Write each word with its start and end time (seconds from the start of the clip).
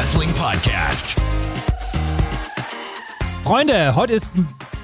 Wrestling 0.00 0.32
Podcast. 0.32 1.14
Freunde, 3.44 3.94
heute 3.94 4.14
ist 4.14 4.32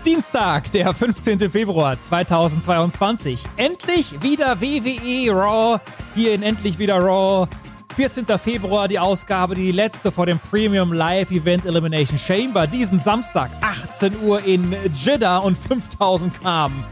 Dienstag, 0.05 0.70
der 0.72 0.92
15. 0.92 1.50
Februar 1.50 1.98
2022. 1.98 3.42
Endlich 3.56 4.20
wieder 4.20 4.61
WWE 4.61 5.33
Raw. 5.33 5.81
Hier 6.14 6.34
in 6.34 6.42
Endlich 6.42 6.78
wieder 6.78 6.98
Raw. 6.98 7.48
14. 7.97 8.27
Februar 8.37 8.89
die 8.89 8.98
Ausgabe, 8.98 9.55
die 9.55 9.72
letzte 9.72 10.12
vor 10.12 10.27
dem 10.27 10.39
Premium 10.39 10.92
Live 10.92 11.31
Event 11.31 11.64
Elimination 11.64 12.19
Chamber. 12.19 12.67
Diesen 12.67 13.00
Samstag, 13.00 13.50
18 13.62 14.20
Uhr 14.20 14.44
in 14.44 14.77
Jeddah 14.94 15.39
und 15.39 15.56
5000 15.56 16.42
kamen 16.42 16.84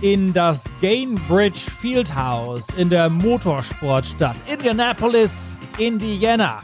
in 0.00 0.32
das 0.32 0.64
Gainbridge 0.80 1.70
Fieldhouse 1.70 2.66
in 2.76 2.90
der 2.90 3.08
Motorsportstadt 3.08 4.34
Indianapolis, 4.48 5.60
Indiana. 5.78 6.60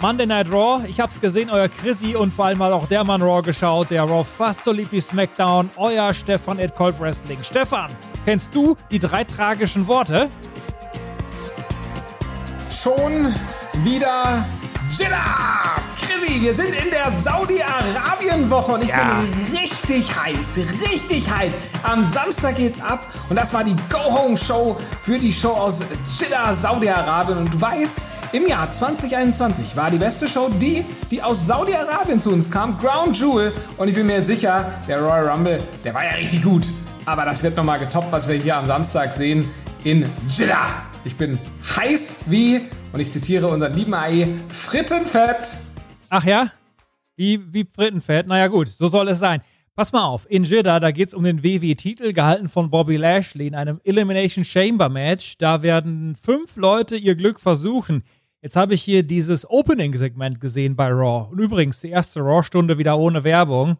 Monday 0.00 0.26
Night 0.26 0.50
Raw, 0.52 0.82
ich 0.86 1.00
hab's 1.00 1.18
gesehen, 1.20 1.48
euer 1.48 1.68
Chrissy 1.68 2.14
und 2.16 2.32
vor 2.32 2.46
allem 2.46 2.60
auch 2.60 2.86
der 2.86 3.02
Mann 3.02 3.22
Raw 3.22 3.40
geschaut, 3.42 3.90
der 3.90 4.02
Raw 4.02 4.24
fast 4.24 4.62
so 4.64 4.72
lieb 4.72 4.88
wie 4.92 5.00
SmackDown, 5.00 5.70
euer 5.76 6.12
Stefan 6.12 6.60
at 6.60 6.74
Cold 6.76 7.00
Wrestling. 7.00 7.38
Stefan, 7.42 7.90
kennst 8.26 8.54
du 8.54 8.76
die 8.90 8.98
drei 8.98 9.24
tragischen 9.24 9.86
Worte? 9.88 10.28
Schon 12.70 13.34
wieder 13.84 14.44
Jeddah! 14.92 15.76
Chrissy, 15.98 16.42
wir 16.42 16.52
sind 16.54 16.74
in 16.76 16.90
der 16.90 17.10
Saudi-Arabien-Woche 17.10 18.72
und 18.72 18.84
ich 18.84 18.90
Ja. 18.90 19.20
bin 19.20 19.58
richtig 19.58 20.14
heiß, 20.14 20.58
richtig 20.92 21.28
heiß. 21.34 21.56
Am 21.82 22.04
Samstag 22.04 22.56
geht's 22.56 22.80
ab 22.80 23.06
und 23.30 23.36
das 23.36 23.52
war 23.54 23.64
die 23.64 23.74
Go-Home-Show 23.90 24.76
für 25.00 25.18
die 25.18 25.32
Show 25.32 25.52
aus 25.52 25.80
Jeddah, 26.18 26.54
Saudi-Arabien. 26.54 27.38
Und 27.38 27.52
du 27.54 27.60
weißt, 27.60 28.04
im 28.32 28.46
Jahr 28.46 28.70
2021 28.70 29.76
war 29.76 29.90
die 29.90 29.98
beste 29.98 30.28
Show 30.28 30.48
die, 30.60 30.84
die 31.10 31.22
aus 31.22 31.46
Saudi-Arabien 31.46 32.20
zu 32.20 32.30
uns 32.32 32.50
kam, 32.50 32.78
Ground 32.78 33.18
Jewel. 33.18 33.52
Und 33.76 33.88
ich 33.88 33.94
bin 33.94 34.06
mir 34.06 34.22
sicher, 34.22 34.72
der 34.88 35.00
Royal 35.00 35.28
Rumble, 35.28 35.62
der 35.84 35.94
war 35.94 36.04
ja 36.04 36.12
richtig 36.12 36.42
gut. 36.42 36.70
Aber 37.04 37.24
das 37.24 37.42
wird 37.42 37.56
nochmal 37.56 37.78
getoppt, 37.78 38.10
was 38.10 38.28
wir 38.28 38.36
hier 38.36 38.56
am 38.56 38.66
Samstag 38.66 39.14
sehen 39.14 39.48
in 39.84 40.10
Jeddah. 40.28 40.82
Ich 41.04 41.16
bin 41.16 41.38
heiß 41.76 42.20
wie, 42.26 42.62
und 42.92 43.00
ich 43.00 43.12
zitiere 43.12 43.46
unseren 43.46 43.74
lieben 43.74 43.94
AI, 43.94 44.28
Frittenfett. 44.48 45.58
Ach 46.08 46.24
ja? 46.24 46.50
Wie, 47.16 47.40
wie 47.52 47.64
Frittenfett? 47.64 48.26
Naja, 48.26 48.48
gut, 48.48 48.68
so 48.68 48.88
soll 48.88 49.08
es 49.08 49.18
sein. 49.18 49.40
Pass 49.76 49.92
mal 49.92 50.06
auf, 50.06 50.26
in 50.30 50.44
Jeddah, 50.44 50.80
da 50.80 50.90
geht's 50.90 51.12
um 51.12 51.22
den 51.22 51.44
WWE-Titel, 51.44 52.14
gehalten 52.14 52.48
von 52.48 52.70
Bobby 52.70 52.96
Lashley 52.96 53.46
in 53.46 53.54
einem 53.54 53.78
Elimination 53.84 54.42
Chamber 54.42 54.88
Match. 54.88 55.36
Da 55.36 55.60
werden 55.60 56.16
fünf 56.16 56.56
Leute 56.56 56.96
ihr 56.96 57.14
Glück 57.14 57.38
versuchen. 57.38 58.02
Jetzt 58.46 58.54
habe 58.54 58.74
ich 58.74 58.82
hier 58.84 59.02
dieses 59.02 59.44
Opening-Segment 59.50 60.40
gesehen 60.40 60.76
bei 60.76 60.86
Raw. 60.86 61.26
Und 61.32 61.40
übrigens, 61.40 61.80
die 61.80 61.90
erste 61.90 62.20
Raw-Stunde 62.20 62.78
wieder 62.78 62.96
ohne 62.96 63.24
Werbung, 63.24 63.76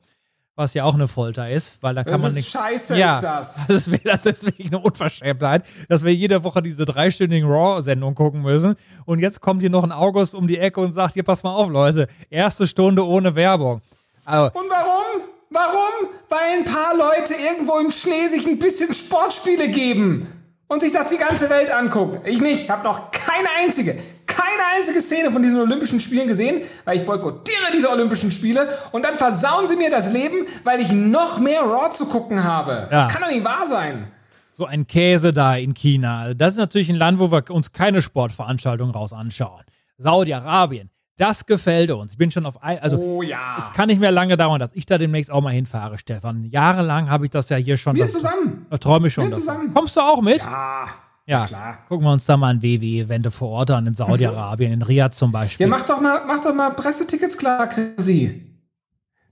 was 0.56 0.74
ja 0.74 0.82
auch 0.82 0.94
eine 0.94 1.06
Folter 1.06 1.48
ist, 1.48 1.80
weil 1.84 1.94
da 1.94 2.02
kann 2.02 2.14
Das 2.14 2.20
man 2.22 2.30
ist 2.30 2.34
nicht. 2.34 2.50
scheiße, 2.50 2.96
ja, 2.98 3.14
ist 3.14 3.22
das. 3.22 3.60
Das 3.68 3.86
ist, 3.86 4.00
das 4.04 4.26
ist 4.26 4.44
wirklich 4.44 4.66
eine 4.66 4.80
Unverschämtheit, 4.80 5.64
dass 5.88 6.04
wir 6.04 6.12
jede 6.12 6.42
Woche 6.42 6.62
diese 6.62 6.84
dreistündigen 6.84 7.48
Raw-Sendungen 7.48 8.16
gucken 8.16 8.42
müssen. 8.42 8.74
Und 9.04 9.20
jetzt 9.20 9.40
kommt 9.40 9.60
hier 9.60 9.70
noch 9.70 9.84
ein 9.84 9.92
August 9.92 10.34
um 10.34 10.48
die 10.48 10.58
Ecke 10.58 10.80
und 10.80 10.90
sagt: 10.90 11.14
Hier, 11.14 11.22
pass 11.22 11.44
mal 11.44 11.54
auf, 11.54 11.68
Leute, 11.68 12.08
erste 12.28 12.66
Stunde 12.66 13.06
ohne 13.06 13.36
Werbung. 13.36 13.82
Also, 14.24 14.46
Und 14.58 14.68
warum? 14.68 15.28
Warum? 15.50 16.08
Weil 16.28 16.58
ein 16.58 16.64
paar 16.64 16.96
Leute 16.96 17.34
irgendwo 17.34 17.78
im 17.78 17.90
Schnee 17.92 18.26
sich 18.26 18.48
ein 18.48 18.58
bisschen 18.58 18.92
Sportspiele 18.92 19.68
geben 19.68 20.26
und 20.66 20.80
sich 20.82 20.90
das 20.90 21.10
die 21.10 21.18
ganze 21.18 21.48
Welt 21.50 21.70
anguckt. 21.70 22.26
Ich 22.26 22.40
nicht. 22.40 22.62
Ich 22.64 22.68
habe 22.70 22.82
noch 22.82 23.12
keine 23.12 23.46
einzige, 23.62 24.02
keine 24.36 24.62
einzige 24.76 25.00
Szene 25.00 25.30
von 25.30 25.42
diesen 25.42 25.58
Olympischen 25.60 26.00
Spielen 26.00 26.28
gesehen, 26.28 26.62
weil 26.84 26.98
ich 26.98 27.04
boykottiere 27.06 27.72
diese 27.74 27.90
Olympischen 27.90 28.30
Spiele 28.30 28.68
und 28.92 29.04
dann 29.04 29.16
versauen 29.16 29.66
sie 29.66 29.76
mir 29.76 29.90
das 29.90 30.12
Leben, 30.12 30.46
weil 30.64 30.80
ich 30.80 30.92
noch 30.92 31.38
mehr 31.38 31.62
Raw 31.62 31.92
zu 31.92 32.06
gucken 32.06 32.44
habe. 32.44 32.88
Ja. 32.90 33.04
Das 33.04 33.08
kann 33.12 33.22
doch 33.22 33.30
nicht 33.30 33.44
wahr 33.44 33.66
sein. 33.66 34.08
so 34.56 34.64
ein 34.66 34.86
Käse 34.86 35.32
da 35.32 35.56
in 35.56 35.74
China. 35.74 36.34
Das 36.34 36.52
ist 36.52 36.58
natürlich 36.58 36.88
ein 36.88 36.96
Land, 36.96 37.18
wo 37.18 37.30
wir 37.30 37.50
uns 37.50 37.72
keine 37.72 38.00
Sportveranstaltungen 38.02 38.94
raus 38.94 39.12
anschauen. 39.12 39.62
Saudi-Arabien, 39.98 40.90
das 41.18 41.46
gefällt 41.46 41.90
uns. 41.90 42.12
Ich 42.12 42.18
bin 42.18 42.30
schon 42.30 42.44
auf, 42.46 42.62
also 42.62 42.98
Oh 42.98 43.22
ja. 43.22 43.56
es 43.62 43.72
kann 43.72 43.88
nicht 43.88 44.00
mehr 44.00 44.10
lange 44.12 44.36
dauern, 44.36 44.60
dass 44.60 44.70
ich 44.74 44.84
da 44.86 44.98
demnächst 44.98 45.30
auch 45.32 45.40
mal 45.42 45.52
hinfahre, 45.52 45.98
Stefan. 45.98 46.44
Jahrelang 46.44 47.10
habe 47.10 47.24
ich 47.24 47.30
das 47.30 47.48
ja 47.48 47.56
hier 47.56 47.76
schon. 47.76 47.96
Wir 47.96 48.08
zusammen. 48.08 48.66
Da 48.70 48.76
träume 48.78 49.08
ich 49.08 49.14
schon. 49.14 49.24
Wir 49.24 49.30
davon. 49.30 49.42
zusammen. 49.42 49.74
Kommst 49.74 49.96
du 49.96 50.00
auch 50.00 50.20
mit? 50.22 50.42
Ah, 50.46 50.86
ja. 51.26 51.46
klar. 51.46 51.78
Gucken 51.88 52.06
wir 52.06 52.12
uns 52.12 52.24
da 52.26 52.36
mal 52.36 52.48
ein 52.54 52.62
WWE-Event 52.62 53.32
vor 53.32 53.50
Ort 53.50 53.70
an, 53.70 53.86
in 53.86 53.94
Saudi-Arabien, 53.94 54.72
in 54.72 54.82
Riyadh 54.82 55.12
zum 55.14 55.32
Beispiel. 55.32 55.66
Ja, 55.66 55.70
mach 55.70 55.82
doch 55.84 56.00
mal, 56.00 56.22
mach 56.26 56.40
doch 56.42 56.54
mal 56.54 56.70
Pressetickets 56.70 57.36
klar, 57.36 57.68
Chrissy. 57.68 58.42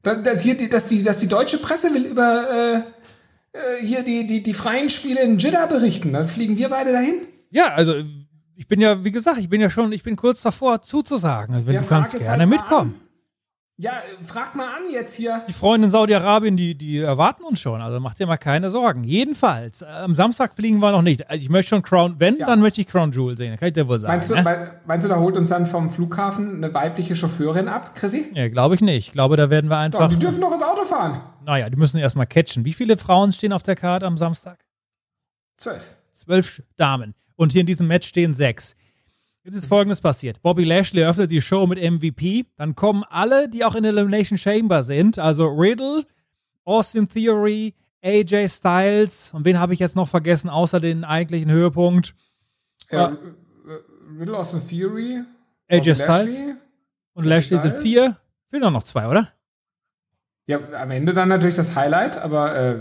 Da- 0.03 0.17
Dass, 0.17 0.43
hier, 0.43 0.57
die- 0.57 0.69
dass, 0.69 0.89
die, 0.89 1.03
dass 1.03 1.19
die 1.19 1.29
deutsche 1.29 1.59
Presse 1.59 1.95
will 1.95 2.05
über 2.05 2.85
äh, 3.55 3.59
äh, 3.59 3.85
hier 3.87 4.03
die, 4.03 4.27
die, 4.27 4.43
die 4.43 4.55
freien 4.55 4.91
Spiele 4.91 5.23
in 5.23 5.39
Jeddah 5.39 5.67
berichten. 5.67 6.13
Dann 6.13 6.27
fliegen 6.27 6.57
wir 6.59 6.69
beide 6.69 6.93
dahin. 6.93 7.27
Ja, 7.51 7.69
also 7.75 7.95
ich 8.57 8.69
bin 8.69 8.81
ja, 8.81 9.03
wie 9.05 9.11
gesagt, 9.11 9.39
ich 9.39 9.49
bin 9.49 9.61
ja 9.61 9.71
schon, 9.71 9.93
ich 9.93 10.03
bin 10.03 10.17
kurz 10.17 10.43
davor 10.43 10.83
zuzusagen. 10.83 11.67
Wenn 11.67 11.75
Ja, 11.75 11.81
du 11.81 11.87
kannst 11.87 12.19
gerne 12.19 12.47
mitkommen. 12.47 13.01
Ja, 13.77 14.03
frag 14.23 14.55
mal 14.55 14.69
an 14.77 14.83
jetzt 14.93 15.17
hier. 15.17 15.43
Die 15.49 15.53
Freunde 15.53 15.87
in 15.87 15.91
Saudi-Arabien, 15.91 16.57
die, 16.57 16.77
die 16.77 16.99
erwarten 16.99 17.43
uns 17.43 17.59
schon. 17.61 17.81
Also 17.83 17.99
mach 17.99 18.15
dir 18.15 18.25
mal 18.29 18.37
keine 18.37 18.71
Sorgen. 18.71 19.03
Jedenfalls, 19.03 19.83
äh, 19.83 19.87
am 19.87 20.15
Samstag 20.15 20.55
fliegen 20.55 20.79
wir 20.79 20.93
noch 20.93 21.03
nicht. 21.03 21.29
Also 21.29 21.43
ich 21.43 21.51
möchte 21.51 21.71
schon 21.71 21.83
Crown, 21.83 22.15
wenn, 22.21 22.37
Ja. 22.39 22.47
dann 22.47 22.61
möchte 22.61 22.81
ich 22.81 22.87
Crown 22.87 23.11
Jewel 23.11 23.37
sehen. 23.37 23.57
Kann 23.57 23.67
ich 23.67 23.75
dir 23.75 23.89
wohl 23.89 23.99
sagen. 23.99 24.13
Meinst 24.13 24.31
du, 24.31 24.37
ne? 24.37 24.43
mein, 24.45 24.71
meinst 24.87 25.05
du, 25.05 25.09
da 25.09 25.17
holt 25.19 25.37
uns 25.37 25.49
dann 25.49 25.67
vom 25.67 25.91
Flughafen 25.91 26.59
eine 26.63 26.73
weibliche 26.73 27.17
Chauffeurin 27.17 27.67
ab, 27.67 27.97
Chrissy? 27.97 28.31
Ja, 28.33 28.49
glaube 28.49 28.77
ich 28.77 28.81
nicht. 28.81 29.09
Ich 29.09 29.13
glaube, 29.13 29.37
da 29.37 29.51
werden 29.51 29.69
wir 29.69 29.75
Doch, 29.89 30.01
einfach. 30.01 30.09
die 30.09 30.21
dürfen 30.21 30.41
doch 30.41 30.53
ins 30.53 30.63
Auto 30.63 30.85
fahren. 30.85 31.21
naja, 31.45 31.69
die 31.69 31.77
müssen 31.77 31.99
erstmal 31.99 32.29
catchen. 32.29 32.65
Wie 32.65 32.75
viele 32.75 32.97
Frauen 32.97 33.33
stehen 33.33 33.53
auf 33.53 33.65
der 33.65 33.75
Karte 33.75 34.07
am 34.07 34.17
Samstag? 34.17 34.65
Zwölf. 35.57 35.91
Zwölf 36.13 36.63
Damen. 36.77 37.15
Und 37.35 37.51
hier 37.51 37.63
in 37.63 37.67
diesem 37.67 37.89
Match 37.89 38.07
stehen 38.07 38.35
sechs. 38.35 38.77
Jetzt 39.45 39.57
ist 39.57 39.67
folgendes 39.67 40.01
passiert. 40.01 40.41
Bobby 40.41 40.65
Lashley 40.65 41.03
eröffnet 41.03 41.31
die 41.31 41.43
Show 41.43 41.67
mit 41.67 41.79
MVP. 41.79 42.47
Dann 42.57 42.75
kommen 42.75 43.05
alle, 43.11 43.49
die 43.49 43.65
auch 43.65 43.75
in 43.75 43.83
der 43.83 43.93
Elimination 43.93 44.39
Chamber 44.39 44.83
sind. 44.83 45.19
Also 45.19 45.47
Riddle, 45.49 46.05
Austin 46.65 47.07
Theory, 47.07 47.75
AJ 48.03 48.49
Styles. 48.49 49.33
Und 49.35 49.45
wen 49.45 49.61
habe 49.61 49.75
ich 49.75 49.81
jetzt 49.81 49.97
noch 49.97 50.09
vergessen, 50.09 50.49
außer 50.49 50.81
den 50.81 51.05
eigentlichen 51.05 51.51
Höhepunkt? 51.51 52.15
Ja. 52.91 53.09
Äh, 53.11 53.17
Riddle 54.19 54.37
Austin 54.39 54.67
Theory. 54.67 55.23
AJ 55.69 55.79
Bobby 55.79 55.95
Styles. 55.95 56.09
Lashley. 56.09 56.55
Und 57.13 57.25
Lashley 57.27 57.59
sind 57.61 57.77
vier. 57.77 58.17
Fehlen 58.49 58.63
noch 58.63 58.71
noch 58.71 58.83
zwei, 58.85 59.09
oder? 59.09 59.29
Ja, 60.47 60.59
am 60.79 60.91
Ende 60.91 61.13
dann 61.15 61.29
natürlich 61.29 61.55
das 61.57 61.75
Highlight, 61.75 62.17
aber 62.19 62.55
äh, 62.57 62.79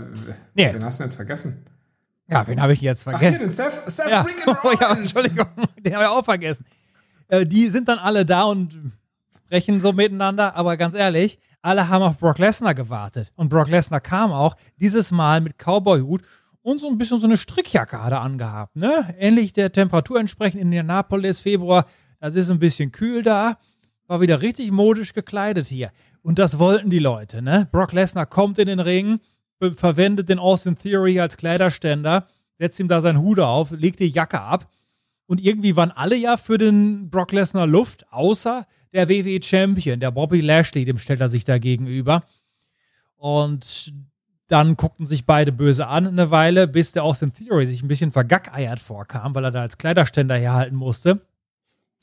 Nee. 0.54 0.72
wen 0.74 0.84
hast 0.84 0.98
du 0.98 1.02
denn 1.02 1.08
jetzt 1.10 1.16
vergessen? 1.16 1.64
Ja, 2.28 2.46
wen 2.46 2.60
habe 2.60 2.72
ich 2.72 2.80
jetzt 2.80 3.06
Ach, 3.06 3.18
hier, 3.20 3.32
vergessen? 3.32 3.40
den 3.40 3.50
Seth, 3.50 3.82
Seth 3.90 4.10
Ja, 4.10 4.22
freaking 4.22 4.54
oh, 4.62 4.72
ja, 4.80 4.88
Rollins. 4.88 5.14
Entschuldigung, 5.14 5.46
den 5.78 5.94
habe 5.94 6.04
ich 6.04 6.10
auch 6.10 6.24
vergessen. 6.24 6.64
Äh, 7.28 7.44
die 7.46 7.68
sind 7.68 7.88
dann 7.88 7.98
alle 7.98 8.24
da 8.24 8.44
und 8.44 8.78
sprechen 9.46 9.80
so 9.80 9.92
miteinander, 9.92 10.56
aber 10.56 10.76
ganz 10.76 10.94
ehrlich, 10.94 11.38
alle 11.62 11.88
haben 11.88 12.02
auf 12.02 12.18
Brock 12.18 12.38
Lesnar 12.38 12.74
gewartet. 12.74 13.32
Und 13.36 13.48
Brock 13.50 13.68
Lesnar 13.68 14.00
kam 14.00 14.32
auch 14.32 14.56
dieses 14.80 15.10
Mal 15.10 15.40
mit 15.40 15.58
Cowboy-Hut 15.58 16.22
und 16.62 16.80
so 16.80 16.88
ein 16.88 16.96
bisschen 16.96 17.20
so 17.20 17.26
eine 17.26 17.36
Strickjacke 17.36 18.02
hat 18.02 18.12
er 18.12 18.22
angehabt, 18.22 18.74
ne? 18.74 19.14
Ähnlich 19.18 19.52
der 19.52 19.70
Temperatur 19.70 20.18
entsprechend 20.18 20.60
in 20.60 20.68
Indianapolis, 20.68 21.40
Februar. 21.40 21.84
Das 22.20 22.34
ist 22.36 22.50
ein 22.50 22.58
bisschen 22.58 22.90
kühl 22.90 23.22
da. 23.22 23.58
War 24.06 24.22
wieder 24.22 24.40
richtig 24.40 24.70
modisch 24.70 25.12
gekleidet 25.12 25.66
hier. 25.66 25.90
Und 26.22 26.38
das 26.38 26.58
wollten 26.58 26.88
die 26.88 26.98
Leute, 26.98 27.42
ne? 27.42 27.68
Brock 27.70 27.92
Lesnar 27.92 28.24
kommt 28.24 28.58
in 28.58 28.66
den 28.66 28.80
Ring, 28.80 29.20
verwendet 29.58 30.28
den 30.28 30.38
Austin 30.38 30.76
Theory 30.76 31.20
als 31.20 31.36
Kleiderständer, 31.36 32.26
setzt 32.58 32.80
ihm 32.80 32.88
da 32.88 33.00
seinen 33.00 33.20
Hut 33.20 33.40
auf, 33.40 33.70
legt 33.70 34.00
die 34.00 34.08
Jacke 34.08 34.40
ab. 34.40 34.68
Und 35.26 35.40
irgendwie 35.40 35.76
waren 35.76 35.90
alle 35.90 36.16
ja 36.16 36.36
für 36.36 36.58
den 36.58 37.08
Brock 37.10 37.32
Lesnar 37.32 37.66
Luft, 37.66 38.06
außer 38.12 38.66
der 38.92 39.08
WWE 39.08 39.42
Champion, 39.42 40.00
der 40.00 40.10
Bobby 40.10 40.40
Lashley, 40.40 40.84
dem 40.84 40.98
stellt 40.98 41.20
er 41.20 41.28
sich 41.28 41.44
da 41.44 41.58
gegenüber. 41.58 42.24
Und 43.16 43.92
dann 44.48 44.76
guckten 44.76 45.06
sich 45.06 45.24
beide 45.24 45.52
böse 45.52 45.86
an 45.86 46.06
eine 46.06 46.30
Weile, 46.30 46.68
bis 46.68 46.92
der 46.92 47.04
Austin 47.04 47.32
Theory 47.32 47.66
sich 47.66 47.82
ein 47.82 47.88
bisschen 47.88 48.12
vergackeiert 48.12 48.80
vorkam, 48.80 49.34
weil 49.34 49.44
er 49.44 49.50
da 49.50 49.62
als 49.62 49.78
Kleiderständer 49.78 50.36
herhalten 50.36 50.76
musste. 50.76 51.22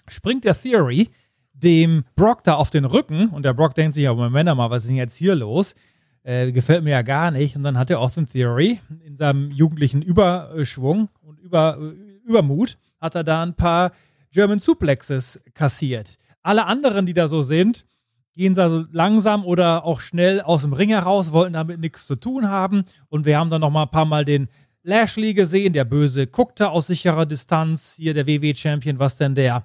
Springt 0.07 0.43
der 0.43 0.59
Theory 0.59 1.09
dem 1.53 2.03
Brock 2.15 2.43
da 2.43 2.55
auf 2.55 2.71
den 2.71 2.85
Rücken 2.85 3.29
und 3.29 3.43
der 3.43 3.53
Brock 3.53 3.75
denkt 3.75 3.93
sich, 3.93 4.03
ja, 4.03 4.13
Moment 4.13 4.53
mal, 4.55 4.69
was 4.71 4.83
ist 4.83 4.89
denn 4.89 4.95
jetzt 4.95 5.15
hier 5.15 5.35
los? 5.35 5.75
Äh, 6.23 6.51
gefällt 6.51 6.83
mir 6.83 6.91
ja 6.91 7.01
gar 7.01 7.31
nicht. 7.31 7.55
Und 7.55 7.63
dann 7.63 7.77
hat 7.77 7.89
der 7.89 7.99
Austin 7.99 8.27
Theory 8.27 8.79
in 9.05 9.15
seinem 9.15 9.51
jugendlichen 9.51 10.01
Überschwung 10.01 11.09
und 11.21 11.39
Über, 11.39 11.77
Übermut, 12.25 12.77
hat 12.99 13.15
er 13.15 13.23
da 13.23 13.41
ein 13.41 13.55
paar 13.55 13.91
German 14.31 14.59
Suplexes 14.59 15.41
kassiert. 15.53 16.17
Alle 16.43 16.65
anderen, 16.65 17.05
die 17.05 17.13
da 17.13 17.27
so 17.27 17.41
sind, 17.41 17.85
gehen 18.33 18.53
da 18.53 18.69
so 18.69 18.85
langsam 18.91 19.45
oder 19.45 19.83
auch 19.83 19.99
schnell 19.99 20.41
aus 20.41 20.61
dem 20.61 20.73
Ring 20.73 20.89
heraus, 20.89 21.31
wollten 21.33 21.53
damit 21.53 21.79
nichts 21.79 22.07
zu 22.07 22.15
tun 22.15 22.47
haben. 22.47 22.83
Und 23.09 23.25
wir 23.25 23.37
haben 23.37 23.49
dann 23.49 23.61
noch 23.61 23.71
mal 23.71 23.83
ein 23.83 23.91
paar 23.91 24.05
Mal 24.05 24.23
den 24.23 24.47
Lashley 24.83 25.33
gesehen, 25.33 25.73
der 25.73 25.85
Böse 25.85 26.27
guckte 26.27 26.69
aus 26.69 26.87
sicherer 26.87 27.25
Distanz, 27.25 27.95
hier 27.97 28.13
der 28.13 28.25
WWE-Champion, 28.25 28.99
was 28.99 29.17
denn 29.17 29.35
der 29.35 29.63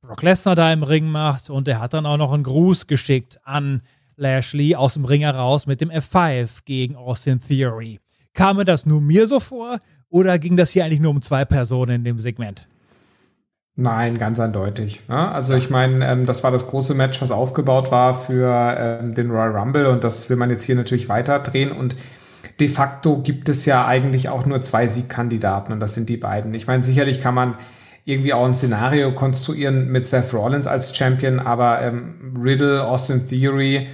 Brock 0.00 0.22
Lesnar 0.22 0.56
da 0.56 0.72
im 0.72 0.82
Ring 0.82 1.08
macht. 1.08 1.50
Und 1.50 1.68
er 1.68 1.80
hat 1.80 1.94
dann 1.94 2.06
auch 2.06 2.16
noch 2.16 2.32
einen 2.32 2.42
Gruß 2.42 2.86
geschickt 2.86 3.38
an 3.44 3.82
Lashley 4.18 4.74
aus 4.74 4.94
dem 4.94 5.04
Ring 5.04 5.22
heraus 5.22 5.66
mit 5.66 5.80
dem 5.80 5.90
F5 5.90 6.58
gegen 6.64 6.96
Austin 6.96 7.40
Theory. 7.40 8.00
Kam 8.34 8.56
mir 8.56 8.64
das 8.64 8.84
nur 8.84 9.00
mir 9.00 9.28
so 9.28 9.40
vor 9.40 9.78
oder 10.10 10.38
ging 10.38 10.56
das 10.56 10.70
hier 10.70 10.84
eigentlich 10.84 11.00
nur 11.00 11.12
um 11.12 11.22
zwei 11.22 11.44
Personen 11.44 11.96
in 11.96 12.04
dem 12.04 12.18
Segment? 12.18 12.66
Nein, 13.76 14.18
ganz 14.18 14.40
eindeutig. 14.40 15.02
Ne? 15.08 15.30
Also 15.30 15.54
ich 15.54 15.70
meine, 15.70 16.04
ähm, 16.04 16.26
das 16.26 16.42
war 16.42 16.50
das 16.50 16.66
große 16.66 16.94
Match, 16.94 17.22
was 17.22 17.30
aufgebaut 17.30 17.92
war 17.92 18.18
für 18.18 18.76
ähm, 18.76 19.14
den 19.14 19.30
Royal 19.30 19.56
Rumble 19.56 19.86
und 19.86 20.02
das 20.02 20.28
will 20.28 20.36
man 20.36 20.50
jetzt 20.50 20.64
hier 20.64 20.74
natürlich 20.74 21.08
weiterdrehen 21.08 21.70
und 21.70 21.94
de 22.58 22.68
facto 22.68 23.18
gibt 23.18 23.48
es 23.48 23.66
ja 23.66 23.86
eigentlich 23.86 24.28
auch 24.30 24.46
nur 24.46 24.60
zwei 24.62 24.88
Siegkandidaten 24.88 25.72
und 25.72 25.78
das 25.78 25.94
sind 25.94 26.08
die 26.08 26.16
beiden. 26.16 26.54
Ich 26.54 26.66
meine, 26.66 26.82
sicherlich 26.82 27.20
kann 27.20 27.34
man 27.34 27.56
irgendwie 28.04 28.32
auch 28.32 28.46
ein 28.46 28.54
Szenario 28.54 29.12
konstruieren 29.12 29.92
mit 29.92 30.06
Seth 30.06 30.34
Rollins 30.34 30.66
als 30.66 30.96
Champion, 30.96 31.38
aber 31.38 31.80
ähm, 31.82 32.34
Riddle, 32.42 32.84
Austin 32.84 33.28
Theory 33.28 33.86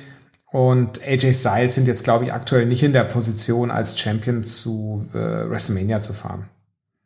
und 0.55 1.03
AJ 1.05 1.35
Styles 1.35 1.75
sind 1.75 1.89
jetzt, 1.89 2.05
glaube 2.05 2.27
ich, 2.27 2.33
aktuell 2.33 2.65
nicht 2.65 2.85
in 2.85 2.93
der 2.93 3.03
Position, 3.03 3.73
als 3.73 3.99
Champion 3.99 4.45
zu 4.45 5.05
äh, 5.13 5.17
WrestleMania 5.19 5.99
zu 5.99 6.13
fahren. 6.13 6.49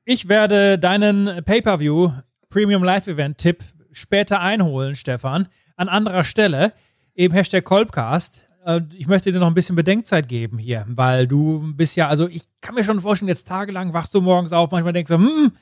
Ich 0.05 0.29
werde 0.29 0.79
deinen 0.79 1.43
Pay-Per-View 1.43 2.13
Premium 2.51 2.85
Live 2.85 3.07
Event 3.07 3.39
Tipp 3.39 3.65
später 3.91 4.41
einholen, 4.41 4.97
Stefan. 4.97 5.49
An 5.77 5.89
anderer 5.89 6.25
Stelle, 6.25 6.75
eben 7.15 7.33
Hashtag 7.33 7.65
Kolbcast. 7.65 8.47
Äh, 8.67 8.83
ich 8.93 9.07
möchte 9.07 9.33
dir 9.33 9.39
noch 9.39 9.47
ein 9.47 9.55
bisschen 9.55 9.77
Bedenkzeit 9.77 10.29
geben 10.29 10.59
hier, 10.59 10.85
weil 10.87 11.27
du 11.27 11.73
bist 11.75 11.97
ja, 11.97 12.07
also 12.07 12.29
ich 12.29 12.43
kann 12.61 12.75
mir 12.75 12.85
schon 12.85 13.01
vorstellen, 13.01 13.31
jetzt 13.31 13.49
tagelang 13.49 13.95
wachst 13.95 14.13
du 14.13 14.21
morgens 14.21 14.53
auf, 14.53 14.71
manchmal 14.73 14.93
denkst 14.93 15.09
du, 15.09 15.17
hm, 15.17 15.53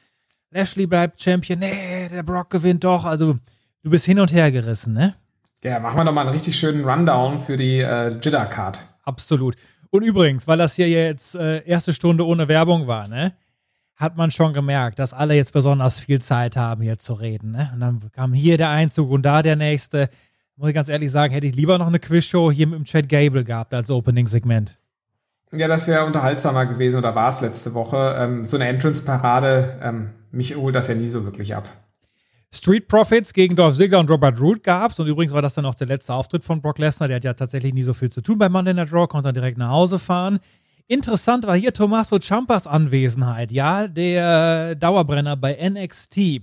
Lashley 0.50 0.88
bleibt 0.88 1.22
Champion, 1.22 1.60
nee, 1.60 2.08
der 2.08 2.24
Brock 2.24 2.50
gewinnt 2.50 2.82
doch. 2.82 3.04
Also 3.04 3.38
du 3.84 3.90
bist 3.90 4.06
hin 4.06 4.18
und 4.18 4.32
her 4.32 4.50
gerissen, 4.50 4.92
ne? 4.92 5.14
Ja, 5.66 5.80
machen 5.80 5.98
wir 5.98 6.04
doch 6.04 6.12
mal 6.12 6.20
einen 6.20 6.30
richtig 6.30 6.56
schönen 6.56 6.84
Rundown 6.88 7.40
für 7.40 7.56
die 7.56 7.80
äh, 7.80 8.10
Jitter-Card. 8.10 8.80
Absolut. 9.02 9.56
Und 9.90 10.02
übrigens, 10.02 10.46
weil 10.46 10.58
das 10.58 10.76
hier 10.76 10.88
jetzt 10.88 11.34
äh, 11.34 11.64
erste 11.64 11.92
Stunde 11.92 12.24
ohne 12.24 12.46
Werbung 12.46 12.86
war, 12.86 13.08
ne? 13.08 13.32
hat 13.96 14.16
man 14.16 14.30
schon 14.30 14.52
gemerkt, 14.52 15.00
dass 15.00 15.12
alle 15.12 15.34
jetzt 15.34 15.52
besonders 15.52 15.98
viel 15.98 16.22
Zeit 16.22 16.56
haben, 16.56 16.82
hier 16.82 16.98
zu 16.98 17.14
reden. 17.14 17.50
Ne? 17.52 17.70
Und 17.74 17.80
dann 17.80 18.12
kam 18.12 18.32
hier 18.32 18.58
der 18.58 18.68
Einzug 18.68 19.10
und 19.10 19.22
da 19.22 19.42
der 19.42 19.56
nächste. 19.56 20.08
Muss 20.54 20.68
ich 20.68 20.74
ganz 20.74 20.88
ehrlich 20.88 21.10
sagen, 21.10 21.32
hätte 21.32 21.46
ich 21.46 21.56
lieber 21.56 21.78
noch 21.78 21.88
eine 21.88 21.98
Quizshow 21.98 22.52
hier 22.52 22.66
mit 22.66 22.78
dem 22.78 22.84
Chad 22.84 23.08
Gable 23.08 23.42
gehabt 23.42 23.74
als 23.74 23.90
Opening-Segment. 23.90 24.78
Ja, 25.52 25.66
das 25.66 25.88
wäre 25.88 26.04
unterhaltsamer 26.04 26.66
gewesen 26.66 26.98
oder 26.98 27.14
war 27.14 27.28
es 27.28 27.40
letzte 27.40 27.74
Woche. 27.74 28.14
Ähm, 28.18 28.44
so 28.44 28.56
eine 28.56 28.68
Entrance-Parade, 28.68 29.80
ähm, 29.82 30.10
mich 30.30 30.54
holt 30.56 30.74
das 30.74 30.88
ja 30.88 30.94
nie 30.94 31.08
so 31.08 31.24
wirklich 31.24 31.54
ab. 31.54 31.68
Street 32.54 32.88
Profits 32.88 33.32
gegen 33.32 33.56
Dolph 33.56 33.76
Ziggler 33.76 33.98
und 33.98 34.10
Robert 34.10 34.40
Root 34.40 34.62
gab 34.62 34.92
es. 34.92 34.98
Und 34.98 35.06
übrigens 35.06 35.32
war 35.32 35.42
das 35.42 35.54
dann 35.54 35.66
auch 35.66 35.74
der 35.74 35.86
letzte 35.86 36.14
Auftritt 36.14 36.44
von 36.44 36.60
Brock 36.60 36.78
Lesnar. 36.78 37.08
Der 37.08 37.16
hat 37.16 37.24
ja 37.24 37.34
tatsächlich 37.34 37.74
nie 37.74 37.82
so 37.82 37.92
viel 37.92 38.10
zu 38.10 38.20
tun 38.20 38.38
bei 38.38 38.48
Monday 38.48 38.74
Night 38.74 38.92
Raw, 38.92 39.06
konnte 39.06 39.28
dann 39.28 39.34
direkt 39.34 39.58
nach 39.58 39.70
Hause 39.70 39.98
fahren. 39.98 40.38
Interessant 40.88 41.46
war 41.46 41.56
hier 41.56 41.72
Tommaso 41.72 42.18
Ciampas 42.18 42.66
Anwesenheit. 42.66 43.50
Ja, 43.50 43.88
der 43.88 44.76
Dauerbrenner 44.76 45.36
bei 45.36 45.56
NXT 45.68 46.42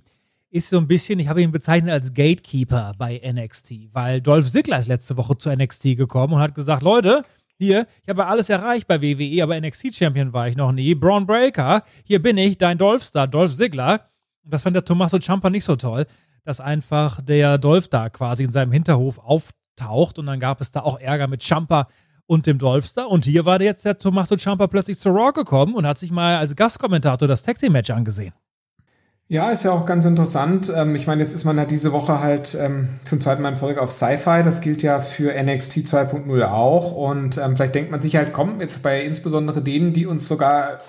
ist 0.49 0.69
so 0.69 0.77
ein 0.77 0.87
bisschen, 0.87 1.17
ich 1.19 1.29
habe 1.29 1.41
ihn 1.41 1.51
bezeichnet 1.51 1.91
als 1.91 2.13
Gatekeeper 2.13 2.91
bei 2.97 3.19
NXT, 3.25 3.93
weil 3.93 4.21
Dolph 4.21 4.51
Ziggler 4.51 4.79
ist 4.79 4.87
letzte 4.87 5.17
Woche 5.17 5.37
zu 5.37 5.49
NXT 5.49 5.95
gekommen 5.95 6.33
und 6.33 6.39
hat 6.41 6.53
gesagt, 6.53 6.83
Leute, 6.83 7.23
hier, 7.57 7.87
ich 8.03 8.09
habe 8.09 8.25
alles 8.25 8.49
erreicht 8.49 8.87
bei 8.87 9.01
WWE, 9.01 9.41
aber 9.41 9.59
NXT-Champion 9.59 10.33
war 10.33 10.47
ich 10.47 10.57
noch 10.57 10.71
nie. 10.71 10.93
Braun 10.93 11.25
Breaker, 11.25 11.83
hier 12.03 12.21
bin 12.21 12.37
ich, 12.37 12.57
dein 12.57 12.77
Dolph-Star, 12.77 13.27
Dolph 13.27 13.55
Ziggler. 13.55 14.01
Und 14.43 14.53
das 14.53 14.63
fand 14.63 14.75
der 14.75 14.85
Tommaso 14.85 15.19
Ciampa 15.19 15.49
nicht 15.49 15.65
so 15.65 15.75
toll, 15.75 16.05
dass 16.43 16.59
einfach 16.59 17.21
der 17.21 17.57
Dolph 17.57 17.87
da 17.87 18.09
quasi 18.09 18.43
in 18.43 18.51
seinem 18.51 18.71
Hinterhof 18.71 19.19
auftaucht 19.19 20.19
und 20.19 20.25
dann 20.25 20.39
gab 20.39 20.61
es 20.61 20.71
da 20.71 20.81
auch 20.81 20.99
Ärger 20.99 21.27
mit 21.27 21.41
Ciampa 21.41 21.87
und 22.25 22.45
dem 22.45 22.57
Dolphstar. 22.57 23.09
Und 23.09 23.25
hier 23.25 23.45
war 23.45 23.61
jetzt 23.61 23.85
der 23.85 23.97
Tommaso 23.97 24.35
Ciampa 24.35 24.67
plötzlich 24.67 24.99
zu 24.99 25.09
Raw 25.09 25.31
gekommen 25.31 25.75
und 25.75 25.85
hat 25.85 25.97
sich 25.97 26.11
mal 26.11 26.37
als 26.37 26.55
Gastkommentator 26.55 27.27
das 27.27 27.43
Tag 27.43 27.59
Team 27.59 27.73
Match 27.73 27.89
angesehen. 27.89 28.33
Ja, 29.29 29.49
ist 29.49 29.63
ja 29.63 29.71
auch 29.71 29.85
ganz 29.85 30.05
interessant. 30.05 30.71
Ähm, 30.75 30.95
ich 30.95 31.07
meine, 31.07 31.21
jetzt 31.21 31.33
ist 31.33 31.45
man 31.45 31.57
ja 31.57 31.65
diese 31.65 31.91
Woche 31.91 32.19
halt 32.19 32.55
ähm, 32.59 32.89
zum 33.05 33.19
zweiten 33.19 33.41
Mal 33.41 33.49
in 33.49 33.57
Folge 33.57 33.81
auf 33.81 33.89
Sci-Fi. 33.89 34.43
Das 34.43 34.61
gilt 34.61 34.83
ja 34.83 34.99
für 34.99 35.33
NXT 35.41 35.77
2.0 35.77 36.43
auch. 36.43 36.91
Und 36.91 37.37
ähm, 37.37 37.55
vielleicht 37.55 37.73
denkt 37.73 37.89
man 37.89 38.01
sich 38.01 38.15
halt, 38.15 38.33
komm, 38.33 38.59
jetzt 38.59 38.83
bei 38.83 39.01
insbesondere 39.01 39.61
denen, 39.61 39.93
die 39.93 40.05
uns 40.05 40.27
sogar 40.27 40.79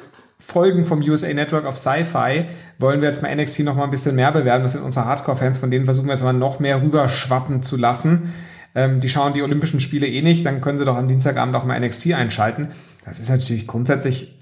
folgen 0.44 0.84
vom 0.84 1.00
USA 1.00 1.32
Network 1.32 1.64
auf 1.64 1.76
Sci-Fi, 1.76 2.46
wollen 2.78 3.00
wir 3.00 3.08
jetzt 3.08 3.22
mal 3.22 3.34
NXT 3.34 3.60
noch 3.60 3.76
mal 3.76 3.84
ein 3.84 3.90
bisschen 3.90 4.14
mehr 4.14 4.32
bewerben. 4.32 4.62
Das 4.62 4.72
sind 4.72 4.82
unsere 4.82 5.06
Hardcore-Fans, 5.06 5.58
von 5.58 5.70
denen 5.70 5.84
versuchen 5.84 6.06
wir 6.06 6.12
jetzt 6.12 6.22
mal 6.22 6.32
noch 6.32 6.60
mehr 6.60 6.82
rüberschwappen 6.82 7.62
zu 7.62 7.76
lassen 7.76 8.32
ähm, 8.74 9.00
die 9.00 9.08
schauen 9.08 9.32
die 9.32 9.42
Olympischen 9.42 9.80
Spiele 9.80 10.06
eh 10.06 10.22
nicht, 10.22 10.44
dann 10.44 10.60
können 10.60 10.78
sie 10.78 10.84
doch 10.84 10.96
am 10.96 11.08
Dienstagabend 11.08 11.54
auch 11.54 11.64
mal 11.64 11.78
NXT 11.78 12.12
einschalten. 12.12 12.68
Das 13.04 13.20
ist 13.20 13.30
natürlich 13.30 13.66
grundsätzlich 13.66 14.40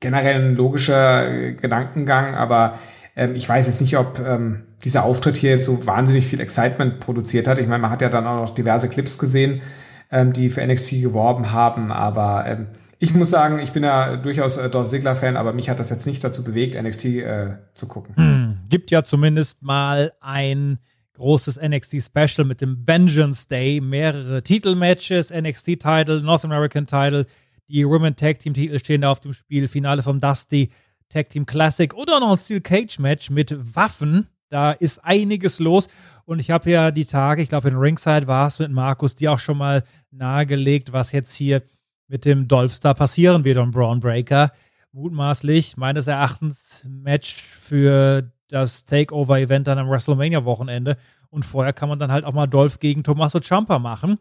generell 0.00 0.42
ein 0.42 0.56
logischer 0.56 1.30
äh, 1.30 1.52
Gedankengang, 1.52 2.34
aber 2.34 2.78
ähm, 3.14 3.34
ich 3.34 3.48
weiß 3.48 3.66
jetzt 3.66 3.80
nicht, 3.80 3.96
ob 3.96 4.18
ähm, 4.18 4.64
dieser 4.84 5.04
Auftritt 5.04 5.36
hier 5.36 5.50
jetzt 5.50 5.66
so 5.66 5.86
wahnsinnig 5.86 6.26
viel 6.26 6.40
Excitement 6.40 7.00
produziert 7.00 7.48
hat. 7.48 7.58
Ich 7.58 7.66
meine, 7.66 7.82
man 7.82 7.90
hat 7.90 8.02
ja 8.02 8.08
dann 8.08 8.26
auch 8.26 8.40
noch 8.40 8.50
diverse 8.50 8.88
Clips 8.88 9.16
gesehen, 9.16 9.62
ähm, 10.10 10.32
die 10.32 10.50
für 10.50 10.66
NXT 10.66 11.02
geworben 11.02 11.52
haben, 11.52 11.92
aber 11.92 12.44
ähm, 12.46 12.66
ich 12.98 13.14
muss 13.14 13.30
sagen, 13.30 13.58
ich 13.58 13.72
bin 13.72 13.82
ja 13.84 14.16
durchaus 14.16 14.56
äh, 14.56 14.70
Dolph 14.70 14.88
Ziggler-Fan, 14.88 15.36
aber 15.36 15.52
mich 15.52 15.68
hat 15.68 15.78
das 15.78 15.90
jetzt 15.90 16.06
nicht 16.06 16.22
dazu 16.24 16.42
bewegt, 16.44 16.80
NXT 16.80 17.04
äh, 17.04 17.56
zu 17.74 17.88
gucken. 17.88 18.16
Hm, 18.16 18.58
gibt 18.68 18.90
ja 18.90 19.04
zumindest 19.04 19.62
mal 19.62 20.12
ein 20.20 20.78
großes 21.14 21.60
NXT 21.60 22.02
Special 22.02 22.46
mit 22.46 22.60
dem 22.60 22.86
Vengeance 22.86 23.48
Day, 23.48 23.80
mehrere 23.80 24.42
Titelmatches, 24.42 25.30
NXT 25.30 25.80
Title, 25.80 26.22
North 26.22 26.44
American 26.44 26.86
Title, 26.86 27.26
die 27.68 27.86
Women 27.86 28.16
Tag 28.16 28.38
Team 28.38 28.54
Titel 28.54 28.78
stehen 28.78 29.00
da 29.00 29.10
auf 29.10 29.20
dem 29.20 29.32
Spiel, 29.32 29.66
Finale 29.68 30.02
vom 30.02 30.20
Dusty 30.20 30.70
Tag 31.08 31.28
Team 31.30 31.46
Classic 31.46 31.92
oder 31.94 32.20
noch 32.20 32.32
ein 32.32 32.38
Steel 32.38 32.60
Cage 32.60 32.98
Match 32.98 33.30
mit 33.30 33.54
Waffen. 33.76 34.28
Da 34.48 34.72
ist 34.72 35.04
einiges 35.04 35.58
los 35.58 35.88
und 36.24 36.38
ich 36.38 36.50
habe 36.50 36.70
ja 36.70 36.90
die 36.92 37.04
Tage, 37.04 37.42
ich 37.42 37.48
glaube 37.48 37.68
in 37.68 37.76
Ringside 37.76 38.28
war 38.28 38.46
es 38.46 38.58
mit 38.58 38.70
Markus, 38.70 39.16
die 39.16 39.28
auch 39.28 39.40
schon 39.40 39.58
mal 39.58 39.82
nahegelegt, 40.12 40.92
was 40.92 41.10
jetzt 41.12 41.34
hier 41.34 41.62
mit 42.08 42.24
dem 42.24 42.48
Dolphstar 42.48 42.94
passieren 42.94 43.44
wird 43.44 43.58
und 43.58 43.72
Braun 43.72 44.00
Breaker. 44.00 44.50
Mutmaßlich, 44.92 45.76
meines 45.76 46.06
Erachtens, 46.06 46.86
Match 46.88 47.34
für 47.36 48.30
das 48.48 48.86
Takeover-Event 48.86 49.66
dann 49.66 49.78
am 49.78 49.90
WrestleMania-Wochenende. 49.90 50.96
Und 51.30 51.44
vorher 51.44 51.72
kann 51.72 51.88
man 51.88 51.98
dann 51.98 52.12
halt 52.12 52.24
auch 52.24 52.32
mal 52.32 52.46
Dolph 52.46 52.78
gegen 52.78 53.04
Tommaso 53.04 53.40
Ciampa 53.40 53.78
machen. 53.78 54.18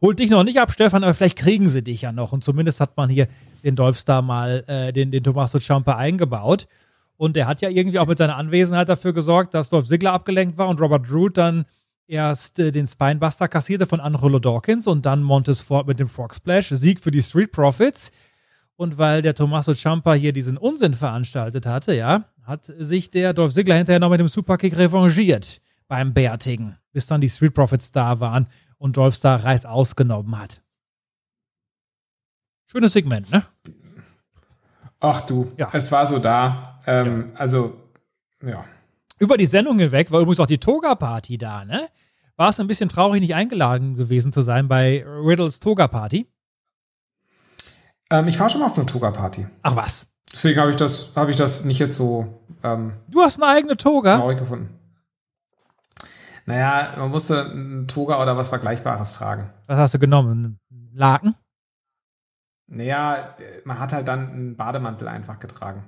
Holt 0.00 0.18
dich 0.18 0.30
noch 0.30 0.42
nicht 0.42 0.58
ab, 0.58 0.72
Stefan, 0.72 1.04
aber 1.04 1.14
vielleicht 1.14 1.38
kriegen 1.38 1.68
sie 1.68 1.84
dich 1.84 2.02
ja 2.02 2.10
noch. 2.10 2.32
Und 2.32 2.42
zumindest 2.42 2.80
hat 2.80 2.96
man 2.96 3.08
hier 3.08 3.28
den 3.62 3.76
Dolphstar 3.76 4.22
mal, 4.22 4.64
äh, 4.66 4.92
den, 4.92 5.12
den 5.12 5.22
Tommaso 5.22 5.60
Ciampa 5.60 5.96
eingebaut. 5.96 6.66
Und 7.16 7.36
er 7.36 7.46
hat 7.46 7.60
ja 7.60 7.68
irgendwie 7.68 8.00
auch 8.00 8.08
mit 8.08 8.18
seiner 8.18 8.36
Anwesenheit 8.36 8.88
dafür 8.88 9.12
gesorgt, 9.12 9.54
dass 9.54 9.70
Dolph 9.70 9.86
Ziggler 9.86 10.12
abgelenkt 10.12 10.58
war 10.58 10.68
und 10.68 10.80
Robert 10.80 11.08
Root 11.12 11.36
dann 11.36 11.66
erst 12.12 12.58
äh, 12.58 12.70
den 12.70 12.86
Spinebuster 12.86 13.48
kassierte 13.48 13.86
von 13.86 13.98
Angelo 14.00 14.38
Dawkins 14.38 14.86
und 14.86 15.06
dann 15.06 15.22
Montes 15.22 15.60
Ford 15.62 15.86
mit 15.86 15.98
dem 15.98 16.08
Frog 16.08 16.34
Splash. 16.34 16.68
Sieg 16.68 17.00
für 17.00 17.10
die 17.10 17.22
Street 17.22 17.50
Profits. 17.50 18.12
Und 18.76 18.98
weil 18.98 19.22
der 19.22 19.34
Tommaso 19.34 19.74
Ciampa 19.74 20.14
hier 20.14 20.32
diesen 20.32 20.56
Unsinn 20.56 20.94
veranstaltet 20.94 21.66
hatte, 21.66 21.94
ja, 21.94 22.24
hat 22.44 22.64
sich 22.64 23.10
der 23.10 23.32
Dolph 23.32 23.52
Ziggler 23.54 23.76
hinterher 23.76 24.00
noch 24.00 24.10
mit 24.10 24.20
dem 24.20 24.28
Superkick 24.28 24.76
revanchiert 24.76 25.60
beim 25.88 26.12
Bärtigen, 26.14 26.76
bis 26.92 27.06
dann 27.06 27.20
die 27.20 27.28
Street 27.30 27.54
Profits 27.54 27.92
da 27.92 28.18
waren 28.20 28.46
und 28.78 28.96
Dolph 28.96 29.20
da 29.20 29.36
Reis 29.36 29.64
ausgenommen 29.66 30.36
hat. 30.38 30.62
Schönes 32.66 32.92
Segment, 32.92 33.30
ne? 33.30 33.44
Ach 35.00 35.20
du, 35.22 35.52
Ja. 35.56 35.68
es 35.72 35.92
war 35.92 36.06
so 36.06 36.18
da. 36.18 36.80
Ähm, 36.86 37.32
Also, 37.34 37.76
ja. 38.42 38.64
Über 39.18 39.36
die 39.36 39.46
Sendung 39.46 39.78
hinweg 39.78 40.10
war 40.10 40.20
übrigens 40.20 40.40
auch 40.40 40.46
die 40.46 40.58
Toga-Party 40.58 41.38
da, 41.38 41.64
ne? 41.64 41.88
War 42.42 42.48
es 42.48 42.58
ein 42.58 42.66
bisschen 42.66 42.88
traurig, 42.88 43.20
nicht 43.20 43.36
eingeladen 43.36 43.94
gewesen 43.94 44.32
zu 44.32 44.40
sein 44.42 44.66
bei 44.66 45.04
Riddles 45.06 45.60
Toga-Party? 45.60 46.28
Ähm, 48.10 48.26
ich 48.26 48.40
war 48.40 48.48
schon 48.50 48.62
mal 48.62 48.66
auf 48.66 48.76
eine 48.76 48.84
Toga-Party. 48.84 49.46
Ach 49.62 49.76
was. 49.76 50.08
Deswegen 50.32 50.58
habe 50.58 50.70
ich, 50.70 50.76
das- 50.76 51.14
habe 51.14 51.30
ich 51.30 51.36
das 51.36 51.62
nicht 51.64 51.78
jetzt 51.78 51.96
so 51.96 52.42
ähm, 52.64 52.94
Du 53.06 53.20
hast 53.20 53.40
eine 53.40 53.46
eigene 53.52 53.76
Toga? 53.76 54.16
traurig 54.18 54.40
gefunden. 54.40 54.76
Naja, 56.44 56.94
man 56.98 57.12
musste 57.12 57.44
einen 57.48 57.86
Toga 57.86 58.20
oder 58.20 58.36
was 58.36 58.48
Vergleichbares 58.48 59.12
tragen. 59.12 59.48
Was 59.68 59.78
hast 59.78 59.94
du 59.94 60.00
genommen? 60.00 60.58
Ein 60.72 60.90
Laken? 60.94 61.36
Naja, 62.66 63.36
man 63.64 63.78
hat 63.78 63.92
halt 63.92 64.08
dann 64.08 64.30
einen 64.32 64.56
Bademantel 64.56 65.06
einfach 65.06 65.38
getragen. 65.38 65.84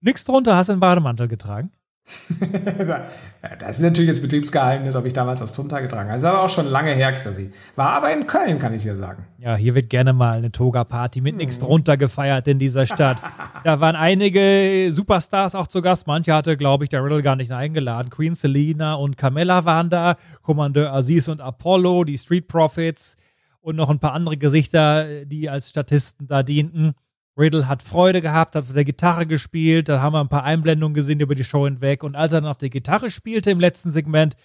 Nix 0.00 0.24
drunter, 0.24 0.56
hast 0.56 0.68
du 0.68 0.72
einen 0.72 0.80
Bademantel 0.80 1.28
getragen? 1.28 1.70
Das 3.58 3.78
ist 3.78 3.82
natürlich 3.82 4.08
jetzt 4.08 4.22
Betriebsgeheimnis, 4.22 4.94
ob 4.94 5.04
ich 5.04 5.12
damals 5.12 5.40
was 5.40 5.52
drunter 5.52 5.82
getragen 5.82 6.10
habe. 6.10 6.12
Das 6.12 6.22
ist 6.22 6.28
aber 6.28 6.44
auch 6.44 6.48
schon 6.48 6.66
lange 6.66 6.92
her, 6.92 7.12
Chrissy. 7.12 7.50
War 7.74 7.88
aber 7.90 8.12
in 8.12 8.26
Köln, 8.28 8.60
kann 8.60 8.72
ich 8.72 8.82
dir 8.82 8.94
sagen. 8.94 9.26
Ja, 9.38 9.56
hier 9.56 9.74
wird 9.74 9.90
gerne 9.90 10.12
mal 10.12 10.38
eine 10.38 10.52
Toga-Party 10.52 11.20
mit 11.20 11.36
nichts 11.36 11.58
drunter 11.58 11.96
gefeiert 11.96 12.46
in 12.46 12.60
dieser 12.60 12.86
Stadt. 12.86 13.20
da 13.64 13.80
waren 13.80 13.96
einige 13.96 14.92
Superstars 14.92 15.56
auch 15.56 15.66
zu 15.66 15.82
Gast. 15.82 16.06
Manche 16.06 16.32
hatte, 16.32 16.56
glaube 16.56 16.84
ich, 16.84 16.90
der 16.90 17.04
Riddle 17.04 17.22
gar 17.22 17.34
nicht 17.34 17.50
eingeladen. 17.50 18.10
Queen 18.10 18.36
Selina 18.36 18.94
und 18.94 19.16
Carmella 19.16 19.64
waren 19.64 19.90
da, 19.90 20.14
Kommandeur 20.42 20.92
Aziz 20.92 21.26
und 21.26 21.40
Apollo, 21.40 22.04
die 22.04 22.18
Street 22.18 22.46
Profits 22.46 23.16
und 23.60 23.74
noch 23.74 23.90
ein 23.90 23.98
paar 23.98 24.12
andere 24.12 24.36
Gesichter, 24.36 25.24
die 25.24 25.50
als 25.50 25.70
Statisten 25.70 26.28
da 26.28 26.44
dienten. 26.44 26.94
Riddle 27.36 27.66
hat 27.66 27.82
Freude 27.82 28.20
gehabt, 28.20 28.54
hat 28.54 28.64
auf 28.64 28.72
der 28.72 28.84
Gitarre 28.84 29.26
gespielt, 29.26 29.88
da 29.88 30.00
haben 30.00 30.12
wir 30.12 30.20
ein 30.20 30.28
paar 30.28 30.44
Einblendungen 30.44 30.94
gesehen 30.94 31.20
über 31.20 31.34
die 31.34 31.44
Show 31.44 31.64
hinweg. 31.64 32.04
Und 32.04 32.14
als 32.14 32.32
er 32.32 32.40
dann 32.40 32.50
auf 32.50 32.58
der 32.58 32.70
Gitarre 32.70 33.10
spielte 33.10 33.50
im 33.50 33.60
letzten 33.60 33.90
Segment, 33.90 34.36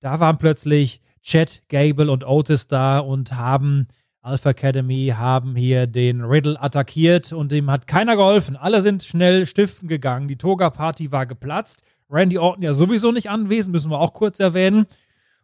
da 0.00 0.20
waren 0.20 0.38
plötzlich 0.38 1.00
Chet, 1.22 1.62
Gable 1.68 2.10
und 2.10 2.24
Otis 2.24 2.68
da 2.68 3.00
und 3.00 3.34
haben 3.34 3.88
Alpha 4.20 4.50
Academy, 4.50 5.14
haben 5.16 5.56
hier 5.56 5.86
den 5.86 6.22
Riddle 6.22 6.60
attackiert 6.60 7.32
und 7.32 7.50
dem 7.50 7.70
hat 7.70 7.86
keiner 7.86 8.16
geholfen. 8.16 8.56
Alle 8.56 8.82
sind 8.82 9.02
schnell 9.02 9.46
stiften 9.46 9.88
gegangen. 9.88 10.28
Die 10.28 10.36
Toga-Party 10.36 11.10
war 11.10 11.26
geplatzt. 11.26 11.82
Randy 12.10 12.38
Orton 12.38 12.62
ja 12.62 12.74
sowieso 12.74 13.12
nicht 13.12 13.30
anwesend, 13.30 13.72
müssen 13.72 13.90
wir 13.90 13.98
auch 13.98 14.12
kurz 14.12 14.40
erwähnen. 14.40 14.86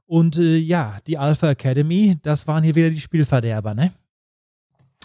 Und 0.07 0.37
äh, 0.37 0.57
ja, 0.57 0.99
die 1.07 1.19
Alpha 1.19 1.51
Academy, 1.51 2.19
das 2.23 2.47
waren 2.47 2.63
hier 2.63 2.75
wieder 2.75 2.91
die 2.91 3.01
Spielverderber, 3.01 3.75
ne? 3.75 3.93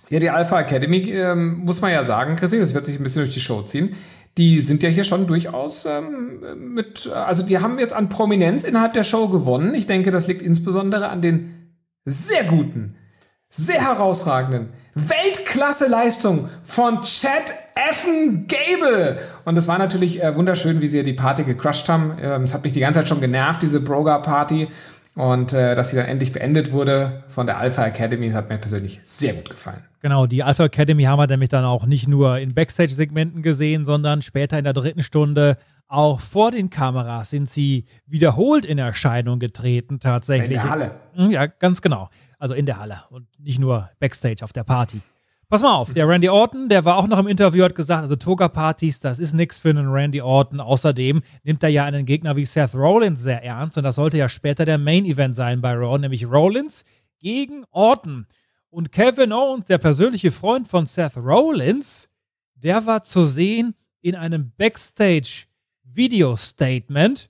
Ja, 0.10 0.20
die 0.20 0.30
Alpha 0.30 0.60
Academy, 0.60 0.98
ähm, 1.12 1.60
muss 1.60 1.82
man 1.82 1.92
ja 1.92 2.04
sagen, 2.04 2.36
Chrissy, 2.36 2.60
das 2.60 2.74
wird 2.74 2.86
sich 2.86 3.00
ein 3.00 3.04
bisschen 3.04 3.24
durch 3.24 3.34
die 3.34 3.40
Show 3.40 3.62
ziehen. 3.62 3.96
Die 4.38 4.60
sind 4.60 4.84
ja 4.84 4.90
hier 4.90 5.04
schon 5.04 5.28
durchaus 5.28 5.86
ähm, 5.86 6.74
mit, 6.74 7.12
also 7.14 7.44
die 7.44 7.60
haben 7.60 7.80
jetzt 7.80 7.94
an 7.94 8.10
Prominenz 8.10 8.64
innerhalb 8.64 8.94
der 8.94 9.04
Show 9.04 9.28
gewonnen. 9.28 9.74
Ich 9.74 9.86
denke, 9.86 10.12
das 10.12 10.28
liegt 10.28 10.42
insbesondere 10.42 11.10
an 11.10 11.22
den 11.22 11.74
sehr 12.06 12.44
guten, 12.44 12.96
sehr 13.50 13.82
herausragenden 13.82 14.70
Weltklasse-Leistung 14.96 16.50
von 16.64 17.02
Chad 17.04 17.54
Effen 17.90 18.48
Gable. 18.48 19.20
Und 19.46 19.58
es 19.58 19.68
war 19.68 19.78
natürlich 19.78 20.24
äh, 20.24 20.36
wunderschön, 20.36 20.82
wie 20.82 20.88
sie 20.88 21.04
die 21.04 21.14
Party 21.14 21.44
gecrushed 21.44 21.88
haben. 21.88 22.18
Ähm, 22.22 22.44
es 22.44 22.54
hat 22.54 22.64
mich 22.64 22.74
die 22.74 22.80
ganze 22.80 23.00
Zeit 23.00 23.08
schon 23.08 23.22
genervt, 23.22 23.62
diese 23.62 23.80
Broga-Party. 23.80 24.68
Und 25.20 25.52
äh, 25.52 25.76
dass 25.76 25.90
sie 25.90 25.98
dann 25.98 26.06
endlich 26.06 26.32
beendet 26.32 26.72
wurde 26.72 27.26
von 27.28 27.46
der 27.46 27.58
Alpha 27.58 27.86
Academy, 27.86 28.30
hat 28.32 28.48
mir 28.48 28.58
persönlich 28.58 29.02
sehr 29.04 29.34
gut 29.34 29.50
gefallen. 29.50 29.84
Genau, 30.00 30.28
die 30.28 30.44
Alpha 30.44 30.64
Academy 30.64 31.04
haben 31.04 31.20
wir 31.20 31.28
nämlich 31.28 31.50
dann 31.50 31.66
auch 31.66 31.86
nicht 31.86 32.08
nur 32.08 32.38
in 32.40 32.54
Backstage-Segmenten 32.54 33.42
gesehen, 33.42 33.84
sondern 33.84 34.22
später 34.22 34.58
in 34.58 34.64
der 34.64 34.72
dritten 34.72 35.04
Stunde 35.04 35.58
auch 35.90 36.22
vor 36.22 36.52
den 36.52 36.70
Kameras 36.70 37.32
sind 37.32 37.50
sie 37.50 37.84
wiederholt 38.06 38.64
in 38.64 38.78
Erscheinung 38.78 39.40
getreten, 39.40 40.00
tatsächlich. 40.00 40.52
In 40.52 40.62
der 40.64 40.70
Halle. 40.70 40.92
Hm, 41.16 41.32
Ja, 41.32 41.48
ganz 41.48 41.82
genau. 41.82 42.10
Also 42.38 42.54
in 42.54 42.66
der 42.66 42.80
Halle 42.80 43.04
und 43.10 43.28
nicht 43.40 43.60
nur 43.60 43.90
Backstage 44.00 44.42
auf 44.46 44.54
der 44.54 44.64
Party. 44.64 45.02
Pass 45.52 45.64
mal 45.64 45.74
auf, 45.74 45.96
der 45.96 46.08
Randy 46.08 46.30
Orton, 46.30 46.70
der 46.70 46.86
war 46.86 46.98
auch 46.98 47.08
noch 47.08 47.18
im 47.18 47.26
Interview, 47.26 47.64
hat 47.64 47.74
gesagt, 47.74 48.04
also 48.04 48.16
Toga-Partys, 48.16 49.00
das 49.00 49.18
ist 49.18 49.34
nichts 49.34 49.58
für 49.58 49.72
einen 49.72 49.90
Randy 49.90 50.22
Orton. 50.22 50.60
Außerdem 50.60 51.24
nimmt 51.42 51.64
er 51.64 51.70
ja 51.70 51.86
einen 51.86 52.06
Gegner 52.06 52.36
wie 52.36 52.46
Seth 52.46 52.76
Rollins 52.76 53.22
sehr 53.22 53.44
ernst 53.44 53.76
und 53.76 53.84
das 53.84 53.96
sollte 53.96 54.20
ja 54.20 54.30
später 54.30 54.64
der 54.64 54.78
Main-Event 54.78 55.34
sein 55.34 55.60
bei 55.60 55.74
Raw, 55.74 55.98
nämlich 55.98 56.28
Rollins 56.28 56.84
gegen 57.18 57.64
Orton. 57.72 58.28
Und 58.70 58.92
Kevin 58.92 59.34
Owens, 59.34 59.66
der 59.66 59.80
persönliche 59.80 60.30
Freund 60.30 60.68
von 60.68 60.86
Seth 60.86 61.18
Rollins, 61.18 62.12
der 62.54 62.86
war 62.86 63.02
zu 63.02 63.26
sehen 63.26 63.74
in 64.02 64.16
einem 64.16 64.52
Backstage-Video-Statement. 64.56 67.28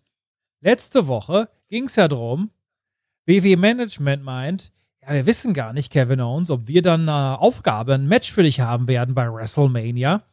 Letzte 0.59 1.07
Woche 1.07 1.47
ging 1.69 1.85
es 1.85 1.95
ja 1.95 2.09
darum, 2.09 2.49
WWE 3.25 3.55
Management 3.55 4.25
meint, 4.25 4.73
ja, 5.01 5.13
wir 5.13 5.25
wissen 5.25 5.53
gar 5.53 5.73
nicht, 5.73 5.91
Kevin 5.91 6.21
Owens, 6.21 6.51
ob 6.51 6.67
wir 6.67 6.81
dann 6.81 7.07
eine 7.07 7.39
Aufgabe, 7.39 7.93
ein 7.93 8.07
Match 8.07 8.31
für 8.31 8.43
dich 8.43 8.59
haben 8.59 8.87
werden 8.87 9.15
bei 9.15 9.31
WrestleMania. 9.31 10.23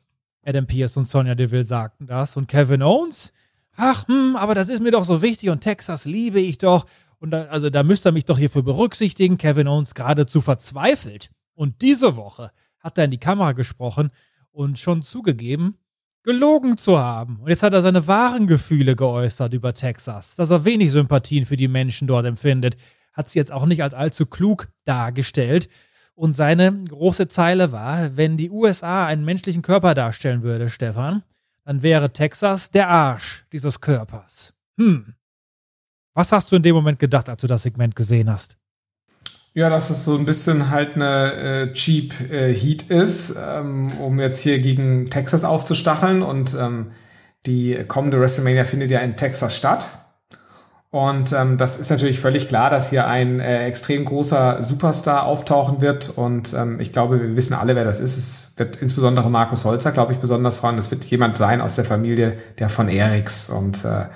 Adam 0.45 0.67
Pierce 0.67 0.97
und 0.97 1.09
Sonja 1.09 1.35
Deville 1.35 1.65
sagten 1.65 2.07
das. 2.07 2.37
Und 2.37 2.47
Kevin 2.47 2.83
Owens, 2.83 3.33
ach, 3.77 4.07
hm, 4.07 4.37
aber 4.37 4.55
das 4.55 4.69
ist 4.69 4.83
mir 4.83 4.93
doch 4.93 5.05
so 5.05 5.23
wichtig 5.23 5.51
und 5.51 5.61
Texas 5.61 6.05
liebe 6.05 6.41
ich 6.41 6.59
doch. 6.59 6.87
Und 7.19 7.31
da, 7.31 7.45
also 7.47 7.71
da 7.71 7.83
müsst 7.83 8.07
ihr 8.07 8.13
mich 8.13 8.27
doch 8.27 8.39
hierfür 8.39 8.63
berücksichtigen. 8.63 9.39
Kevin 9.39 9.69
Owens 9.69 9.95
geradezu 9.95 10.41
verzweifelt. 10.41 11.31
Und 11.55 11.83
diese 11.83 12.17
Woche 12.17 12.53
hat 12.81 12.99
er 12.99 13.05
in 13.05 13.11
die 13.11 13.19
Kamera 13.19 13.53
gesprochen 13.53 14.11
und 14.53 14.79
schon 14.79 15.03
zugegeben, 15.03 15.79
gelogen 16.23 16.77
zu 16.77 16.99
haben. 16.99 17.39
Und 17.41 17.49
jetzt 17.49 17.63
hat 17.63 17.73
er 17.73 17.83
seine 17.83 18.07
wahren 18.07 18.47
Gefühle 18.47 18.95
geäußert 18.95 19.53
über 19.55 19.75
Texas, 19.75 20.37
dass 20.37 20.51
er 20.51 20.65
wenig 20.65 20.91
Sympathien 20.91 21.47
für 21.47 21.57
die 21.57 21.69
Menschen 21.69 22.07
dort 22.07 22.27
empfindet. 22.27 22.77
Hat 23.17 23.29
sie 23.29 23.39
jetzt 23.39 23.53
auch 23.53 23.67
nicht 23.67 23.83
als 23.83 23.95
allzu 23.95 24.27
klug 24.27 24.69
dargestellt. 24.85 25.69
Und 26.15 26.35
seine 26.35 26.73
große 26.89 27.29
Zeile 27.29 27.73
war, 27.73 28.17
wenn 28.17 28.37
die 28.37 28.51
USA 28.51 29.07
einen 29.07 29.25
menschlichen 29.25 29.63
Körper 29.63 29.95
darstellen 29.95 30.43
würde, 30.43 30.69
Stefan, 30.69 31.23
dann 31.65 31.83
wäre 31.83 32.13
Texas 32.13 32.71
der 32.71 32.89
Arsch 32.89 33.45
dieses 33.53 33.81
Körpers. 33.81 34.55
Hm. 34.79 35.15
Was 36.15 36.33
hast 36.33 36.51
du 36.51 36.57
in 36.57 36.63
dem 36.63 36.75
Moment 36.75 36.99
gedacht, 36.99 37.29
als 37.29 37.41
du 37.41 37.47
das 37.47 37.65
Segment 37.65 37.95
gesehen 37.97 38.31
hast? 38.31 38.57
Ja, 39.53 39.71
dass 39.71 39.91
es 39.91 40.05
so 40.05 40.17
ein 40.17 40.27
bisschen 40.27 40.71
halt 40.71 40.95
eine 40.97 41.33
äh, 41.33 41.73
cheap 41.73 42.31
äh, 42.31 42.55
Heat 42.55 42.85
ist, 42.85 43.35
ähm, 43.39 43.91
um 43.99 44.21
jetzt 44.21 44.41
hier 44.41 44.59
gegen 44.61 45.09
Texas 45.11 45.45
aufzustacheln. 45.45 46.23
Und 46.23 46.55
ähm, 46.55 46.93
die 47.47 47.85
kommende 47.89 48.21
WrestleMania 48.21 48.65
findet 48.65 48.91
ja 48.91 49.01
in 49.01 49.17
Texas 49.17 49.57
statt. 49.57 50.06
Und 50.97 51.35
ähm, 51.35 51.59
das 51.59 51.77
ist 51.77 51.91
natürlich 51.91 52.21
völlig 52.21 52.49
klar, 52.49 52.71
dass 52.71 52.89
hier 52.89 53.07
ein 53.07 53.39
äh, 53.39 53.67
extrem 53.67 54.07
großer 54.07 54.63
Superstar 54.63 55.27
auftauchen 55.27 55.83
wird. 55.83 56.09
Und 56.09 56.55
ähm, 56.55 56.81
ich 56.81 56.91
glaube, 56.91 57.21
wir 57.21 57.37
wissen 57.37 57.53
alle, 57.53 57.77
wer 57.77 57.85
das 57.85 58.01
ist. 58.01 58.17
Es 58.17 58.55
wird 58.57 58.77
insbesondere 58.77 59.29
Markus 59.29 59.67
Holzer, 59.67 59.93
glaube 59.93 60.15
ich, 60.15 60.21
besonders 60.21 60.57
freuen. 60.57 60.79
Es 60.79 60.91
wird 60.91 61.05
jemand 61.05 61.37
sein 61.37 61.61
aus 61.61 61.75
der 61.75 61.85
Familie 61.85 62.39
der 62.59 62.71
von 62.71 62.89
Eriks. 62.89 63.51
Und 63.51 63.85
äh, 63.85 64.07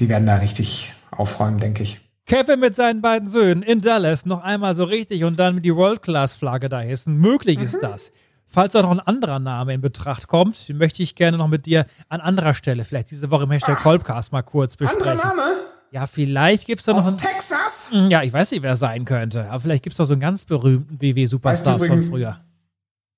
die 0.00 0.10
werden 0.10 0.26
da 0.26 0.34
richtig 0.34 0.92
aufräumen, 1.10 1.60
denke 1.60 1.82
ich. 1.82 1.98
Kevin 2.26 2.60
mit 2.60 2.74
seinen 2.74 3.00
beiden 3.00 3.26
Söhnen 3.26 3.62
in 3.62 3.80
Dallas 3.80 4.26
noch 4.26 4.42
einmal 4.42 4.74
so 4.74 4.84
richtig 4.84 5.24
und 5.24 5.38
dann 5.38 5.62
die 5.62 5.74
World-Class-Flagge 5.74 6.68
da 6.68 6.80
hissen. 6.80 7.16
Möglich 7.16 7.58
ist 7.58 7.78
das. 7.82 8.12
Falls 8.44 8.74
da 8.74 8.82
noch 8.82 8.90
ein 8.90 9.00
anderer 9.00 9.38
Name 9.38 9.72
in 9.72 9.80
Betracht 9.80 10.28
kommt, 10.28 10.68
möchte 10.74 11.02
ich 11.02 11.14
gerne 11.14 11.38
noch 11.38 11.48
mit 11.48 11.64
dir 11.64 11.86
an 12.10 12.20
anderer 12.20 12.52
Stelle, 12.52 12.84
vielleicht 12.84 13.10
diese 13.12 13.30
Woche 13.30 13.44
im 13.44 13.50
Hashtag 13.50 13.78
Kolbcast 13.78 14.30
mal 14.30 14.42
kurz 14.42 14.76
besprechen. 14.76 15.08
Anderer 15.08 15.34
Name? 15.34 15.67
Ja, 15.90 16.06
vielleicht 16.06 16.66
gibt 16.66 16.80
es 16.80 16.86
da 16.86 16.92
noch 16.92 16.98
Aus 16.98 17.08
einen. 17.08 17.18
Texas? 17.18 17.90
Ja, 18.08 18.22
ich 18.22 18.32
weiß 18.32 18.50
nicht, 18.50 18.62
wer 18.62 18.72
es 18.72 18.78
sein 18.78 19.04
könnte. 19.04 19.48
Aber 19.48 19.60
vielleicht 19.60 19.82
gibt 19.82 19.94
es 19.94 19.96
doch 19.98 20.04
so 20.04 20.12
einen 20.12 20.20
ganz 20.20 20.44
berühmten 20.44 20.98
du 20.98 21.38
von 21.86 22.02
früher. 22.02 22.40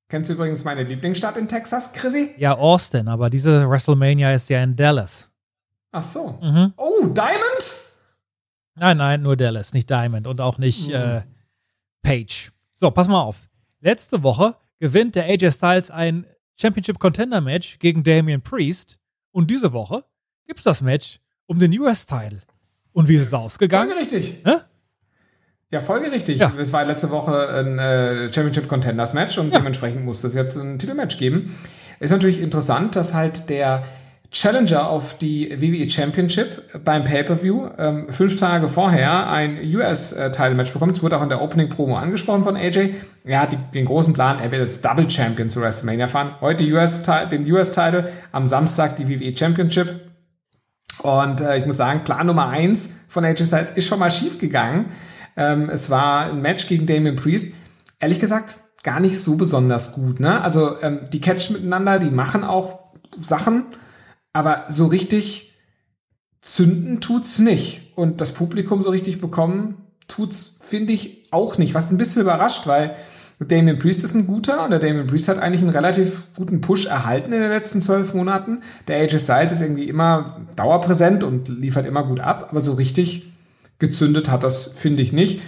Kennst 0.09 0.31
du 0.31 0.35
übrigens 0.35 0.65
meine 0.65 0.83
Lieblingsstadt 0.83 1.37
in 1.37 1.47
Texas, 1.49 1.93
Chrissy? 1.93 2.35
Ja, 2.37 2.57
Austin, 2.57 3.09
aber 3.09 3.31
diese 3.31 3.69
WrestleMania 3.69 4.35
ist 4.35 4.49
ja 4.51 4.63
in 4.63 4.75
Dallas. 4.77 5.31
Ach 5.93 6.03
so. 6.03 6.39
Mhm. 6.43 6.73
Oh, 6.77 7.07
Diamond? 7.07 7.73
Nein, 8.75 8.97
nein, 8.97 9.23
nur 9.23 9.37
Dallas, 9.37 9.73
nicht 9.73 9.89
Diamond 9.91 10.27
und 10.27 10.41
auch 10.41 10.59
nicht 10.59 10.89
Mhm. 10.89 10.95
äh, 10.95 11.23
Page. 12.03 12.53
So, 12.73 12.91
pass 12.91 13.09
mal 13.09 13.21
auf. 13.21 13.49
Letzte 13.81 14.23
Woche 14.23 14.57
gewinnt 14.79 15.15
der 15.15 15.25
AJ 15.27 15.53
Styles 15.53 15.91
ein 15.91 16.25
Championship 16.61 16.99
Contender 16.99 17.41
Match 17.41 17.79
gegen 17.79 18.03
Damian 18.03 18.43
Priest 18.43 18.99
und 19.33 19.51
diese 19.51 19.73
Woche 19.73 20.05
gibt's 20.47 20.63
das 20.65 20.83
Match 20.83 21.21
um 21.47 21.59
den 21.59 21.77
US-Title. 21.79 22.43
Und 22.93 23.09
wie 23.09 23.15
ist 23.15 23.27
es 23.27 23.35
ausgegangen? 23.35 23.91
Folgerichtig. 23.91 24.41
Hä? 24.45 24.57
Ja, 25.73 25.81
folgerichtig. 25.81 26.41
Ja. 26.41 26.53
Es 26.59 26.73
war 26.73 26.85
letzte 26.85 27.11
Woche 27.11 27.49
ein 27.49 27.79
äh, 27.79 28.33
Championship 28.33 28.69
Contenders 28.69 29.15
Match 29.15 29.39
und 29.39 29.55
dementsprechend 29.55 30.05
muss 30.05 30.25
es 30.25 30.35
jetzt 30.35 30.57
ein 30.57 30.79
Titelmatch 30.81 31.17
geben. 31.19 31.57
Ist 32.01 32.11
natürlich 32.11 32.41
interessant, 32.41 32.97
dass 32.97 33.15
halt 33.15 33.49
der 33.49 33.85
Challenger 34.33 34.89
auf 34.89 35.19
die 35.19 35.61
WWE 35.61 35.89
Championship 35.89 36.85
beim 36.85 37.05
Pay-Per-View 37.05 37.69
ähm, 37.79 38.13
fünf 38.13 38.37
Tage 38.37 38.69
vorher 38.69 39.29
ein 39.29 39.59
US-Title-Match 39.59 40.73
bekommt. 40.73 40.97
Es 40.97 41.03
wurde 41.03 41.17
auch 41.19 41.23
in 41.23 41.29
der 41.29 41.43
Opening-Promo 41.43 41.97
angesprochen 41.97 42.45
von 42.45 42.57
AJ. 42.57 42.95
Er 43.25 43.41
hat 43.41 43.53
die, 43.53 43.59
den 43.75 43.87
großen 43.87 44.13
Plan, 44.13 44.39
er 44.41 44.51
will 44.53 44.61
als 44.61 44.81
Double 44.81 45.09
Champion 45.09 45.51
zu 45.51 45.61
WrestleMania 45.61 46.07
fahren. 46.07 46.35
Heute 46.41 46.65
US 46.73 47.03
den 47.03 47.51
US-Title, 47.51 48.13
am 48.31 48.47
Samstag 48.47 48.97
die 48.97 49.09
WWE 49.09 49.37
Championship. 49.37 50.10
Und 51.03 51.41
äh, 51.41 51.59
ich 51.59 51.67
muss 51.67 51.77
sagen, 51.77 52.05
Plan 52.05 52.27
Nummer 52.27 52.49
eins 52.49 52.91
von 53.09 53.25
AJ 53.25 53.47
Styles 53.47 53.71
ist 53.71 53.87
schon 53.87 53.99
mal 53.99 54.11
schief 54.11 54.39
gegangen. 54.39 54.87
Ähm, 55.37 55.71
es 55.71 55.91
war 55.91 56.27
ein 56.27 56.43
Match 56.43 56.67
gegen 56.67 56.87
Damien 56.87 57.17
Priest. 57.17 57.55
Ehrlich 57.99 58.21
gesagt, 58.21 58.59
gar 58.83 59.01
nicht 59.01 59.19
so 59.21 59.37
besonders 59.37 59.93
gut. 59.93 60.21
Ne? 60.21 60.41
Also 60.41 60.81
ähm, 60.83 61.01
die 61.13 61.21
catchen 61.21 61.57
miteinander, 61.57 61.99
die 61.99 62.11
machen 62.11 62.45
auch 62.45 62.81
Sachen, 63.19 63.65
aber 64.33 64.67
so 64.69 64.87
richtig 64.87 65.55
zünden 66.41 67.01
tut's 67.01 67.39
nicht. 67.39 67.93
Und 67.97 68.21
das 68.21 68.33
Publikum 68.33 68.83
so 68.83 68.91
richtig 68.91 69.21
bekommen 69.21 69.87
tut's, 70.09 70.59
finde 70.63 70.93
ich, 70.93 71.29
auch 71.31 71.59
nicht. 71.59 71.75
Was 71.75 71.91
ein 71.91 71.99
bisschen 71.99 72.23
überrascht, 72.23 72.67
weil 72.67 72.97
Damien 73.47 73.79
Priest 73.79 74.05
ist 74.05 74.15
ein 74.15 74.27
guter 74.27 74.65
und 74.65 74.71
der 74.71 74.79
Damien 74.79 75.07
Priest 75.07 75.29
hat 75.29 75.39
eigentlich 75.39 75.63
einen 75.63 75.71
relativ 75.71 76.25
guten 76.37 76.61
Push 76.61 76.87
erhalten 76.87 77.33
in 77.33 77.41
den 77.41 77.51
letzten 77.51 77.81
zwölf 77.81 78.13
Monaten. 78.13 78.61
Der 78.87 78.99
AJ 78.99 79.19
Styles 79.19 79.53
ist 79.53 79.63
irgendwie 79.63 79.89
immer 79.89 80.41
dauerpräsent 80.57 81.25
und 81.25 81.49
liefert 81.49 81.87
immer 81.87 82.05
gut 82.05 82.21
ab, 82.21 82.49
aber 82.51 82.61
so 82.61 82.75
richtig 82.75 83.33
gezündet 83.79 84.31
hat 84.31 84.45
das, 84.45 84.67
finde 84.67 85.03
ich, 85.03 85.13
nicht. 85.13 85.41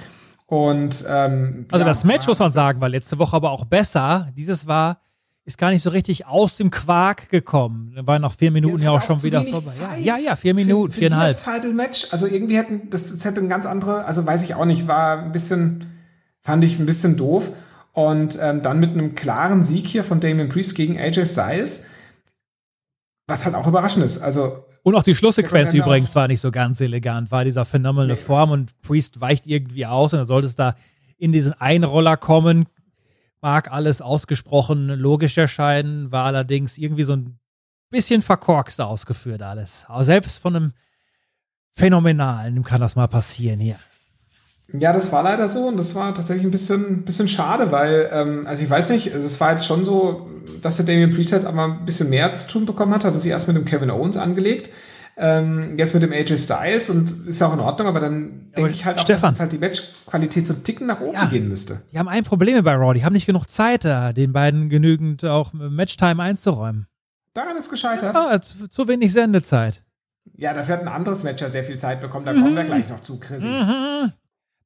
Und 0.46 1.04
ähm, 1.08 1.66
Also 1.70 1.84
ja, 1.84 1.88
das 1.88 2.04
Match, 2.04 2.26
muss 2.26 2.38
man 2.38 2.50
sagen, 2.50 2.80
war 2.80 2.88
letzte 2.88 3.18
Woche 3.18 3.36
aber 3.36 3.50
auch 3.50 3.66
besser. 3.66 4.28
Dieses 4.36 4.66
war, 4.66 5.00
ist 5.44 5.58
gar 5.58 5.70
nicht 5.70 5.82
so 5.82 5.90
richtig 5.90 6.26
aus 6.26 6.56
dem 6.56 6.70
Quark 6.70 7.28
gekommen. 7.28 7.92
Da 7.96 8.06
war 8.06 8.18
nach 8.18 8.34
vier 8.34 8.50
Minuten 8.50 8.82
ja 8.82 8.92
hat 8.92 9.02
auch 9.02 9.06
schon 9.06 9.22
wieder 9.22 9.42
vorbei. 9.42 9.70
Zeit 9.70 10.00
Ja, 10.00 10.16
ja, 10.18 10.36
vier 10.36 10.54
Minuten, 10.54 10.92
für, 10.92 10.94
für 10.94 11.00
viereinhalb. 11.00 11.34
Das 11.34 11.44
Title-Match, 11.44 12.08
also 12.10 12.26
irgendwie 12.26 12.56
hätten, 12.56 12.88
das, 12.90 13.12
das 13.12 13.24
hätte 13.24 13.40
ein 13.40 13.48
ganz 13.48 13.66
andere, 13.66 14.04
also 14.06 14.24
weiß 14.24 14.42
ich 14.42 14.54
auch 14.54 14.64
nicht, 14.64 14.88
war 14.88 15.18
ein 15.18 15.32
bisschen, 15.32 15.86
fand 16.40 16.64
ich 16.64 16.78
ein 16.78 16.86
bisschen 16.86 17.16
doof. 17.16 17.52
Und 17.92 18.38
ähm, 18.40 18.62
dann 18.62 18.80
mit 18.80 18.90
einem 18.92 19.14
klaren 19.14 19.62
Sieg 19.62 19.86
hier 19.86 20.02
von 20.04 20.18
Damien 20.18 20.48
Priest 20.48 20.74
gegen 20.74 20.98
AJ 20.98 21.26
Styles, 21.26 21.84
was 23.26 23.44
halt 23.44 23.54
auch 23.54 23.66
überraschend 23.66 24.04
ist. 24.04 24.18
Also 24.22 24.64
Und 24.82 24.94
auch 24.94 25.02
die 25.02 25.14
Schlusssequenz 25.14 25.74
übrigens 25.74 26.10
auch- 26.12 26.14
war 26.16 26.28
nicht 26.28 26.40
so 26.40 26.50
ganz 26.50 26.80
elegant, 26.80 27.30
war 27.30 27.44
dieser 27.44 27.64
phänomenale 27.64 28.14
Nee. 28.14 28.18
Form 28.18 28.50
und 28.50 28.80
Priest 28.82 29.20
weicht 29.20 29.46
irgendwie 29.46 29.84
aus 29.86 30.12
und 30.14 30.20
dann 30.20 30.26
sollte 30.26 30.46
es 30.46 30.54
da 30.54 30.74
in 31.18 31.32
diesen 31.32 31.52
Einroller 31.54 32.16
kommen. 32.16 32.66
Mag 33.42 33.70
alles 33.70 34.00
ausgesprochen 34.00 34.88
logisch 34.88 35.36
erscheinen, 35.36 36.10
war 36.12 36.24
allerdings 36.24 36.78
irgendwie 36.78 37.04
so 37.04 37.14
ein 37.14 37.38
bisschen 37.90 38.22
verkorkst 38.22 38.80
ausgeführt 38.80 39.42
alles. 39.42 39.84
Aber 39.88 40.04
selbst 40.04 40.38
von 40.40 40.56
einem 40.56 40.72
Phänomenalen 41.72 42.62
kann 42.64 42.80
das 42.80 42.96
mal 42.96 43.08
passieren 43.08 43.60
hier. 43.60 43.76
Ja, 44.78 44.92
das 44.92 45.12
war 45.12 45.22
leider 45.22 45.48
so 45.48 45.66
und 45.68 45.76
das 45.76 45.94
war 45.94 46.14
tatsächlich 46.14 46.44
ein 46.44 46.50
bisschen, 46.50 47.02
bisschen 47.04 47.28
schade, 47.28 47.70
weil, 47.72 48.08
ähm, 48.12 48.46
also 48.46 48.64
ich 48.64 48.70
weiß 48.70 48.90
nicht, 48.90 49.12
also 49.14 49.26
es 49.26 49.40
war 49.40 49.52
jetzt 49.52 49.66
schon 49.66 49.84
so, 49.84 50.28
dass 50.62 50.76
der 50.76 50.86
Damien 50.86 51.10
Priest 51.10 51.44
aber 51.44 51.64
ein 51.64 51.84
bisschen 51.84 52.08
mehr 52.08 52.32
zu 52.34 52.48
tun 52.48 52.64
bekommen 52.66 52.94
hat, 52.94 53.04
hat 53.04 53.12
er 53.14 53.20
sich 53.20 53.30
erst 53.30 53.48
mit 53.48 53.56
dem 53.56 53.64
Kevin 53.66 53.90
Owens 53.90 54.16
angelegt, 54.16 54.70
ähm, 55.18 55.76
jetzt 55.76 55.92
mit 55.92 56.02
dem 56.02 56.10
AJ 56.10 56.38
Styles 56.38 56.88
und 56.88 57.26
ist 57.28 57.38
ja 57.40 57.48
auch 57.48 57.52
in 57.52 57.60
Ordnung, 57.60 57.86
aber 57.86 58.00
dann 58.00 58.50
denke 58.56 58.70
ich 58.70 58.86
halt 58.86 58.96
auch, 58.98 59.02
Stefan. 59.02 59.20
dass 59.22 59.30
jetzt 59.32 59.40
halt 59.40 59.52
die 59.52 59.58
Matchqualität 59.58 60.46
so 60.46 60.54
einen 60.54 60.62
Ticken 60.64 60.86
nach 60.86 61.00
oben 61.02 61.14
Ja. 61.14 61.26
gehen 61.26 61.48
müsste. 61.48 61.82
Die 61.92 61.98
haben 61.98 62.08
ein 62.08 62.24
Problem 62.24 62.64
bei 62.64 62.74
Raw, 62.74 62.94
die 62.94 63.04
haben 63.04 63.12
nicht 63.12 63.26
genug 63.26 63.50
Zeit, 63.50 63.84
da 63.84 64.14
den 64.14 64.32
beiden 64.32 64.70
genügend 64.70 65.22
auch 65.24 65.52
Matchtime 65.52 66.22
einzuräumen. 66.22 66.86
Daran 67.34 67.56
ist 67.58 67.68
gescheitert. 67.70 68.16
Ah, 68.16 68.40
zu, 68.40 68.68
zu 68.68 68.88
wenig 68.88 69.12
Sendezeit. 69.12 69.82
Ja, 70.34 70.54
dafür 70.54 70.76
hat 70.76 70.82
ein 70.82 70.88
anderes 70.88 71.24
Match 71.24 71.42
ja 71.42 71.48
sehr 71.50 71.64
viel 71.64 71.76
Zeit 71.78 72.00
bekommen, 72.00 72.24
da 72.24 72.32
kommen 72.32 72.54
wir 72.56 72.64
gleich 72.64 72.88
noch 72.88 73.00
zu, 73.00 73.18
Chrissy. 73.18 73.48
Mhm. 73.48 74.12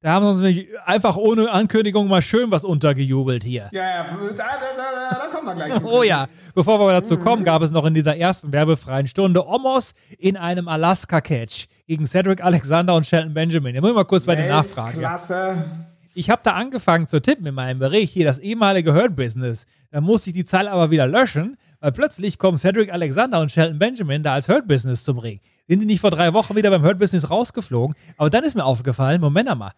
Da 0.01 0.11
haben 0.11 0.23
sie 0.25 0.29
uns 0.31 0.41
nämlich 0.41 0.67
einfach 0.85 1.17
ohne 1.17 1.49
Ankündigung 1.51 2.07
mal 2.07 2.21
schön 2.21 2.51
was 2.51 2.63
untergejubelt 2.63 3.43
hier. 3.43 3.69
Ja, 3.71 3.81
ja, 3.81 4.03
da, 4.03 4.33
da, 4.35 5.09
da, 5.09 5.17
da 5.17 5.27
kommen 5.27 5.47
wir 5.47 5.55
gleich 5.55 5.75
zu. 5.81 5.87
Oh 5.87 6.03
ja, 6.03 6.27
bevor 6.53 6.79
wir 6.79 6.91
dazu 6.93 7.17
kommen, 7.17 7.43
gab 7.43 7.61
es 7.61 7.71
noch 7.71 7.85
in 7.85 7.93
dieser 7.93 8.15
ersten 8.15 8.51
werbefreien 8.53 9.07
Stunde 9.07 9.45
Omos 9.47 9.93
in 10.19 10.37
einem 10.37 10.67
Alaska-Catch 10.67 11.67
gegen 11.87 12.05
Cedric 12.05 12.43
Alexander 12.43 12.95
und 12.95 13.05
Shelton 13.05 13.33
Benjamin. 13.33 13.73
Da 13.75 13.81
muss 13.81 13.89
ich 13.89 13.95
mal 13.95 14.05
kurz 14.05 14.25
bei 14.25 14.35
dir 14.35 14.47
nachfragen. 14.47 14.99
Klasse. 14.99 15.65
Ich 16.13 16.29
habe 16.29 16.41
da 16.43 16.53
angefangen 16.53 17.07
zu 17.07 17.21
tippen 17.21 17.45
in 17.45 17.53
meinem 17.53 17.79
Bericht, 17.79 18.11
hier 18.13 18.25
das 18.25 18.39
ehemalige 18.39 18.93
Hurt-Business. 18.93 19.65
Da 19.91 20.01
musste 20.01 20.31
ich 20.31 20.35
die 20.35 20.45
Zahl 20.45 20.67
aber 20.67 20.89
wieder 20.89 21.05
löschen, 21.05 21.57
weil 21.79 21.91
plötzlich 21.91 22.39
kommen 22.39 22.57
Cedric 22.57 22.91
Alexander 22.91 23.39
und 23.39 23.51
Shelton 23.51 23.77
Benjamin 23.77 24.23
da 24.23 24.33
als 24.33 24.47
Hurt-Business 24.49 25.03
zum 25.03 25.19
Ring. 25.19 25.39
Sind 25.67 25.81
die 25.81 25.85
nicht 25.85 25.99
vor 25.99 26.11
drei 26.11 26.33
Wochen 26.33 26.55
wieder 26.55 26.69
beim 26.69 26.81
Hurt-Business 26.83 27.29
rausgeflogen? 27.29 27.95
Aber 28.17 28.29
dann 28.29 28.43
ist 28.43 28.55
mir 28.55 28.65
aufgefallen, 28.65 29.21
Moment 29.21 29.55
mal, 29.57 29.73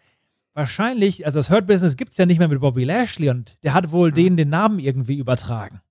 wahrscheinlich, 0.60 1.26
also 1.26 1.40
das 1.40 1.50
Hurt-Business 1.50 1.98
gibt 1.98 2.12
es 2.12 2.18
ja 2.18 2.26
nicht 2.28 2.38
mehr 2.38 2.48
mit 2.48 2.60
Bobby 2.62 2.84
Lashley 2.84 3.30
und 3.30 3.58
der 3.64 3.74
hat 3.74 3.92
wohl 3.92 4.12
denen 4.12 4.38
den 4.38 4.50
Namen 4.50 4.78
irgendwie 4.80 5.18
übertragen. 5.18 5.82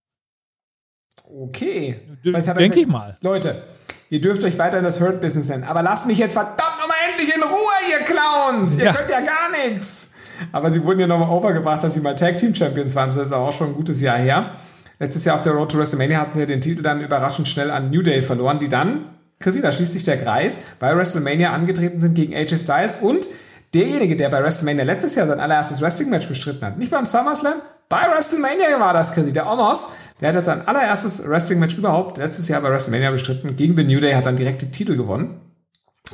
Okay. 1.24 2.00
D- 2.24 2.30
Vielleicht 2.30 2.46
hat 2.48 2.58
denk 2.58 2.72
gesagt, 2.74 2.86
ich 2.88 2.92
mal. 2.92 3.16
Leute, 3.22 3.62
ihr 4.10 4.20
dürft 4.20 4.44
euch 4.44 4.56
weiterhin 4.58 4.84
das 4.84 5.00
Hurt-Business 5.00 5.48
nennen, 5.48 5.64
aber 5.64 5.82
lasst 5.82 6.06
mich 6.06 6.18
jetzt 6.18 6.32
verdammt 6.34 6.78
nochmal 6.78 6.96
endlich 7.10 7.34
in 7.34 7.42
Ruhe, 7.42 7.74
ihr 7.90 8.04
Clowns! 8.04 8.78
Ihr 8.78 8.84
Ja. 8.86 8.92
könnt 8.92 9.10
ja 9.10 9.20
gar 9.20 9.50
nichts! 9.50 10.12
Aber 10.52 10.70
sie 10.70 10.82
wurden 10.84 11.00
ja 11.00 11.06
nochmal 11.06 11.30
overgebracht, 11.30 11.82
dass 11.82 11.94
sie 11.94 12.00
mal 12.00 12.14
Tag 12.14 12.36
Team 12.36 12.54
Champions 12.54 12.94
waren. 12.94 13.08
Das 13.08 13.16
ist 13.16 13.32
auch 13.32 13.52
schon 13.52 13.68
ein 13.70 13.74
gutes 13.74 14.00
Jahr 14.00 14.18
her. 14.18 14.52
Letztes 15.00 15.24
Jahr 15.24 15.34
auf 15.36 15.42
der 15.42 15.52
Road 15.52 15.72
to 15.72 15.78
WrestleMania 15.78 16.20
hatten 16.20 16.34
sie 16.38 16.46
den 16.46 16.60
Titel 16.60 16.82
dann 16.82 17.00
überraschend 17.00 17.48
schnell 17.48 17.70
an 17.72 17.90
New 17.90 18.02
Day 18.02 18.22
verloren, 18.22 18.58
die 18.60 18.68
dann, 18.68 19.16
Chrissy, 19.40 19.60
da 19.60 19.72
schließt 19.72 19.92
sich 19.92 20.04
der 20.04 20.16
Kreis, 20.16 20.60
bei 20.78 20.94
WrestleMania 20.96 21.52
angetreten 21.52 22.00
sind 22.00 22.14
gegen 22.14 22.34
AJ 22.34 22.56
Styles 22.58 22.96
und 22.96 23.26
derjenige, 23.74 24.16
der 24.16 24.28
bei 24.28 24.42
WrestleMania 24.42 24.84
letztes 24.84 25.14
Jahr 25.14 25.26
sein 25.26 25.40
allererstes 25.40 25.80
Wrestling-Match 25.80 26.28
bestritten 26.28 26.64
hat. 26.64 26.78
Nicht 26.78 26.90
beim 26.90 27.06
SummerSlam, 27.06 27.54
bei 27.88 28.02
WrestleMania 28.02 28.78
war 28.78 28.92
das, 28.92 29.12
Chrissy. 29.12 29.32
Der 29.32 29.50
Omos, 29.50 29.88
der 30.20 30.28
hat 30.28 30.34
jetzt 30.34 30.44
sein 30.44 30.66
allererstes 30.66 31.26
Wrestling-Match 31.26 31.76
überhaupt 31.76 32.18
letztes 32.18 32.48
Jahr 32.48 32.60
bei 32.60 32.70
WrestleMania 32.70 33.10
bestritten. 33.10 33.56
Gegen 33.56 33.76
The 33.76 33.84
New 33.84 34.00
Day 34.00 34.12
hat 34.12 34.26
dann 34.26 34.36
direkt 34.36 34.60
die 34.62 34.70
Titel 34.70 34.96
gewonnen. 34.96 35.40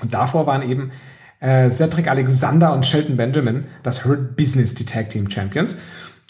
Und 0.01 0.14
davor 0.14 0.47
waren 0.47 0.62
eben 0.62 0.93
äh, 1.40 1.69
Cedric 1.71 2.09
Alexander 2.09 2.73
und 2.73 2.87
Shelton 2.87 3.17
Benjamin, 3.17 3.67
das 3.83 4.05
Hurt 4.05 4.37
Business, 4.37 4.75
die 4.75 4.87
Tag 4.87 5.11
Team 5.11 5.31
Champions. 5.31 5.79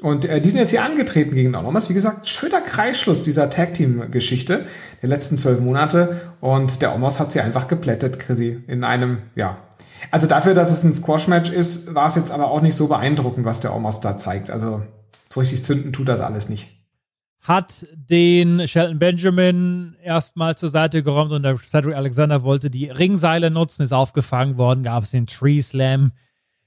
Und 0.02 0.24
äh, 0.24 0.40
die 0.40 0.50
sind 0.50 0.60
jetzt 0.60 0.70
hier 0.70 0.82
angetreten 0.82 1.34
gegen 1.34 1.54
Omos. 1.54 1.88
Wie 1.88 1.94
gesagt, 1.94 2.26
schöner 2.26 2.60
Kreisschluss 2.60 3.22
dieser 3.22 3.48
Tag 3.50 3.74
Team 3.74 4.10
Geschichte 4.10 4.64
der 5.02 5.08
letzten 5.08 5.36
zwölf 5.36 5.60
Monate. 5.60 6.32
Und 6.40 6.82
der 6.82 6.94
Omos 6.94 7.20
hat 7.20 7.32
sie 7.32 7.40
einfach 7.40 7.68
geplättet, 7.68 8.18
Chrissy, 8.18 8.62
in 8.66 8.82
einem, 8.82 9.18
ja. 9.34 9.58
Also 10.10 10.26
dafür, 10.26 10.54
dass 10.54 10.70
es 10.70 10.84
ein 10.84 10.94
Squash-Match 10.94 11.50
ist, 11.50 11.94
war 11.94 12.08
es 12.08 12.16
jetzt 12.16 12.30
aber 12.30 12.50
auch 12.50 12.60
nicht 12.60 12.76
so 12.76 12.88
beeindruckend, 12.88 13.44
was 13.44 13.60
der 13.60 13.74
Omos 13.74 14.00
da 14.00 14.16
zeigt. 14.18 14.50
Also 14.50 14.82
so 15.30 15.40
richtig 15.40 15.64
zünden 15.64 15.92
tut 15.92 16.08
das 16.08 16.20
alles 16.20 16.48
nicht. 16.48 16.68
hat 17.44 17.86
den 17.94 18.66
Shelton 18.66 18.98
Benjamin 18.98 19.96
erstmal 20.02 20.56
zur 20.56 20.70
Seite 20.70 21.02
geräumt 21.02 21.30
und 21.30 21.42
der 21.42 21.58
Cedric 21.58 21.94
Alexander 21.94 22.42
wollte 22.42 22.70
die 22.70 22.88
Ringseile 22.88 23.50
nutzen, 23.50 23.82
ist 23.82 23.92
aufgefangen 23.92 24.56
worden, 24.56 24.82
gab 24.82 25.04
es 25.04 25.10
den 25.10 25.26
Tree 25.26 25.60
Slam, 25.60 26.12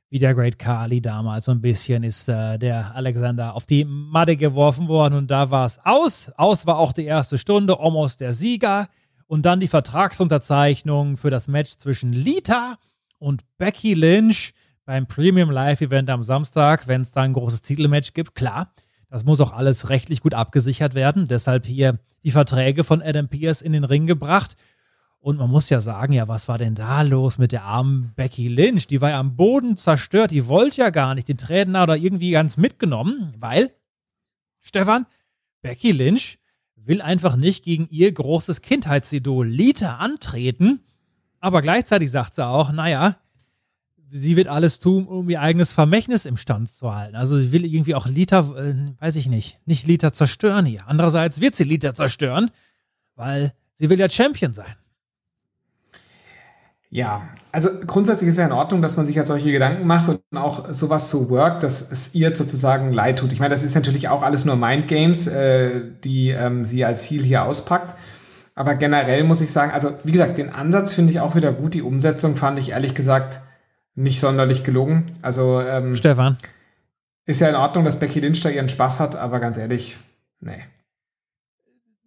wie 0.10 0.19
der 0.19 0.36
Great 0.36 0.60
Kali 0.60 1.02
damals 1.02 1.45
so 1.45 1.52
ein 1.52 1.62
bisschen, 1.62 2.04
ist 2.04 2.30
äh, 2.30 2.60
der 2.60 2.95
Alexander 2.95 3.56
auf 3.56 3.65
die 3.65 3.86
Matte 3.86 4.38
geworfen 4.38 4.88
worden 4.88 5.15
und 5.15 5.32
da 5.32 5.50
war 5.50 5.65
es 5.65 5.80
aus. 5.84 6.32
Aus 6.38 6.67
war 6.67 6.78
auch 6.78 6.93
die 6.93 7.06
erste 7.06 7.39
Stunde, 7.39 7.80
Omos 7.80 8.17
der 8.17 8.34
Sieger 8.34 8.88
und 9.26 9.45
dann 9.45 9.60
die 9.60 9.67
Vertragsunterzeichnung 9.67 11.17
für 11.17 11.32
das 11.32 11.47
Match 11.47 11.78
zwischen 11.78 12.13
Lita 12.13 12.78
Becky 13.58 13.93
Lynch 13.93 14.53
beim 14.86 15.08
Premium 15.08 15.51
Live 15.51 15.82
Event 15.82 16.10
am 16.10 16.23
Samstag, 16.23 16.88
wenn 16.88 17.01
es 17.01 17.12
da 17.12 17.21
ein 17.21 17.34
großes 17.34 17.62
Titelmatch 17.62 18.13
gibt, 18.13 18.36
klar. 18.36 18.73
Das 19.10 19.25
muss 19.25 19.39
auch 19.41 19.53
alles 19.53 19.89
rechtlich 19.89 20.21
gut 20.21 20.34
abgesichert 20.34 20.93
werden. 20.93 21.27
Deshalb 21.27 21.65
hier 21.65 21.99
die 22.23 22.32
Verträge 22.32 22.84
von 22.84 23.01
Adam 23.01 23.30
Pierce 23.30 23.62
in 23.62 23.71
den 23.73 23.84
Ring 23.84 24.06
gebracht. 24.06 24.58
Und 25.19 25.38
man 25.38 25.49
muss 25.49 25.69
ja 25.69 25.82
sagen, 25.82 26.13
ja, 26.13 26.27
was 26.27 26.47
war 26.47 26.58
denn 26.58 26.75
da 26.75 27.01
los 27.01 27.38
mit 27.38 27.51
der 27.51 27.63
armen 27.63 28.13
Becky 28.15 28.47
Lynch? 28.47 28.88
Die 28.88 29.01
war 29.01 29.10
ja 29.10 29.19
am 29.19 29.36
Boden 29.36 29.77
zerstört. 29.77 30.32
Die 30.32 30.47
wollte 30.47 30.82
ja 30.82 30.89
gar 30.89 31.15
nicht 31.15 31.27
den 31.27 31.38
Trainer 31.38 31.84
oder 31.84 31.97
irgendwie 31.97 32.32
ganz 32.32 32.58
mitgenommen, 32.58 33.34
weil, 33.38 33.71
Stefan, 34.62 35.06
Becky 35.62 35.91
Lynch 35.91 36.39
will 36.75 37.01
einfach 37.01 37.36
nicht 37.36 37.63
gegen 37.63 37.88
ihr 37.89 38.12
großes 38.12 38.62
Kindheitsidol 38.62 39.47
Lita 39.47 39.97
antreten. 39.97 40.82
Aber 41.48 41.62
gleichzeitig 41.62 42.12
sagt 42.12 42.36
sie 42.36 42.46
auch, 42.46 42.74
naja, 42.74 43.16
sie 44.10 44.36
wird 44.36 44.50
alles 44.50 44.82
tun, 44.82 45.08
um 45.08 45.30
ihr 45.30 45.40
eigenes 45.40 45.72
Vermächtnis 45.72 46.26
im 46.26 46.36
Stand 46.36 46.70
zu 46.70 46.94
halten. 46.94 47.16
Also 47.16 47.38
sie 47.38 47.54
will 47.54 47.64
irgendwie 47.64 47.96
auch 47.96 48.06
Lita, 48.06 48.40
äh, 48.58 48.76
weiß 49.00 49.16
ich 49.16 49.28
nicht, 49.30 49.58
nicht 49.66 49.88
Lita 49.88 50.12
zerstören 50.12 50.66
hier. 50.66 50.84
Andererseits 50.88 51.40
wird 51.40 51.56
sie 51.56 51.64
Lita 51.64 51.96
zerstören, 51.96 52.52
weil 53.16 53.54
sie 53.76 53.90
will 53.90 53.98
ja 53.98 54.10
Champion 54.10 54.52
sein. 54.52 54.76
Ja, 56.90 57.30
also 57.54 57.70
grundsätzlich 57.86 58.28
ist 58.28 58.38
ja 58.38 58.46
in 58.46 58.52
Ordnung, 58.52 58.82
dass 58.82 58.98
man 58.98 59.06
sich 59.06 59.16
ja 59.16 59.24
solche 59.24 59.50
Gedanken 59.50 59.88
macht 59.88 60.10
und 60.10 60.20
auch 60.36 60.74
sowas 60.74 61.10
so 61.10 61.30
work, 61.30 61.62
dass 61.62 61.90
es 61.90 62.14
ihr 62.14 62.36
sozusagen 62.36 62.92
leid 62.92 63.20
tut. 63.20 63.32
Ich 63.32 63.40
meine, 63.40 63.54
das 63.54 63.64
ist 63.64 63.74
natürlich 63.74 64.10
auch 64.10 64.22
alles 64.22 64.44
nur 64.44 64.58
Mindgames, 64.58 65.28
äh, 65.28 65.80
die 66.04 66.32
ähm, 66.32 66.66
sie 66.66 66.84
als 66.84 67.10
Heal 67.10 67.24
hier 67.24 67.46
auspackt. 67.46 67.96
Aber 68.58 68.74
generell 68.74 69.24
muss 69.24 69.39
ich 69.39 69.52
sagen, 69.52 69.72
also 69.72 70.00
wie 70.04 70.12
gesagt, 70.12 70.39
den 70.39 70.50
Ansatz 70.50 70.96
finde 70.96 71.12
ich 71.12 71.20
auch 71.20 71.36
wieder 71.36 71.54
gut. 71.54 71.76
Die 71.76 71.84
Umsetzung 71.84 72.36
fand 72.36 72.58
ich 72.58 72.72
ehrlich 72.72 72.96
gesagt 72.96 73.39
nicht 73.93 74.20
sonderlich 74.20 74.63
gelungen. 74.63 75.06
Also 75.22 75.62
ähm, 75.62 75.96
Stefan. 75.96 76.38
Ist 77.28 77.39
ja 77.39 77.50
in 77.50 77.56
Ordnung, 77.56 77.86
dass 77.86 78.00
Becky 78.00 78.20
Lynch 78.20 78.41
da 78.41 78.50
ihren 78.50 78.67
Spaß 78.67 79.00
hat, 79.00 79.15
aber 79.15 79.39
ganz 79.39 79.60
ehrlich, 79.60 80.00
nee. 80.39 80.58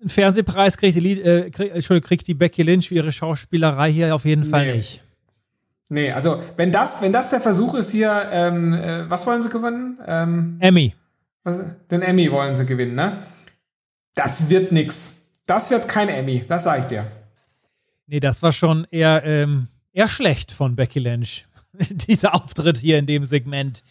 Ein 0.02 0.08
Fernsehpreis 0.08 0.76
kriegt 0.76 0.96
die, 0.96 1.20
äh, 1.20 1.50
krieg, 1.50 2.02
kriegt 2.04 2.26
die 2.26 2.34
Becky 2.34 2.64
Lynch 2.64 2.88
für 2.88 2.96
ihre 2.96 3.12
Schauspielerei 3.12 3.92
hier 3.92 4.12
auf 4.12 4.24
jeden 4.24 4.44
Fall 4.44 4.66
nee. 4.66 4.76
nicht. 4.78 5.04
Nee, 5.88 6.10
also 6.10 6.42
wenn 6.56 6.72
das, 6.72 7.00
wenn 7.00 7.12
das 7.12 7.30
der 7.30 7.40
Versuch 7.40 7.76
ist 7.76 7.92
hier, 7.92 8.28
ähm, 8.32 8.72
äh, 8.72 9.08
was 9.08 9.24
wollen 9.28 9.44
sie 9.44 9.50
gewinnen? 9.50 10.00
Ähm, 10.04 10.56
Emmy. 10.58 10.96
Was, 11.44 11.60
den 11.92 12.02
Emmy 12.02 12.32
wollen 12.32 12.56
sie 12.56 12.66
gewinnen, 12.66 12.96
ne? 12.96 13.18
Das 14.16 14.50
wird 14.50 14.72
nix. 14.72 15.19
Das 15.50 15.68
wird 15.72 15.88
kein 15.88 16.08
Emmy, 16.08 16.44
das 16.46 16.62
sag 16.62 16.78
ich 16.78 16.86
dir. 16.86 17.10
Nee, 18.06 18.20
das 18.20 18.40
war 18.40 18.52
schon 18.52 18.86
eher, 18.92 19.24
ähm, 19.24 19.66
eher 19.92 20.08
schlecht 20.08 20.52
von 20.52 20.76
Becky 20.76 21.00
Lynch. 21.00 21.44
Dieser 21.90 22.36
Auftritt 22.36 22.78
hier 22.78 23.00
in 23.00 23.06
dem 23.06 23.24
Segment. 23.24 23.82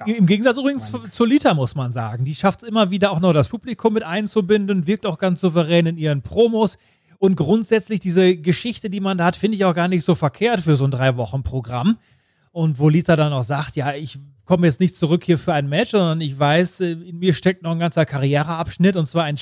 Ja, 0.00 0.14
Im 0.14 0.26
Gegensatz 0.26 0.58
übrigens 0.58 0.92
zu 1.10 1.24
Lita, 1.24 1.54
muss 1.54 1.74
man 1.74 1.90
sagen. 1.90 2.26
Die 2.26 2.34
schafft 2.34 2.62
es 2.62 2.68
immer 2.68 2.90
wieder 2.90 3.12
auch 3.12 3.20
noch 3.20 3.32
das 3.32 3.48
Publikum 3.48 3.94
mit 3.94 4.02
einzubinden, 4.02 4.86
wirkt 4.86 5.06
auch 5.06 5.16
ganz 5.16 5.40
souverän 5.40 5.86
in 5.86 5.96
ihren 5.96 6.20
Promos. 6.20 6.76
Und 7.16 7.36
grundsätzlich 7.36 8.00
diese 8.00 8.36
Geschichte, 8.36 8.90
die 8.90 9.00
man 9.00 9.16
da 9.16 9.24
hat, 9.24 9.36
finde 9.36 9.56
ich 9.56 9.64
auch 9.64 9.74
gar 9.74 9.88
nicht 9.88 10.04
so 10.04 10.14
verkehrt 10.14 10.60
für 10.60 10.76
so 10.76 10.84
ein 10.84 10.90
Drei-Wochen-Programm. 10.90 11.96
Und 12.52 12.78
wo 12.78 12.90
Lita 12.90 13.16
dann 13.16 13.32
auch 13.32 13.44
sagt, 13.44 13.74
ja, 13.76 13.94
ich 13.94 14.18
komme 14.44 14.66
jetzt 14.66 14.80
nicht 14.80 14.96
zurück 14.96 15.24
hier 15.24 15.38
für 15.38 15.54
ein 15.54 15.66
Match, 15.66 15.92
sondern 15.92 16.20
ich 16.20 16.38
weiß, 16.38 16.80
äh, 16.80 16.92
in 16.92 17.18
mir 17.20 17.32
steckt 17.32 17.62
noch 17.62 17.70
ein 17.72 17.78
ganzer 17.78 18.04
Karriereabschnitt 18.04 18.96
und 18.96 19.06
zwar 19.06 19.24
ein 19.24 19.38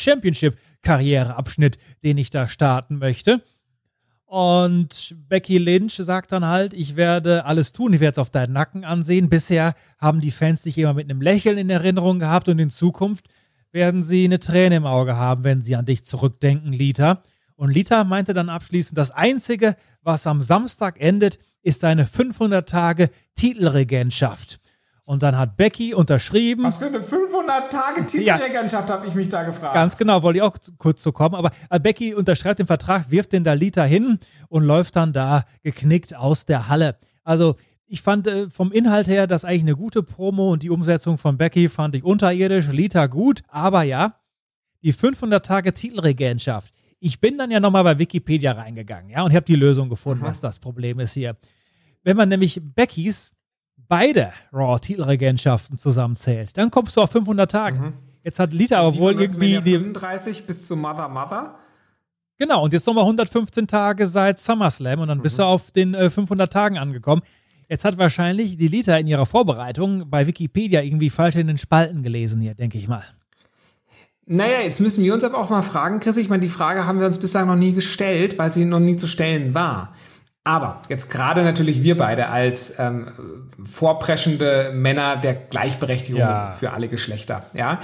Championship-Karriereabschnitt, 0.82 1.78
den 2.04 2.18
ich 2.18 2.30
da 2.30 2.48
starten 2.48 2.98
möchte. 2.98 3.42
Und 4.26 5.14
Becky 5.28 5.58
Lynch 5.58 5.96
sagt 5.96 6.32
dann 6.32 6.46
halt, 6.46 6.72
ich 6.72 6.96
werde 6.96 7.44
alles 7.44 7.72
tun, 7.72 7.92
ich 7.92 8.00
werde 8.00 8.12
es 8.12 8.18
auf 8.18 8.30
deinen 8.30 8.54
Nacken 8.54 8.84
ansehen. 8.84 9.28
Bisher 9.28 9.74
haben 9.98 10.20
die 10.20 10.30
Fans 10.30 10.62
dich 10.62 10.78
immer 10.78 10.94
mit 10.94 11.10
einem 11.10 11.20
Lächeln 11.20 11.58
in 11.58 11.68
Erinnerung 11.68 12.18
gehabt 12.18 12.48
und 12.48 12.58
in 12.58 12.70
Zukunft 12.70 13.26
werden 13.72 14.02
sie 14.02 14.24
eine 14.24 14.38
Träne 14.38 14.76
im 14.76 14.86
Auge 14.86 15.16
haben, 15.16 15.44
wenn 15.44 15.62
sie 15.62 15.76
an 15.76 15.84
dich 15.84 16.04
zurückdenken, 16.04 16.72
Lita. 16.72 17.22
Und 17.56 17.72
Lita 17.72 18.04
meinte 18.04 18.32
dann 18.32 18.48
abschließend, 18.48 18.96
das 18.96 19.10
Einzige, 19.10 19.76
was 20.02 20.26
am 20.26 20.40
Samstag 20.40 20.98
endet, 20.98 21.38
ist 21.62 21.82
deine 21.82 22.06
500 22.06 22.66
Tage 22.66 23.10
Titelregentschaft. 23.36 24.61
Und 25.04 25.22
dann 25.22 25.36
hat 25.36 25.56
Becky 25.56 25.94
unterschrieben. 25.94 26.62
Was 26.62 26.76
für 26.76 26.86
eine 26.86 27.02
500 27.02 27.72
Tage 27.72 28.06
Titelregentschaft 28.06 28.88
ja, 28.88 28.94
habe 28.96 29.06
ich 29.06 29.14
mich 29.14 29.28
da 29.28 29.42
gefragt. 29.42 29.74
Ganz 29.74 29.96
genau, 29.96 30.22
wollte 30.22 30.38
ich 30.38 30.42
auch 30.42 30.56
kurz 30.78 31.02
zu 31.02 31.10
kommen. 31.10 31.34
Aber 31.34 31.50
äh, 31.70 31.80
Becky 31.80 32.14
unterschreibt 32.14 32.60
den 32.60 32.68
Vertrag, 32.68 33.10
wirft 33.10 33.32
den 33.32 33.42
Dalita 33.42 33.82
hin 33.82 34.18
und 34.48 34.62
läuft 34.62 34.94
dann 34.94 35.12
da 35.12 35.44
geknickt 35.62 36.14
aus 36.14 36.46
der 36.46 36.68
Halle. 36.68 36.96
Also 37.24 37.56
ich 37.92 38.00
fand 38.00 38.26
äh, 38.26 38.48
vom 38.48 38.72
Inhalt 38.72 39.06
her 39.06 39.26
das 39.26 39.44
eigentlich 39.44 39.62
eine 39.62 39.76
gute 39.76 40.02
Promo 40.02 40.50
und 40.52 40.62
die 40.62 40.70
Umsetzung 40.70 41.18
von 41.18 41.36
Becky 41.36 41.68
fand 41.68 41.94
ich 41.94 42.04
unterirdisch, 42.04 42.68
Lita 42.68 43.06
gut, 43.06 43.42
aber 43.48 43.82
ja, 43.82 44.14
die 44.82 44.92
500 44.92 45.44
Tage 45.44 45.74
Titelregentschaft. 45.74 46.72
Ich 47.00 47.20
bin 47.20 47.36
dann 47.36 47.50
ja 47.50 47.60
nochmal 47.60 47.84
bei 47.84 47.98
Wikipedia 47.98 48.52
reingegangen, 48.52 49.10
ja, 49.10 49.22
und 49.22 49.34
habe 49.34 49.44
die 49.44 49.56
Lösung 49.56 49.90
gefunden, 49.90 50.22
Aha. 50.22 50.30
was 50.30 50.40
das 50.40 50.58
Problem 50.58 51.00
ist 51.00 51.12
hier. 51.12 51.36
Wenn 52.02 52.16
man 52.16 52.30
nämlich 52.30 52.62
Beckys 52.62 53.32
beide 53.88 54.32
Raw-Titelregentschaften 54.52 55.78
zusammenzählt, 55.78 56.56
dann 56.56 56.70
kommst 56.70 56.96
du 56.96 57.00
auf 57.00 57.10
500 57.10 57.50
Tage. 57.50 57.78
Mhm. 57.78 57.92
Jetzt 58.24 58.38
hat 58.38 58.52
Lita 58.52 58.78
also 58.78 58.90
aber 58.90 58.98
wohl 58.98 59.20
irgendwie 59.20 59.60
die 59.60 59.78
35 59.78 60.46
bis 60.46 60.66
zu 60.66 60.76
Mother 60.76 61.08
Mother. 61.08 61.58
Genau, 62.38 62.64
und 62.64 62.72
jetzt 62.72 62.86
nochmal 62.86 63.04
115 63.04 63.66
Tage 63.66 64.06
seit 64.06 64.40
SummerSlam 64.40 65.00
und 65.00 65.08
dann 65.08 65.18
mhm. 65.18 65.22
bist 65.22 65.38
du 65.38 65.44
auf 65.44 65.70
den 65.70 65.94
äh, 65.94 66.10
500 66.10 66.52
Tagen 66.52 66.78
angekommen. 66.78 67.22
Jetzt 67.68 67.84
hat 67.84 67.98
wahrscheinlich 67.98 68.56
die 68.56 68.68
Lita 68.68 68.96
in 68.96 69.06
ihrer 69.06 69.26
Vorbereitung 69.26 70.10
bei 70.10 70.26
Wikipedia 70.26 70.82
irgendwie 70.82 71.10
falsch 71.10 71.36
in 71.36 71.46
den 71.46 71.58
Spalten 71.58 72.02
gelesen 72.02 72.40
hier, 72.40 72.54
denke 72.54 72.78
ich 72.78 72.88
mal. 72.88 73.04
Naja, 74.26 74.60
jetzt 74.62 74.80
müssen 74.80 75.02
wir 75.02 75.14
uns 75.14 75.24
aber 75.24 75.38
auch 75.38 75.50
mal 75.50 75.62
fragen, 75.62 75.98
Chris. 75.98 76.16
Ich 76.16 76.28
meine, 76.28 76.40
die 76.40 76.48
Frage 76.48 76.86
haben 76.86 77.00
wir 77.00 77.06
uns 77.06 77.18
bislang 77.18 77.46
noch 77.46 77.56
nie 77.56 77.72
gestellt, 77.72 78.38
weil 78.38 78.52
sie 78.52 78.64
noch 78.64 78.78
nie 78.78 78.96
zu 78.96 79.06
stellen 79.06 79.54
war. 79.54 79.94
Aber 80.44 80.82
jetzt 80.88 81.10
gerade 81.10 81.44
natürlich 81.44 81.82
wir 81.82 81.96
beide 81.96 82.28
als 82.28 82.78
ähm, 82.78 83.06
vorpreschende 83.64 84.72
Männer 84.74 85.16
der 85.16 85.34
Gleichberechtigung 85.34 86.20
ja. 86.20 86.50
für 86.50 86.72
alle 86.72 86.88
Geschlechter, 86.88 87.46
ja, 87.54 87.80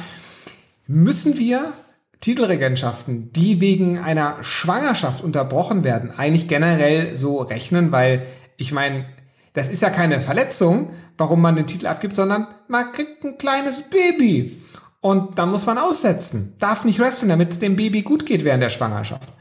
müssen 0.88 1.38
wir 1.38 1.72
Titelregentschaften, 2.20 3.30
die 3.32 3.60
wegen 3.60 3.98
einer 3.98 4.42
Schwangerschaft 4.42 5.22
unterbrochen 5.22 5.84
werden, 5.84 6.10
eigentlich 6.16 6.48
generell 6.48 7.14
so 7.14 7.42
rechnen, 7.42 7.92
weil 7.92 8.26
ich 8.56 8.72
meine, 8.72 9.06
das 9.52 9.68
ist 9.68 9.82
ja 9.82 9.90
keine 9.90 10.20
Verletzung, 10.20 10.92
warum 11.16 11.40
man 11.40 11.54
den 11.54 11.66
Titel 11.66 11.86
abgibt, 11.86 12.16
sondern 12.16 12.48
man 12.66 12.90
kriegt 12.90 13.24
ein 13.24 13.38
kleines 13.38 13.82
Baby. 13.82 14.58
Und 15.00 15.38
dann 15.38 15.50
muss 15.50 15.64
man 15.66 15.78
aussetzen. 15.78 16.56
Darf 16.58 16.84
nicht 16.84 16.98
wresteln, 16.98 17.28
damit 17.28 17.52
es 17.52 17.58
dem 17.60 17.76
Baby 17.76 18.02
gut 18.02 18.26
geht 18.26 18.44
während 18.44 18.64
der 18.64 18.70
Schwangerschaft. 18.70 19.32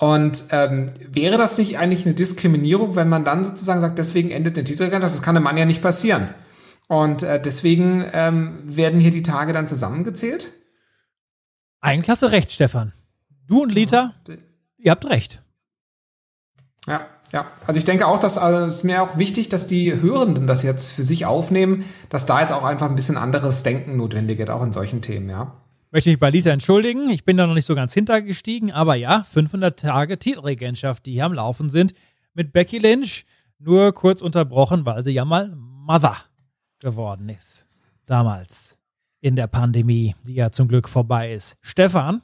Und 0.00 0.46
ähm, 0.50 0.86
wäre 1.10 1.36
das 1.36 1.58
nicht 1.58 1.76
eigentlich 1.76 2.06
eine 2.06 2.14
Diskriminierung, 2.14 2.96
wenn 2.96 3.10
man 3.10 3.22
dann 3.26 3.44
sozusagen 3.44 3.82
sagt, 3.82 3.98
deswegen 3.98 4.30
endet 4.30 4.56
der 4.56 4.64
Titelregatta? 4.64 5.06
Das 5.06 5.20
kann 5.20 5.36
einem 5.36 5.44
Mann 5.44 5.58
ja 5.58 5.66
nicht 5.66 5.82
passieren. 5.82 6.30
Und 6.88 7.22
äh, 7.22 7.40
deswegen 7.40 8.06
ähm, 8.14 8.60
werden 8.64 8.98
hier 8.98 9.10
die 9.10 9.22
Tage 9.22 9.52
dann 9.52 9.68
zusammengezählt? 9.68 10.54
Eigentlich 11.82 12.08
hast 12.08 12.22
du 12.22 12.26
recht, 12.26 12.50
Stefan. 12.50 12.92
Du 13.46 13.64
und 13.64 13.72
Lita, 13.72 14.14
ja. 14.26 14.34
ihr 14.78 14.90
habt 14.90 15.04
recht. 15.04 15.42
Ja, 16.86 17.06
ja. 17.30 17.48
Also 17.66 17.76
ich 17.76 17.84
denke 17.84 18.06
auch, 18.06 18.18
dass 18.18 18.38
also 18.38 18.64
es 18.64 18.76
ist 18.76 18.84
mir 18.84 19.02
auch 19.02 19.18
wichtig, 19.18 19.50
dass 19.50 19.66
die 19.66 20.00
Hörenden 20.00 20.46
das 20.46 20.62
jetzt 20.62 20.92
für 20.92 21.04
sich 21.04 21.26
aufnehmen, 21.26 21.84
dass 22.08 22.24
da 22.24 22.40
jetzt 22.40 22.52
auch 22.52 22.64
einfach 22.64 22.88
ein 22.88 22.94
bisschen 22.94 23.18
anderes 23.18 23.64
Denken 23.64 23.98
notwendig 23.98 24.38
wird, 24.38 24.48
auch 24.48 24.64
in 24.64 24.72
solchen 24.72 25.02
Themen, 25.02 25.28
ja 25.28 25.60
möchte 25.90 26.10
mich 26.10 26.18
bei 26.18 26.30
Lita 26.30 26.50
entschuldigen. 26.50 27.10
Ich 27.10 27.24
bin 27.24 27.36
da 27.36 27.46
noch 27.46 27.54
nicht 27.54 27.66
so 27.66 27.74
ganz 27.74 27.92
hintergestiegen, 27.94 28.72
aber 28.72 28.94
ja, 28.94 29.24
500 29.24 29.78
Tage 29.78 30.18
Titelregentschaft, 30.18 31.06
die 31.06 31.12
hier 31.12 31.24
am 31.24 31.32
Laufen 31.32 31.70
sind 31.70 31.92
mit 32.34 32.52
Becky 32.52 32.78
Lynch. 32.78 33.24
Nur 33.58 33.92
kurz 33.92 34.22
unterbrochen, 34.22 34.86
weil 34.86 35.04
sie 35.04 35.10
ja 35.10 35.24
mal 35.24 35.54
Mother 35.54 36.16
geworden 36.78 37.28
ist. 37.28 37.66
Damals 38.06 38.78
in 39.20 39.36
der 39.36 39.48
Pandemie, 39.48 40.14
die 40.24 40.34
ja 40.34 40.50
zum 40.50 40.66
Glück 40.66 40.88
vorbei 40.88 41.32
ist. 41.32 41.58
Stefan, 41.60 42.22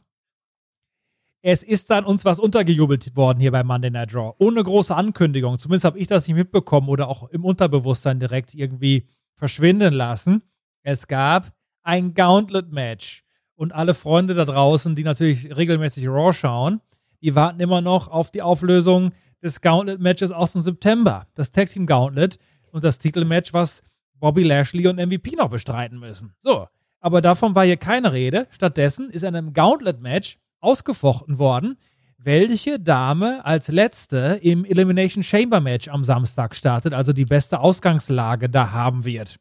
es 1.42 1.62
ist 1.62 1.90
dann 1.90 2.04
uns 2.04 2.24
was 2.24 2.40
untergejubelt 2.40 3.14
worden 3.14 3.38
hier 3.38 3.52
bei 3.52 3.62
Monday 3.62 3.90
Night 3.90 4.14
Draw. 4.14 4.34
Ohne 4.38 4.64
große 4.64 4.96
Ankündigung. 4.96 5.58
Zumindest 5.58 5.84
habe 5.84 5.98
ich 5.98 6.06
das 6.06 6.26
nicht 6.26 6.36
mitbekommen 6.36 6.88
oder 6.88 7.08
auch 7.08 7.28
im 7.28 7.44
Unterbewusstsein 7.44 8.18
direkt 8.18 8.54
irgendwie 8.54 9.06
verschwinden 9.34 9.92
lassen. 9.92 10.42
Es 10.82 11.06
gab 11.06 11.52
ein 11.82 12.14
Gauntlet-Match 12.14 13.25
und 13.56 13.74
alle 13.74 13.94
Freunde 13.94 14.34
da 14.34 14.44
draußen, 14.44 14.94
die 14.94 15.04
natürlich 15.04 15.56
regelmäßig 15.56 16.06
Raw 16.08 16.32
schauen, 16.32 16.80
die 17.22 17.34
warten 17.34 17.60
immer 17.60 17.80
noch 17.80 18.08
auf 18.08 18.30
die 18.30 18.42
Auflösung 18.42 19.12
des 19.42 19.60
Gauntlet-Matches 19.60 20.32
aus 20.32 20.52
dem 20.52 20.62
September. 20.62 21.26
Das 21.34 21.50
Tag 21.50 21.68
Team 21.68 21.86
Gauntlet 21.86 22.38
und 22.70 22.84
das 22.84 22.98
Titelmatch, 22.98 23.52
was 23.52 23.82
Bobby 24.14 24.42
Lashley 24.42 24.86
und 24.86 24.96
MVP 24.96 25.36
noch 25.36 25.48
bestreiten 25.48 25.98
müssen. 25.98 26.34
So, 26.38 26.66
aber 27.00 27.20
davon 27.20 27.54
war 27.54 27.64
hier 27.64 27.76
keine 27.76 28.12
Rede. 28.12 28.46
Stattdessen 28.50 29.10
ist 29.10 29.22
in 29.22 29.34
einem 29.34 29.52
Gauntlet-Match 29.52 30.38
ausgefochten 30.60 31.38
worden, 31.38 31.76
welche 32.18 32.80
Dame 32.80 33.44
als 33.44 33.68
letzte 33.68 34.40
im 34.42 34.64
Elimination 34.64 35.22
Chamber 35.22 35.60
Match 35.60 35.88
am 35.88 36.04
Samstag 36.04 36.56
startet, 36.56 36.92
also 36.92 37.12
die 37.12 37.24
beste 37.24 37.60
Ausgangslage 37.60 38.48
da 38.48 38.72
haben 38.72 39.04
wird. 39.04 39.36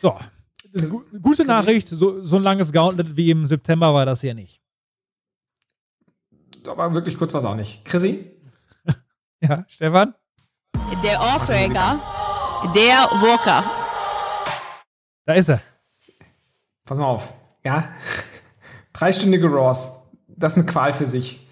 So, 0.00 0.16
gute 1.20 1.44
Nachricht, 1.44 1.88
so, 1.88 2.22
so 2.22 2.36
ein 2.36 2.42
langes 2.42 2.72
Gauntlet 2.72 3.16
wie 3.16 3.30
im 3.30 3.46
September 3.46 3.92
war 3.92 4.06
das 4.06 4.20
hier 4.20 4.34
nicht. 4.34 4.60
Aber 6.66 6.94
wirklich 6.94 7.16
kurz 7.16 7.34
war 7.34 7.40
es 7.40 7.44
auch 7.44 7.54
nicht. 7.54 7.84
Chrissy? 7.84 8.30
ja, 9.40 9.64
Stefan? 9.68 10.14
Der 11.02 11.20
Aufreger, 11.20 12.00
der 12.74 12.94
Walker. 13.20 13.64
Da 15.24 15.34
ist 15.34 15.48
er. 15.48 15.60
Pass 16.84 16.98
mal 16.98 17.06
auf. 17.06 17.34
Ja. 17.64 17.88
Dreistündige 18.92 19.48
Raws. 19.48 20.02
Das 20.28 20.52
ist 20.52 20.58
eine 20.58 20.66
Qual 20.66 20.92
für 20.92 21.06
sich. 21.06 21.46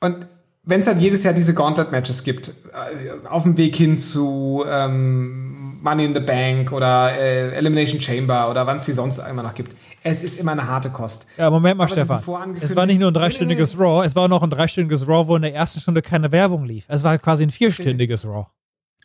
Und 0.00 0.26
wenn 0.62 0.82
es 0.82 0.86
halt 0.86 0.98
jedes 0.98 1.24
Jahr 1.24 1.34
diese 1.34 1.54
Gauntlet-Matches 1.54 2.24
gibt, 2.24 2.52
äh, 2.72 3.26
auf 3.26 3.44
dem 3.44 3.56
Weg 3.56 3.74
hin 3.74 3.98
zu 3.98 4.64
ähm, 4.66 5.67
Money 5.80 6.04
in 6.04 6.14
the 6.14 6.20
Bank 6.20 6.72
oder 6.72 7.12
äh, 7.12 7.54
Elimination 7.54 8.00
Chamber 8.00 8.50
oder 8.50 8.66
wann 8.66 8.78
es 8.78 8.86
die 8.86 8.92
sonst 8.92 9.18
immer 9.18 9.42
noch 9.42 9.54
gibt. 9.54 9.74
Es 10.02 10.22
ist 10.22 10.38
immer 10.38 10.52
eine 10.52 10.66
harte 10.66 10.90
Kost. 10.90 11.26
Ja, 11.36 11.50
Moment 11.50 11.78
mal, 11.78 11.84
Aber 11.84 11.92
Stefan. 11.92 12.56
Es 12.60 12.74
war 12.76 12.86
nicht 12.86 13.00
nur 13.00 13.10
ein 13.10 13.12
Nee, 13.12 13.18
nee, 13.18 13.24
dreistündiges 13.24 13.76
nee. 13.76 13.82
Raw, 13.82 14.04
es 14.04 14.14
war 14.16 14.28
noch 14.28 14.42
ein 14.42 14.50
dreistündiges 14.50 15.06
Raw, 15.06 15.26
wo 15.26 15.36
in 15.36 15.42
der 15.42 15.54
ersten 15.54 15.80
Stunde 15.80 16.02
keine 16.02 16.32
Werbung 16.32 16.64
lief. 16.64 16.84
Es 16.88 17.04
war 17.04 17.18
quasi 17.18 17.42
ein 17.42 17.50
vierstündiges 17.50 18.24
Raw. 18.24 18.46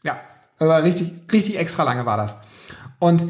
Ja, 0.04 0.20
aber 0.60 0.84
richtig, 0.84 1.12
richtig 1.32 1.58
extra 1.58 1.84
lange 1.84 2.06
war 2.06 2.18
das. 2.18 2.36
Und 3.00 3.26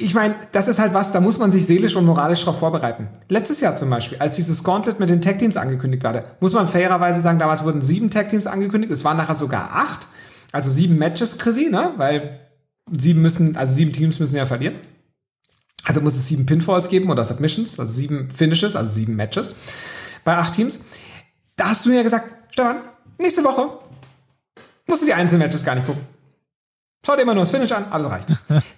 ich 0.00 0.14
meine, 0.14 0.36
das 0.52 0.68
ist 0.68 0.78
halt 0.78 0.94
was, 0.94 1.10
da 1.12 1.20
muss 1.20 1.38
man 1.38 1.50
sich 1.50 1.66
seelisch 1.66 1.96
und 1.96 2.04
moralisch 2.04 2.44
drauf 2.44 2.58
vorbereiten. 2.58 3.08
Letztes 3.28 3.60
Jahr 3.60 3.74
zum 3.74 3.90
Beispiel, 3.90 4.18
als 4.18 4.36
dieses 4.36 4.62
Gauntlet 4.62 5.00
mit 5.00 5.10
den 5.10 5.20
Tag-Teams 5.20 5.56
angekündigt 5.56 6.04
wurde, 6.04 6.24
muss 6.40 6.52
man 6.52 6.68
fairerweise 6.68 7.20
sagen, 7.20 7.38
damals 7.40 7.64
wurden 7.64 7.82
sieben 7.82 8.08
Tag-Teams 8.08 8.46
angekündigt, 8.46 8.92
es 8.92 9.04
waren 9.04 9.16
nachher 9.16 9.34
sogar 9.34 9.70
acht, 9.72 10.06
also 10.52 10.70
sieben 10.70 10.98
Matches, 10.98 11.38
Chrissy, 11.38 11.68
ne? 11.70 11.92
Weil 11.96 12.40
sieben 12.96 13.20
müssen, 13.22 13.56
also 13.56 13.74
sieben 13.74 13.92
Teams 13.92 14.18
müssen 14.18 14.36
ja 14.36 14.46
verlieren. 14.46 14.76
Also 15.84 16.00
muss 16.00 16.16
es 16.16 16.26
sieben 16.26 16.46
Pinfalls 16.46 16.88
geben 16.88 17.10
oder 17.10 17.24
Submissions, 17.24 17.78
also 17.78 17.92
sieben 17.92 18.30
Finishes, 18.30 18.76
also 18.76 18.92
sieben 18.92 19.16
Matches 19.16 19.54
bei 20.24 20.36
acht 20.36 20.54
Teams. 20.54 20.80
Da 21.56 21.70
hast 21.70 21.86
du 21.86 21.90
mir 21.90 22.02
gesagt, 22.02 22.52
Stefan, 22.52 22.76
nächste 23.18 23.42
Woche 23.44 23.78
musst 24.86 25.02
du 25.02 25.06
die 25.06 25.14
einzelnen 25.14 25.42
Matches 25.42 25.64
gar 25.64 25.74
nicht 25.74 25.86
gucken. 25.86 26.02
Schau 27.04 27.16
dir 27.16 27.22
immer 27.22 27.34
nur 27.34 27.42
das 27.42 27.50
Finish 27.50 27.72
an, 27.72 27.86
alles 27.90 28.10
reicht. 28.10 28.28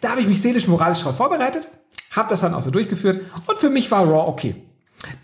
da 0.01 0.11
habe 0.11 0.21
ich 0.21 0.29
mich 0.29 0.41
seelisch, 0.41 0.69
moralisch 0.69 1.01
darauf 1.01 1.17
vorbereitet, 1.17 1.69
habe 2.13 2.29
das 2.29 2.43
dann 2.43 2.55
auch 2.55 2.63
so 2.63 2.71
durchgeführt 2.71 3.21
und 3.47 3.59
für 3.59 3.71
mich 3.71 3.91
war 3.91 4.05
Raw 4.05 4.29
okay. 4.29 4.55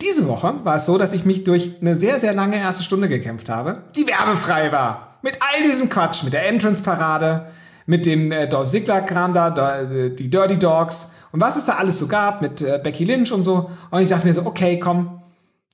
Diese 0.01 0.27
Woche 0.27 0.65
war 0.65 0.77
es 0.77 0.87
so, 0.87 0.99
dass 0.99 1.13
ich 1.13 1.25
mich 1.25 1.45
durch 1.45 1.77
eine 1.81 1.97
sehr, 1.97 2.19
sehr 2.19 2.33
lange 2.33 2.57
erste 2.57 2.83
Stunde 2.83 3.09
gekämpft 3.09 3.49
habe, 3.49 3.85
die 3.95 4.07
werbefrei 4.07 4.73
war. 4.73 5.06
Mit 5.23 5.39
all 5.41 5.63
diesem 5.63 5.89
Quatsch, 5.89 6.23
mit 6.23 6.33
der 6.33 6.49
Entrance-Parade, 6.49 7.47
mit 7.87 8.07
dem 8.07 8.33
äh, 8.33 8.49
Dolph 8.49 8.71
Ziggler-Kram 8.71 9.33
da, 9.33 9.51
da, 9.51 9.83
äh, 9.83 10.11
die 10.11 10.29
Dirty 10.29 10.59
Dogs 10.59 11.13
und 11.33 11.41
was 11.41 11.57
es 11.57 11.65
da 11.65 11.75
alles 11.75 11.99
so 11.99 12.07
gab 12.07 12.43
mit 12.43 12.63
äh, 12.63 12.81
Becky 12.83 13.05
Lynch 13.05 13.33
und 13.33 13.45
so. 13.45 13.71
Und 13.91 14.01
ich 14.01 14.09
dachte 14.09 14.27
mir 14.27 14.33
so, 14.33 14.45
okay, 14.45 14.79
komm, 14.79 15.23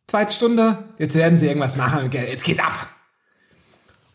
zweite 0.06 0.32
Stunde, 0.32 0.78
jetzt 0.98 1.16
werden 1.16 1.38
sie 1.38 1.46
irgendwas 1.46 1.76
machen, 1.76 2.10
jetzt 2.12 2.44
geht's 2.44 2.60
ab. 2.60 2.88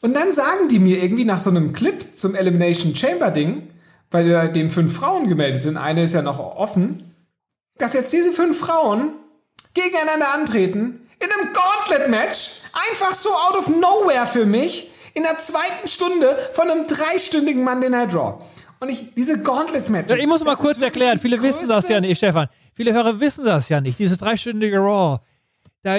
Und 0.01 0.13
dann 0.13 0.33
sagen 0.33 0.67
die 0.69 0.79
mir 0.79 1.01
irgendwie 1.01 1.25
nach 1.25 1.39
so 1.39 1.49
einem 1.49 1.73
Clip 1.73 2.15
zum 2.15 2.35
Elimination 2.35 2.95
Chamber 2.95 3.31
Ding, 3.31 3.69
weil 4.11 4.29
da 4.29 4.47
dem 4.47 4.69
fünf 4.69 4.95
Frauen 4.95 5.27
gemeldet 5.27 5.61
sind, 5.61 5.77
eine 5.77 6.03
ist 6.03 6.13
ja 6.13 6.21
noch 6.21 6.39
offen, 6.39 7.15
dass 7.77 7.93
jetzt 7.93 8.13
diese 8.13 8.31
fünf 8.31 8.59
Frauen 8.59 9.13
gegeneinander 9.73 10.33
antreten 10.33 11.01
in 11.19 11.29
einem 11.31 11.51
Gauntlet-Match, 11.51 12.61
einfach 12.91 13.13
so 13.13 13.29
out 13.29 13.57
of 13.57 13.67
nowhere 13.69 14.27
für 14.27 14.45
mich, 14.45 14.91
in 15.17 15.23
der 15.23 15.37
zweiten 15.37 15.87
Stunde 15.87 16.37
von 16.51 16.69
einem 16.69 16.85
dreistündigen 16.85 17.63
Monday 17.63 17.89
Night 17.89 18.13
Raw. 18.13 18.43
Und 18.79 18.89
ich, 18.89 19.15
diese 19.15 19.41
Gauntlet-Matches. 19.41 20.19
Ich 20.19 20.27
muss 20.27 20.43
mal 20.43 20.55
kurz 20.55 20.79
erklären, 20.79 21.17
viele 21.17 21.41
wissen 21.41 21.67
das 21.67 21.89
ja 21.89 21.99
nicht, 21.99 22.19
Stefan. 22.19 22.47
Viele 22.75 22.93
Hörer 22.93 23.19
wissen 23.19 23.43
das 23.43 23.67
ja 23.69 23.81
nicht. 23.81 23.97
Dieses 23.97 24.19
dreistündige 24.19 24.77
Raw, 24.77 25.17
da 25.81 25.97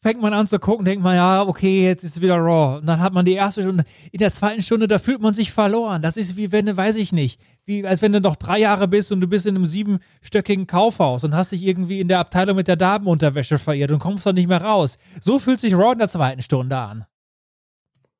fängt 0.00 0.22
man 0.22 0.32
an 0.32 0.46
zu 0.46 0.58
gucken, 0.58 0.86
denkt 0.86 1.04
man, 1.04 1.16
ja, 1.16 1.42
okay, 1.42 1.84
jetzt 1.84 2.02
ist 2.02 2.22
wieder 2.22 2.36
Raw. 2.36 2.78
Und 2.78 2.86
dann 2.86 3.00
hat 3.00 3.12
man 3.12 3.26
die 3.26 3.34
erste 3.34 3.60
Stunde. 3.60 3.84
In 4.10 4.20
der 4.20 4.32
zweiten 4.32 4.62
Stunde, 4.62 4.88
da 4.88 4.98
fühlt 4.98 5.20
man 5.20 5.34
sich 5.34 5.52
verloren. 5.52 6.00
Das 6.00 6.16
ist 6.16 6.38
wie 6.38 6.50
wenn 6.50 6.64
du, 6.64 6.74
weiß 6.74 6.96
ich 6.96 7.12
nicht, 7.12 7.38
wie 7.66 7.86
als 7.86 8.00
wenn 8.00 8.14
du 8.14 8.22
noch 8.22 8.36
drei 8.36 8.58
Jahre 8.58 8.88
bist 8.88 9.12
und 9.12 9.20
du 9.20 9.26
bist 9.26 9.44
in 9.44 9.54
einem 9.54 9.66
siebenstöckigen 9.66 10.66
Kaufhaus 10.66 11.24
und 11.24 11.34
hast 11.34 11.52
dich 11.52 11.62
irgendwie 11.62 12.00
in 12.00 12.08
der 12.08 12.20
Abteilung 12.20 12.56
mit 12.56 12.68
der 12.68 12.76
Damenunterwäsche 12.76 13.58
verirrt 13.58 13.90
und 13.90 13.98
kommst 13.98 14.24
doch 14.24 14.32
nicht 14.32 14.48
mehr 14.48 14.62
raus. 14.62 14.96
So 15.20 15.38
fühlt 15.38 15.60
sich 15.60 15.74
Raw 15.74 15.92
in 15.92 15.98
der 15.98 16.08
zweiten 16.08 16.40
Stunde 16.40 16.78
an. 16.78 17.04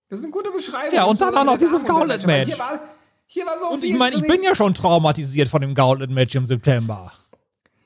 Das 0.08 0.20
ist 0.20 0.24
eine 0.24 0.32
gute 0.32 0.50
Beschreibung. 0.50 0.94
Ja, 0.94 1.04
und 1.04 1.20
dann 1.20 1.36
auch 1.36 1.44
noch 1.44 1.58
dieses 1.58 1.84
Gauntlet-Match. 1.84 2.48
Hier 2.48 2.58
war, 2.58 2.80
hier 3.26 3.46
war 3.46 3.58
so 3.58 3.68
Und 3.70 3.80
viel. 3.80 3.90
ich 3.90 3.98
meine, 3.98 4.16
ich 4.16 4.22
bin 4.22 4.42
ja 4.42 4.54
schon 4.54 4.74
traumatisiert 4.74 5.48
von 5.48 5.60
dem 5.60 5.74
Gauntlet-Match 5.74 6.34
im 6.36 6.46
September. 6.46 7.12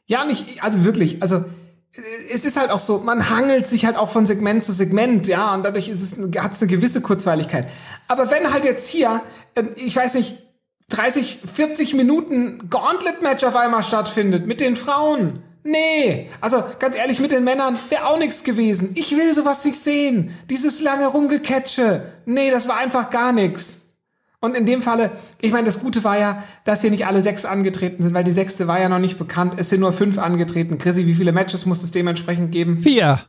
Ja, 0.07 0.25
nicht, 0.25 0.63
also 0.63 0.85
wirklich, 0.85 1.23
also 1.23 1.45
es 2.33 2.45
ist 2.45 2.57
halt 2.57 2.71
auch 2.71 2.79
so, 2.79 2.99
man 2.99 3.31
hangelt 3.31 3.67
sich 3.67 3.85
halt 3.85 3.97
auch 3.97 4.09
von 4.11 4.27
Segment 4.27 4.65
zu 4.65 4.73
Segment, 4.73 5.27
ja, 5.27 5.55
und 5.55 5.65
dadurch 5.65 5.89
ist 5.89 6.03
es, 6.03 6.43
hat 6.43 6.53
es 6.53 6.61
eine 6.63 6.71
gewisse 6.71 7.01
Kurzweiligkeit. 7.01 7.69
Aber 8.07 8.31
wenn 8.31 8.53
halt 8.53 8.65
jetzt 8.65 8.89
hier, 8.89 9.23
äh, 9.55 9.65
ich 9.77 9.97
weiß 9.97 10.15
nicht, 10.15 10.37
30, 10.91 11.41
40 11.53 11.95
Minuten 11.95 12.69
Gauntlet-Match 12.69 13.45
auf 13.45 13.57
einmal 13.57 13.83
stattfindet 13.83 14.47
mit 14.47 14.61
den 14.61 14.77
Frauen. 14.77 15.41
Nee, 15.63 16.31
also 16.41 16.63
ganz 16.79 16.97
ehrlich, 16.97 17.21
mit 17.21 17.33
den 17.33 17.45
Männern 17.45 17.79
wäre 17.91 18.07
auch 18.07 18.19
nichts 18.19 18.45
gewesen. 18.45 18.93
Ich 18.95 19.17
will 19.17 19.35
sowas 19.35 19.65
nicht 19.65 19.77
sehen. 19.79 20.35
Dieses 20.49 20.81
lange 20.81 21.07
Rumgeketsche. 21.07 22.03
Nee, 22.25 22.51
das 22.51 22.67
war 22.69 22.79
einfach 22.79 23.11
gar 23.11 23.33
nichts. 23.33 23.91
Und 24.41 24.57
in 24.57 24.65
dem 24.65 24.81
Falle, 24.81 25.11
ich 25.41 25.53
meine, 25.53 25.67
das 25.67 25.81
Gute 25.81 26.03
war 26.03 26.19
ja, 26.19 26.43
dass 26.65 26.81
hier 26.81 26.91
nicht 26.91 27.07
alle 27.07 27.21
sechs 27.21 27.45
angetreten 27.45 28.03
sind, 28.03 28.15
weil 28.15 28.25
die 28.25 28.31
sechste 28.31 28.67
war 28.67 28.81
ja 28.81 28.89
noch 28.89 28.99
nicht 28.99 29.19
bekannt. 29.19 29.55
Es 29.59 29.69
sind 29.69 29.81
nur 29.81 29.93
fünf 29.93 30.19
angetreten. 30.19 30.79
Chrissy, 30.79 31.07
wie 31.07 31.15
viele 31.15 31.33
Matches 31.33 31.67
muss 31.67 31.83
es 31.83 31.91
dementsprechend 31.91 32.51
geben? 32.51 32.79
Vier. 32.79 33.21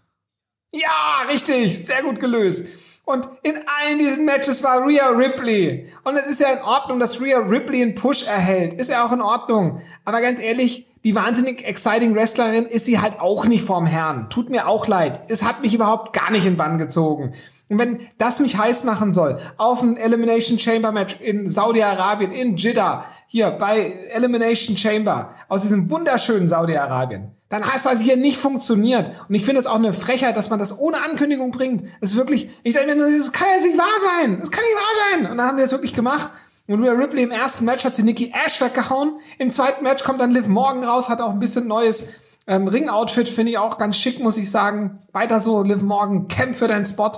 Ja, 0.72 1.26
richtig, 1.30 1.86
sehr 1.86 2.02
gut 2.04 2.22
gelöst. 2.22 2.66
Und 3.04 3.28
in 3.44 3.56
allen 3.56 4.00
diesen 4.00 4.24
Matches 4.24 4.64
war 4.64 4.88
Rhea 4.88 5.10
Ripley. 5.10 5.92
Und 6.06 6.16
es 6.16 6.28
ist 6.28 6.40
ja 6.40 6.54
in 6.54 6.60
Ordnung, 6.60 7.00
dass 7.00 7.20
Rhea 7.20 7.40
Ripley 7.40 7.82
einen 7.82 7.96
Push 7.96 8.26
erhält. 8.26 8.74
Ist 8.76 8.90
ja 8.90 9.06
auch 9.06 9.12
in 9.12 9.22
Ordnung. 9.22 9.82
Aber 10.06 10.22
ganz 10.22 10.40
ehrlich, 10.40 10.88
die 11.04 11.16
wahnsinnig 11.16 11.66
exciting 11.66 12.16
Wrestlerin 12.16 12.66
ist 12.66 12.86
sie 12.86 13.00
halt 13.00 13.20
auch 13.20 13.46
nicht 13.48 13.64
vorm 13.64 13.86
Herrn. 13.86 14.30
Tut 14.30 14.50
mir 14.50 14.68
auch 14.68 14.88
leid. 14.88 15.22
Es 15.30 15.44
hat 15.44 15.62
mich 15.62 15.74
überhaupt 15.74 16.14
gar 16.14 16.32
nicht 16.32 16.46
in 16.46 16.58
Bann 16.58 16.78
gezogen. 16.78 17.34
Und 17.70 17.80
wenn 17.80 18.08
das 18.18 18.40
mich 18.40 18.58
heiß 18.58 18.84
machen 18.84 19.14
soll, 19.14 19.40
auf 19.58 19.82
ein 19.82 19.96
Elimination 19.96 20.60
Chamber 20.60 20.92
Match 20.92 21.16
in 21.22 21.48
Saudi-Arabien, 21.48 22.32
in 22.32 22.58
Jeddah, 22.58 23.06
hier 23.28 23.50
bei 23.50 24.10
Elimination 24.12 24.76
Chamber, 24.76 25.34
aus 25.48 25.62
diesem 25.62 25.90
wunderschönen 25.90 26.50
Saudi-Arabien, 26.50 27.32
dann 27.48 27.66
heißt 27.66 27.86
das 27.86 28.02
hier 28.02 28.18
nicht 28.18 28.38
funktioniert. 28.38 29.12
Und 29.28 29.36
ich 29.36 29.46
finde 29.46 29.60
es 29.60 29.68
auch 29.68 29.76
eine 29.76 29.94
Frechheit, 29.94 30.36
dass 30.36 30.50
man 30.50 30.60
das 30.60 30.78
ohne 30.78 31.02
Ankündigung 31.02 31.52
bringt. 31.52 31.84
Das 32.02 32.12
ist 32.12 32.18
wirklich, 32.18 32.50
ich 32.64 32.74
denke 32.74 32.94
mir, 32.94 33.02
nur, 33.02 33.18
das 33.18 33.32
kann 33.32 33.48
ja 33.58 33.66
nicht 33.66 33.78
wahr 33.78 34.20
sein. 34.20 34.40
Das 34.40 34.52
kann 34.52 34.64
nicht 34.64 34.76
wahr 34.76 35.22
sein. 35.22 35.32
Und 35.32 35.38
dann 35.38 35.48
haben 35.48 35.58
die 35.58 35.64
das 35.64 35.72
wirklich 35.72 35.94
gemacht. 35.94 36.30
Und 36.72 36.84
Rhea 36.84 36.94
Ripley 36.94 37.24
im 37.24 37.32
ersten 37.32 37.66
Match 37.66 37.84
hat 37.86 37.96
sie 37.96 38.04
Nikki 38.04 38.34
Ash 38.46 38.62
weggehauen. 38.62 39.20
Im 39.38 39.52
zweiten 39.52 39.84
Match 39.84 40.04
kommt 40.04 40.22
dann 40.22 40.32
Liv 40.32 40.48
Morgan 40.48 40.84
raus, 40.84 41.10
hat 41.10 41.22
auch 41.22 41.32
ein 41.32 41.40
bisschen 41.40 41.68
neues 41.68 42.12
ähm, 42.48 42.68
Ring-Outfit, 42.68 43.30
finde 43.30 43.52
ich 43.52 43.58
auch 43.58 43.78
ganz 43.78 43.98
schick, 43.98 44.20
muss 44.20 44.38
ich 44.38 44.50
sagen. 44.50 45.00
Weiter 45.12 45.40
so, 45.40 45.64
Liv 45.64 45.82
Morgan, 45.82 46.28
kämpf 46.28 46.60
für 46.60 46.68
deinen 46.68 46.86
Spot. 46.86 47.12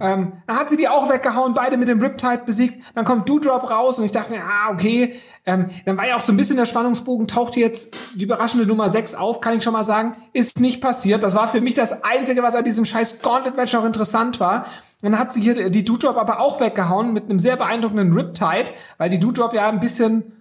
Ähm, 0.00 0.32
dann 0.46 0.56
hat 0.56 0.70
sie 0.70 0.76
die 0.76 0.88
auch 0.88 1.10
weggehauen, 1.10 1.54
beide 1.54 1.76
mit 1.76 1.88
dem 1.88 2.00
Riptide 2.00 2.42
besiegt. 2.44 2.82
Dann 2.94 3.04
kommt 3.04 3.28
Doudrop 3.28 3.70
raus 3.70 3.98
und 3.98 4.04
ich 4.04 4.12
dachte 4.12 4.32
mir, 4.32 4.42
ah, 4.42 4.72
okay. 4.72 5.20
Ähm, 5.46 5.70
dann 5.84 5.98
war 5.98 6.08
ja 6.08 6.16
auch 6.16 6.22
so 6.22 6.32
ein 6.32 6.38
bisschen 6.38 6.56
der 6.56 6.64
Spannungsbogen, 6.64 7.28
tauchte 7.28 7.60
jetzt 7.60 7.94
die 8.14 8.24
überraschende 8.24 8.66
Nummer 8.66 8.88
6 8.88 9.14
auf, 9.14 9.40
kann 9.40 9.58
ich 9.58 9.62
schon 9.62 9.74
mal 9.74 9.84
sagen. 9.84 10.16
Ist 10.32 10.58
nicht 10.58 10.80
passiert. 10.80 11.22
Das 11.22 11.34
war 11.34 11.48
für 11.48 11.60
mich 11.60 11.74
das 11.74 12.02
Einzige, 12.02 12.42
was 12.42 12.54
an 12.54 12.64
diesem 12.64 12.84
scheiß 12.86 13.20
Gauntlet-Match 13.20 13.74
noch 13.74 13.84
interessant 13.84 14.40
war. 14.40 14.66
Dann 15.04 15.18
hat 15.18 15.34
sie 15.34 15.42
hier 15.42 15.68
die 15.68 15.84
Doudrop 15.84 16.16
aber 16.16 16.40
auch 16.40 16.60
weggehauen 16.60 17.12
mit 17.12 17.24
einem 17.24 17.38
sehr 17.38 17.56
beeindruckenden 17.56 18.14
Riptide, 18.14 18.72
weil 18.96 19.10
die 19.10 19.18
Doudrop 19.18 19.52
ja 19.52 19.68
ein 19.68 19.78
bisschen 19.78 20.32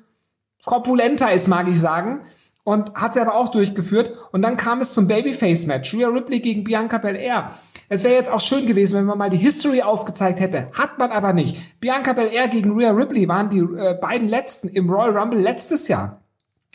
korpulenter 0.64 1.34
ist, 1.34 1.50
mag 1.50 1.68
ich 1.68 1.78
sagen. 1.78 2.22
Und 2.64 2.94
hat 2.96 3.14
sie 3.14 3.20
aber 3.20 3.36
auch 3.36 3.50
durchgeführt. 3.50 4.14
Und 4.32 4.42
dann 4.42 4.56
kam 4.56 4.80
es 4.80 4.94
zum 4.94 5.10
Babyface-Match. 5.10 5.94
Rhea 5.96 6.08
Ripley 6.08 6.40
gegen 6.40 6.64
Bianca 6.64 6.98
Belair. 6.98 7.52
Es 7.90 8.06
wäre 8.06 8.14
jetzt 8.14 8.32
auch 8.32 8.40
schön 8.40 8.66
gewesen, 8.66 8.98
wenn 8.98 9.06
man 9.06 9.18
mal 9.18 9.30
die 9.30 9.36
History 9.36 9.82
aufgezeigt 9.82 10.40
hätte. 10.40 10.72
Hat 10.72 10.98
man 10.98 11.12
aber 11.12 11.34
nicht. 11.34 11.82
Bianca 11.82 12.14
Belair 12.14 12.48
gegen 12.48 12.72
Rhea 12.72 12.92
Ripley 12.92 13.28
waren 13.28 13.50
die 13.50 13.60
äh, 13.60 13.98
beiden 14.00 14.30
letzten 14.30 14.70
im 14.70 14.90
Royal 14.90 15.18
Rumble 15.18 15.42
letztes 15.42 15.90
Jahr. 15.90 16.23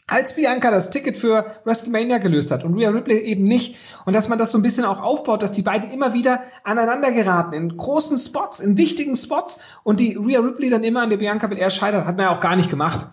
Als 0.09 0.35
Bianca 0.35 0.71
das 0.71 0.89
Ticket 0.89 1.17
für 1.17 1.47
WrestleMania 1.65 2.17
gelöst 2.19 2.51
hat 2.51 2.65
und 2.65 2.75
Rhea 2.75 2.89
Ripley 2.89 3.19
eben 3.19 3.45
nicht. 3.45 3.77
Und 4.07 4.15
dass 4.15 4.29
man 4.29 4.39
das 4.39 4.51
so 4.51 4.59
ein 4.59 4.63
bisschen 4.63 4.87
auch 4.87 5.01
aufbaut, 5.01 5.43
dass 5.43 5.53
die 5.53 5.63
beiden 5.63 5.91
immer 5.93 6.15
wieder 6.15 6.43
aneinander 6.65 7.13
geraten 7.13 7.53
in 7.53 7.77
großen 7.77 8.19
Spots, 8.19 8.59
in 8.59 8.79
wichtigen 8.79 9.15
Spots 9.15 9.61
und 9.85 10.01
die 10.01 10.15
Rhea 10.15 10.41
Ripley 10.41 10.71
dann 10.71 10.83
immer 10.83 11.03
an 11.03 11.11
der 11.11 11.19
Bianca 11.19 11.47
Belair 11.47 11.71
scheitert, 11.71 12.07
hat 12.07 12.17
man 12.17 12.25
ja 12.25 12.35
auch 12.35 12.41
gar 12.41 12.57
nicht 12.57 12.71
gemacht. 12.71 13.07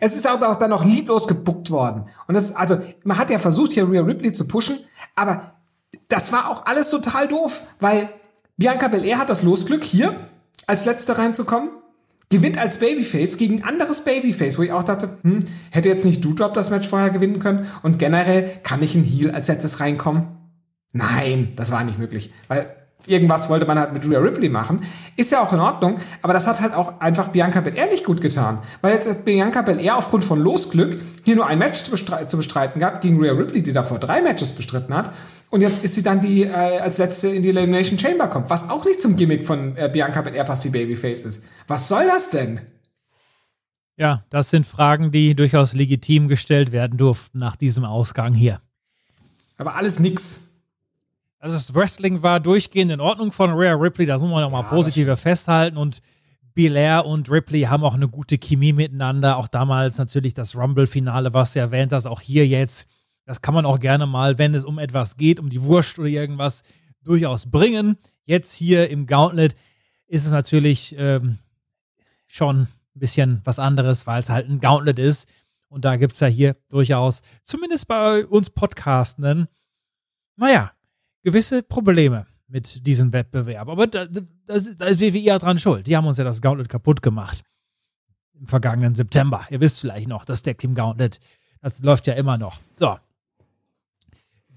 Es 0.00 0.16
ist 0.16 0.26
auch 0.26 0.56
dann 0.56 0.70
noch 0.70 0.84
lieblos 0.84 1.28
gebuckt 1.28 1.70
worden. 1.70 2.06
Und 2.26 2.34
das, 2.34 2.54
also, 2.56 2.80
man 3.04 3.18
hat 3.18 3.30
ja 3.30 3.38
versucht, 3.38 3.72
hier 3.72 3.88
Rhea 3.88 4.02
Ripley 4.02 4.32
zu 4.32 4.48
pushen, 4.48 4.78
aber 5.14 5.52
das 6.08 6.32
war 6.32 6.50
auch 6.50 6.66
alles 6.66 6.90
total 6.90 7.28
doof, 7.28 7.62
weil 7.80 8.08
Bianca 8.56 8.88
Belair 8.88 9.18
hat 9.18 9.28
das 9.28 9.42
Losglück, 9.42 9.84
hier 9.84 10.16
als 10.66 10.84
Letzte 10.84 11.16
reinzukommen, 11.16 11.70
gewinnt 12.30 12.58
als 12.58 12.78
Babyface 12.78 13.36
gegen 13.36 13.62
ein 13.62 13.68
anderes 13.68 14.02
Babyface, 14.02 14.58
wo 14.58 14.62
ich 14.62 14.72
auch 14.72 14.84
dachte, 14.84 15.18
hm, 15.22 15.40
hätte 15.70 15.88
jetzt 15.88 16.04
nicht 16.04 16.24
Doudrop 16.24 16.54
das 16.54 16.70
Match 16.70 16.88
vorher 16.88 17.10
gewinnen 17.10 17.38
können 17.38 17.66
und 17.82 17.98
generell 17.98 18.50
kann 18.62 18.80
nicht 18.80 18.94
ein 18.94 19.04
Heel 19.04 19.30
als 19.30 19.48
letztes 19.48 19.80
reinkommen? 19.80 20.28
Nein, 20.92 21.52
das 21.56 21.70
war 21.70 21.84
nicht 21.84 21.98
möglich, 21.98 22.32
weil 22.48 22.74
irgendwas 23.06 23.48
wollte 23.48 23.66
man 23.66 23.78
halt 23.78 23.92
mit 23.92 24.08
Rhea 24.08 24.18
Ripley 24.18 24.48
machen. 24.48 24.82
Ist 25.16 25.32
ja 25.32 25.42
auch 25.42 25.52
in 25.52 25.60
Ordnung, 25.60 25.96
aber 26.22 26.32
das 26.32 26.46
hat 26.46 26.60
halt 26.60 26.74
auch 26.74 27.00
einfach 27.00 27.28
Bianca 27.28 27.60
Belair 27.60 27.86
nicht 27.86 28.04
gut 28.04 28.20
getan. 28.20 28.58
Weil 28.80 28.94
jetzt 28.94 29.08
hat 29.08 29.24
Bianca 29.24 29.62
Belair 29.62 29.96
aufgrund 29.96 30.24
von 30.24 30.38
Losglück 30.38 31.00
hier 31.24 31.36
nur 31.36 31.46
ein 31.46 31.58
Match 31.58 31.82
zu, 31.82 31.90
bestre 31.90 32.28
zu 32.28 32.36
bestreiten 32.36 32.80
gab 32.80 33.00
gegen 33.00 33.20
Rhea 33.20 33.32
Ripley, 33.32 33.62
die 33.62 33.72
davor 33.72 33.98
drei 33.98 34.20
Matches 34.20 34.52
bestritten 34.52 34.94
hat. 34.94 35.12
Und 35.50 35.60
jetzt 35.62 35.82
ist 35.82 35.94
sie 35.94 36.02
dann 36.02 36.20
die 36.20 36.42
äh, 36.42 36.50
als 36.50 36.98
letzte 36.98 37.28
in 37.28 37.42
die 37.42 37.50
Elimination 37.50 37.98
Chamber 37.98 38.28
kommt, 38.28 38.50
was 38.50 38.68
auch 38.68 38.84
nicht 38.84 39.00
zum 39.00 39.16
Gimmick 39.16 39.46
von 39.46 39.76
äh, 39.76 39.88
Bianca 39.90 40.22
Belair 40.22 40.44
passt, 40.44 40.64
die 40.64 40.70
Babyface 40.70 41.22
ist. 41.22 41.44
Was 41.66 41.88
soll 41.88 42.06
das 42.06 42.30
denn? 42.30 42.60
Ja, 43.96 44.22
das 44.30 44.50
sind 44.50 44.64
Fragen, 44.64 45.10
die 45.10 45.34
durchaus 45.34 45.72
legitim 45.72 46.28
gestellt 46.28 46.70
werden 46.70 46.98
durften 46.98 47.38
nach 47.38 47.56
diesem 47.56 47.84
Ausgang 47.84 48.32
hier. 48.32 48.60
Aber 49.56 49.74
alles 49.74 49.98
nix. 49.98 50.47
Also 51.38 51.56
das 51.56 51.74
Wrestling 51.74 52.22
war 52.22 52.40
durchgehend 52.40 52.90
in 52.90 53.00
Ordnung 53.00 53.30
von 53.30 53.52
Rhea 53.52 53.74
Ripley, 53.74 54.06
das 54.06 54.20
muss 54.20 54.30
man 54.30 54.42
nochmal 54.42 54.64
Ja, 54.64 54.68
positiver 54.70 55.16
festhalten 55.16 55.76
und 55.76 56.00
Belair 56.54 57.06
und 57.06 57.30
Ripley 57.30 57.62
haben 57.62 57.84
auch 57.84 57.94
eine 57.94 58.08
gute 58.08 58.36
Chemie 58.36 58.72
miteinander. 58.72 59.36
Auch 59.36 59.46
damals 59.46 59.96
natürlich 59.96 60.34
das 60.34 60.56
Rumble-Finale, 60.56 61.32
was 61.32 61.52
du 61.52 61.60
erwähnt 61.60 61.92
hast, 61.92 62.06
auch 62.06 62.20
hier 62.20 62.48
jetzt. 62.48 62.88
Das 63.24 63.40
kann 63.40 63.54
man 63.54 63.64
auch 63.64 63.78
gerne 63.78 64.06
mal, 64.06 64.38
wenn 64.38 64.54
es 64.56 64.64
um 64.64 64.80
etwas 64.80 65.16
geht, 65.16 65.38
um 65.38 65.50
die 65.50 65.62
Wurst 65.62 66.00
oder 66.00 66.08
irgendwas, 66.08 66.62
durchaus 67.04 67.48
bringen. 67.48 67.96
Jetzt 68.24 68.54
hier 68.54 68.90
im 68.90 69.06
Gauntlet 69.06 69.54
ist 70.08 70.24
es 70.26 70.32
natürlich 70.32 70.96
ähm, 70.98 71.38
schon 72.26 72.62
ein 72.62 72.68
bisschen 72.94 73.40
was 73.44 73.60
anderes, 73.60 74.08
weil 74.08 74.20
es 74.20 74.28
halt 74.28 74.48
ein 74.48 74.58
Gauntlet 74.58 74.98
ist. 74.98 75.28
Und 75.68 75.84
da 75.84 75.96
gibt 75.96 76.14
es 76.14 76.20
ja 76.20 76.26
hier 76.26 76.56
durchaus, 76.70 77.22
zumindest 77.44 77.86
bei 77.86 78.26
uns 78.26 78.50
Podcastenden, 78.50 79.46
naja, 80.36 80.72
gewisse 81.28 81.62
Probleme 81.62 82.26
mit 82.46 82.86
diesem 82.86 83.12
Wettbewerb. 83.12 83.68
Aber 83.68 83.86
da, 83.86 84.06
da, 84.06 84.22
da 84.46 84.54
ist 84.54 85.00
WWE 85.00 85.18
ja 85.18 85.38
dran 85.38 85.58
schuld. 85.58 85.86
Die 85.86 85.96
haben 85.96 86.06
uns 86.06 86.16
ja 86.16 86.24
das 86.24 86.40
Gauntlet 86.40 86.68
kaputt 86.68 87.02
gemacht. 87.02 87.42
Im 88.40 88.46
vergangenen 88.46 88.94
September. 88.94 89.44
Ihr 89.50 89.60
wisst 89.60 89.80
vielleicht 89.80 90.08
noch, 90.08 90.24
das 90.24 90.42
Deck 90.42 90.58
Team 90.58 90.74
Gauntlet. 90.74 91.20
Das 91.60 91.82
läuft 91.82 92.06
ja 92.06 92.14
immer 92.14 92.38
noch. 92.38 92.58
So. 92.72 92.96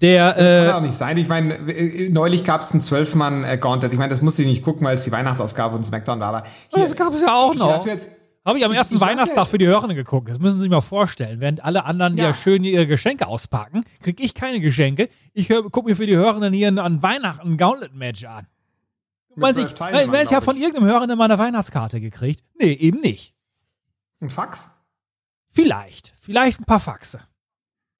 Der, 0.00 0.32
Das 0.32 0.36
kann 0.36 0.66
äh, 0.66 0.72
auch 0.72 0.80
nicht 0.80 0.96
sein. 0.96 1.16
Ich 1.18 1.28
meine, 1.28 1.54
äh, 1.54 2.08
neulich 2.08 2.42
gab 2.42 2.62
es 2.62 2.72
einen 2.72 2.80
Zwölf-Mann-Gauntlet. 2.80 3.92
Ich 3.92 3.98
meine, 3.98 4.10
das 4.10 4.22
musste 4.22 4.42
ich 4.42 4.48
nicht 4.48 4.62
gucken, 4.62 4.86
weil 4.86 4.94
es 4.94 5.04
die 5.04 5.12
Weihnachtsausgabe 5.12 5.74
von 5.74 5.84
SmackDown 5.84 6.18
war. 6.20 6.28
Aber 6.28 6.44
hier, 6.74 6.84
das 6.84 6.94
gab 6.96 7.12
es 7.12 7.20
ja 7.20 7.34
auch 7.34 7.52
ich 7.52 7.58
noch. 7.58 7.68
lass 7.68 7.84
mir 7.84 7.92
jetzt, 7.92 8.08
Habe 8.44 8.58
ich 8.58 8.64
am 8.64 8.72
Ich- 8.72 8.78
ersten 8.78 8.96
ich 8.96 9.00
Weihnachtstag 9.00 9.46
für 9.46 9.58
die 9.58 9.66
Hörner 9.68 9.94
geguckt. 9.94 10.28
Das 10.28 10.38
müssen 10.40 10.54
Sie 10.58 10.62
sich 10.62 10.70
mal 10.70 10.80
vorstellen. 10.80 11.40
Während 11.40 11.62
alle 11.64 11.84
anderen 11.84 12.16
ja, 12.16 12.26
Ja. 12.26 12.34
schön 12.34 12.64
ihre 12.64 12.86
Geschenke 12.88 13.26
auspacken, 13.28 13.84
kriege 14.00 14.22
ich 14.22 14.34
keine 14.34 14.58
Geschenke. 14.60 15.08
Ich 15.32 15.48
gucke 15.48 15.84
mir 15.88 15.94
für 15.96 16.06
die 16.06 16.16
Hörenden 16.16 16.52
hier 16.52 16.68
an 16.68 17.02
Weihnachten 17.02 17.52
ein 17.52 17.56
Gauntlet-Match 17.56 18.24
an. 18.24 18.46
Weiß 19.36 19.56
ich, 19.58 19.72
Teilnehmern, 19.72 20.12
wer 20.12 20.22
ist 20.22 20.32
ja 20.32 20.40
von 20.40 20.56
ich. 20.56 20.62
irgendeinem 20.62 20.90
Hörenden 20.90 21.16
mal 21.16 21.24
eine 21.24 21.38
Weihnachtskarte 21.38 22.00
gekriegt? 22.00 22.42
Nee, 22.60 22.72
eben 22.72 23.00
nicht. 23.00 23.34
ein 24.20 24.28
Fax? 24.30 24.70
Vielleicht. 25.48 26.12
Vielleicht 26.20 26.60
ein 26.60 26.64
paar 26.64 26.80
Faxe. 26.80 27.20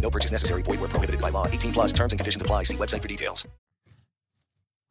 No 0.00 0.10
purchase 0.10 0.32
necessary. 0.32 0.62
Void 0.62 0.80
were 0.80 0.88
prohibited 0.88 1.20
by 1.20 1.30
law. 1.30 1.46
18 1.46 1.72
plus 1.72 1.92
terms 1.92 2.12
and 2.12 2.18
conditions 2.18 2.42
apply. 2.42 2.64
See 2.64 2.76
website 2.76 3.02
for 3.02 3.08
details. 3.08 3.46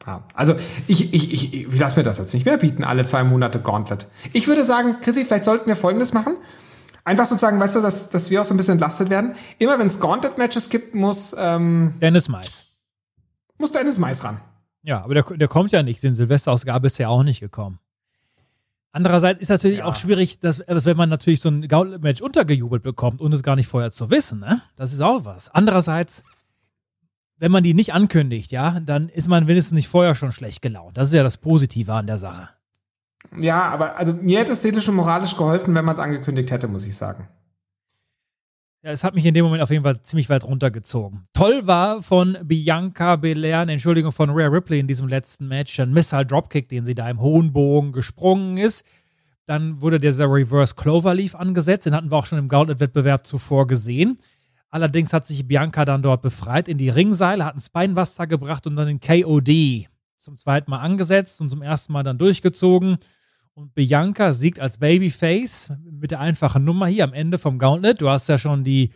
Ja, 0.05 0.23
also 0.33 0.55
ich, 0.87 1.13
ich, 1.13 1.33
ich, 1.33 1.53
ich 1.53 1.79
lasse 1.79 1.97
mir 1.97 2.03
das 2.03 2.17
jetzt 2.17 2.33
nicht 2.33 2.45
mehr 2.45 2.57
bieten, 2.57 2.85
alle 2.85 3.03
zwei 3.03 3.23
Monate 3.25 3.59
Gauntlet. 3.59 4.07
Ich 4.31 4.47
würde 4.47 4.63
sagen, 4.63 4.97
Chrissy, 5.01 5.25
vielleicht 5.25 5.43
sollten 5.43 5.67
wir 5.67 5.75
Folgendes 5.75 6.13
machen. 6.13 6.37
Einfach 7.03 7.25
sozusagen, 7.25 7.59
weißt 7.59 7.75
du, 7.75 7.81
dass, 7.81 8.09
dass 8.09 8.29
wir 8.29 8.41
auch 8.41 8.45
so 8.45 8.53
ein 8.53 8.57
bisschen 8.57 8.73
entlastet 8.73 9.09
werden. 9.09 9.35
Immer 9.59 9.79
wenn 9.79 9.87
es 9.87 9.99
Gauntlet-Matches 9.99 10.69
gibt, 10.69 10.95
muss, 10.95 11.35
ähm, 11.37 11.93
Dennis 12.01 12.29
Mais. 12.29 12.67
muss 13.57 13.71
Dennis 13.71 13.99
Mais 13.99 14.23
ran. 14.23 14.39
Ja, 14.83 15.03
aber 15.03 15.13
der, 15.13 15.23
der 15.23 15.47
kommt 15.49 15.71
ja 15.73 15.83
nicht. 15.83 16.01
Den 16.03 16.15
Silvesterausgabe 16.15 16.87
ist 16.87 16.97
ja 16.97 17.09
auch 17.09 17.23
nicht 17.23 17.41
gekommen. 17.41 17.79
Andererseits 18.97 19.39
ist 19.39 19.49
natürlich 19.49 19.77
Ja. 19.77 19.86
auch 19.86 19.95
schwierig, 19.95 20.39
dass, 20.39 20.60
wenn 20.67 20.97
man 20.97 21.07
natürlich 21.07 21.39
so 21.39 21.49
ein 21.49 21.67
Gauntlet-Match 21.67 22.19
untergejubelt 22.19 22.81
bekommt 22.81 23.21
und 23.21 23.31
es 23.31 23.43
gar 23.43 23.55
nicht 23.55 23.67
vorher 23.67 23.91
zu 23.91 24.10
wissen, 24.10 24.39
ne? 24.39 24.62
Das 24.75 24.91
ist 24.91 25.01
auch 25.01 25.23
was. 25.23 25.49
Andererseits, 25.49 26.23
wenn 27.38 27.51
man 27.51 27.62
die 27.62 27.75
nicht 27.75 27.93
ankündigt, 27.93 28.51
ja, 28.51 28.79
dann 28.79 29.10
ist 29.10 29.27
man 29.27 29.47
wenigstens 29.47 29.75
nicht 29.75 29.88
vorher 29.88 30.15
schon 30.15 30.31
schlecht 30.31 30.63
gelaunt. 30.63 30.97
Das 30.97 31.10
ist 31.10 31.13
ja 31.13 31.21
das 31.21 31.38
Positive 31.38 31.93
an 31.93 32.07
der 32.07 32.17
Sache. 32.17 32.49
Ja, 33.39 33.69
aber 33.69 33.97
also 33.97 34.13
mir 34.13 34.39
hätte 34.39 34.53
es 34.53 34.63
seelisch 34.63 34.89
und 34.89 34.95
moralisch 34.95 35.38
geholfen, 35.38 35.75
wenn 35.75 35.86
man 35.86 35.93
es 35.93 35.99
angekündigt 36.01 36.49
hätte, 36.49 36.67
muss 36.67 36.88
ich 36.88 36.95
sagen. 36.97 37.27
Ja, 38.88 38.93
es 38.93 39.04
hat 39.04 39.15
mich 39.15 39.26
in 39.26 39.34
dem 39.34 39.43
Moment 39.43 39.62
auf 39.62 39.69
jeden 39.69 39.84
Fall 39.84 40.00
ziemlich 40.00 40.30
weit 40.30 40.45
runtergezogen. 40.45 41.28
Toll 41.34 41.67
war 41.67 42.02
von 42.02 42.38
Bianca 42.45 43.17
Belair, 43.17 43.67
Entschuldigung 43.67 44.13
von 44.13 44.30
Rhea 44.30 44.47
Ripley 44.47 44.80
in 44.80 44.88
diesem 44.88 45.10
letzten 45.10 45.50
Match, 45.50 45.78
ein 45.82 45.91
Missile 45.91 46.26
Dropkick, 46.26 46.69
den 46.69 46.86
sie 46.86 46.95
da 46.95 47.10
im 47.10 47.19
hohen 47.19 47.52
Bogen 47.52 47.91
gesprungen 47.91 48.56
ist. 48.56 48.86
Dann 49.45 49.82
wurde 49.82 50.00
dieser 50.00 50.32
Reverse 50.32 50.73
Cloverleaf 50.76 51.36
angesetzt, 51.36 51.86
den 51.86 51.93
hatten 51.93 52.10
wir 52.10 52.15
auch 52.15 52.28
schon 52.28 52.38
im 52.38 52.47
Gauntlet-Wettbewerb 52.47 53.28
zuvor 53.28 53.67
gesehen. 53.67 54.19
Allerdings 54.69 55.12
hat 55.12 55.28
sich 55.28 55.45
Bianca 55.45 55.84
dann 55.84 56.02
dort 56.02 56.21
befreit 56.21 56.69
in 56.69 56.78
die 56.78 56.88
Ringseile, 56.88 57.43
hat 57.43 57.56
einen 57.56 57.60
Spinebuster 57.60 58.26
gebracht 58.26 58.67
und 58.67 58.78
dann 58.78 58.88
den 58.88 59.02
KOD 59.02 59.89
zum 60.15 60.38
zweiten 60.38 60.71
Mal 60.71 60.80
angesetzt 60.80 61.41
und 61.41 61.50
zum 61.50 61.62
ersten 61.62 61.91
Mal 61.91 62.04
dann 62.04 62.17
durchgezogen. 62.17 63.00
Und 63.57 63.73
Bianca 63.73 64.33
siegt 64.33 64.59
als 64.59 64.77
Babyface 64.77 65.73
mit 65.83 66.11
der 66.11 66.19
einfachen 66.19 66.63
Nummer 66.63 66.85
hier 66.85 67.03
am 67.03 67.13
Ende 67.13 67.39
vom 67.39 67.57
Gauntlet. 67.57 67.99
Du 68.01 68.07
hast 68.07 68.29
ja 68.29 68.37
schon 68.37 68.63
die 68.63 68.91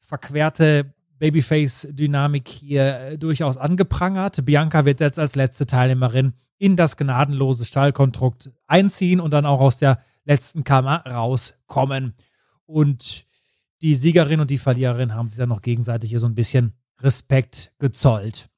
verquerte 0.00 0.92
Babyface-Dynamik 1.20 2.48
hier 2.48 2.98
äh, 2.98 3.16
durchaus 3.16 3.56
angeprangert. 3.56 4.44
Bianca 4.44 4.84
wird 4.86 4.98
jetzt 4.98 5.20
als 5.20 5.36
letzte 5.36 5.66
Teilnehmerin 5.66 6.32
in 6.58 6.74
das 6.74 6.96
gnadenlose 6.96 7.64
Stallkonstrukt 7.64 8.50
einziehen 8.66 9.20
und 9.20 9.30
dann 9.30 9.46
auch 9.46 9.60
aus 9.60 9.78
der 9.78 10.02
letzten 10.24 10.64
Kammer 10.64 11.06
rauskommen. 11.06 12.14
Und 12.64 13.24
die 13.82 13.94
Siegerin 13.94 14.40
und 14.40 14.50
die 14.50 14.58
Verliererin 14.58 15.14
haben 15.14 15.28
sich 15.28 15.38
dann 15.38 15.50
noch 15.50 15.62
gegenseitig 15.62 16.10
hier 16.10 16.18
so 16.18 16.26
ein 16.26 16.34
bisschen 16.34 16.72
Respekt 17.02 17.72
gezollt. 17.78 18.48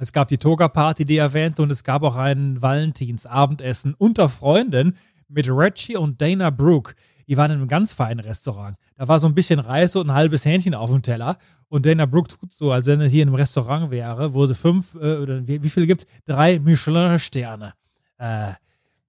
Es 0.00 0.12
gab 0.12 0.28
die 0.28 0.38
Toga-Party, 0.38 1.04
die 1.04 1.16
erwähnte, 1.16 1.60
und 1.60 1.70
es 1.72 1.82
gab 1.82 2.04
auch 2.04 2.14
ein 2.14 2.62
Valentinsabendessen 2.62 3.94
unter 3.94 4.28
Freunden 4.28 4.96
mit 5.28 5.48
Reggie 5.48 5.96
und 5.96 6.22
Dana 6.22 6.50
Brooke. 6.50 6.94
Die 7.26 7.36
waren 7.36 7.50
in 7.50 7.58
einem 7.58 7.68
ganz 7.68 7.92
feinen 7.92 8.20
Restaurant. 8.20 8.76
Da 8.96 9.08
war 9.08 9.18
so 9.18 9.26
ein 9.26 9.34
bisschen 9.34 9.58
Reis 9.58 9.96
und 9.96 10.08
ein 10.08 10.14
halbes 10.14 10.44
Hähnchen 10.44 10.74
auf 10.74 10.90
dem 10.90 11.02
Teller. 11.02 11.36
Und 11.68 11.84
Dana 11.84 12.06
Brooke 12.06 12.28
tut 12.28 12.52
so, 12.52 12.70
als 12.70 12.86
wenn 12.86 13.00
er 13.00 13.08
hier 13.08 13.24
in 13.24 13.28
einem 13.28 13.34
Restaurant 13.34 13.90
wäre, 13.90 14.32
wo 14.32 14.46
sie 14.46 14.54
fünf, 14.54 14.94
äh, 14.94 15.16
oder 15.16 15.46
wie, 15.46 15.62
wie 15.62 15.68
viele 15.68 15.88
gibt 15.88 16.02
es? 16.02 16.06
Drei 16.24 16.60
Michelin-Sterne 16.60 17.74
äh, 18.18 18.52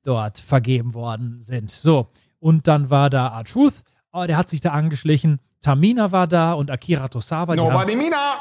dort 0.03 0.39
vergeben 0.39 0.95
worden 0.95 1.39
sind. 1.39 1.69
So, 1.69 2.09
und 2.39 2.67
dann 2.67 2.89
war 2.89 3.11
da 3.11 3.27
R-Truth, 3.37 3.83
oh, 4.11 4.25
der 4.25 4.37
hat 4.37 4.49
sich 4.49 4.59
da 4.59 4.71
angeschlichen. 4.71 5.39
Tamina 5.61 6.11
war 6.11 6.25
da 6.25 6.53
und 6.53 6.71
Akira 6.71 7.07
Tosawa. 7.07 7.55
Nobody 7.55 7.95
Mina! 7.95 8.39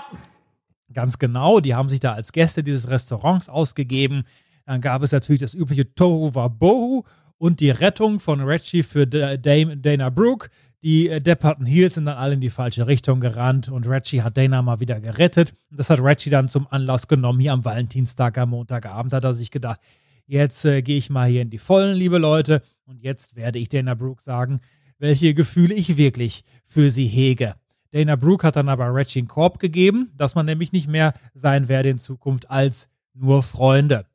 Ganz 0.93 1.19
genau, 1.19 1.61
die 1.61 1.75
haben 1.75 1.89
sich 1.89 2.01
da 2.01 2.13
als 2.13 2.33
Gäste 2.33 2.63
dieses 2.63 2.89
Restaurants 2.91 3.49
ausgegeben. 3.49 4.25
Dann 4.65 4.81
gab 4.81 5.03
es 5.03 5.13
natürlich 5.13 5.41
das 5.41 5.55
übliche 5.55 5.95
Tohu 5.95 6.35
Wabohu 6.35 7.03
und 7.37 7.61
die 7.61 7.71
Rettung 7.71 8.21
von 8.21 8.41
Reggie 8.41 8.83
für 8.83 9.07
Da- 9.07 9.37
Dame 9.37 9.77
Dana 9.77 10.11
Brooke, 10.11 10.49
Die 10.83 11.09
äh, 11.09 11.21
depperten 11.21 11.67
Heels 11.67 11.95
sind 11.95 12.05
dann 12.05 12.17
alle 12.17 12.35
in 12.35 12.41
die 12.41 12.51
falsche 12.51 12.87
Richtung 12.87 13.19
gerannt 13.19 13.69
und 13.69 13.87
Reggie 13.89 14.23
hat 14.23 14.37
Dana 14.37 14.63
mal 14.63 14.79
wieder 14.79 15.01
gerettet. 15.01 15.53
Und 15.71 15.79
das 15.81 15.91
hat 15.91 16.01
Reggie 16.01 16.31
dann 16.31 16.47
zum 16.49 16.69
Anlass 16.71 17.09
genommen. 17.09 17.41
Hier 17.41 17.53
am 17.53 17.65
Valentinstag, 17.65 18.39
am 18.39 18.51
Montagabend 18.51 19.13
hat 19.13 19.25
er 19.25 19.33
sich 19.35 19.51
gedacht, 19.51 19.81
jetzt 20.27 20.65
äh, 20.65 20.81
gehe 20.83 20.97
ich 20.97 21.11
mal 21.11 21.29
hier 21.29 21.43
in 21.43 21.51
die 21.51 21.59
Vollen, 21.59 21.97
liebe 21.97 22.19
Leute. 22.19 22.63
Und 22.87 23.03
jetzt 23.03 23.35
werde 23.35 23.59
ich 23.59 23.69
Dana 23.69 23.95
Brooke 23.95 24.23
sagen, 24.23 24.61
welche 24.99 25.35
Gefühle 25.35 25.75
ich 25.75 25.97
wirklich 25.97 26.45
für 26.65 26.91
sie 26.91 27.07
hege. 27.07 27.55
Dana 27.91 28.17
Brooke 28.17 28.47
hat 28.47 28.57
dann 28.57 28.69
aber 28.69 28.95
Reggie 28.95 29.21
einen 29.21 29.29
Korb 29.29 29.59
gegeben, 29.59 30.13
dass 30.17 30.35
man 30.35 30.47
nämlich 30.47 30.73
nicht 30.73 30.89
mehr 30.89 31.15
sein 31.35 31.69
werde 31.69 31.89
in 31.89 31.99
Zukunft 31.99 32.51
als 32.51 32.89
nur 33.15 33.43
Freunde. 33.43 34.07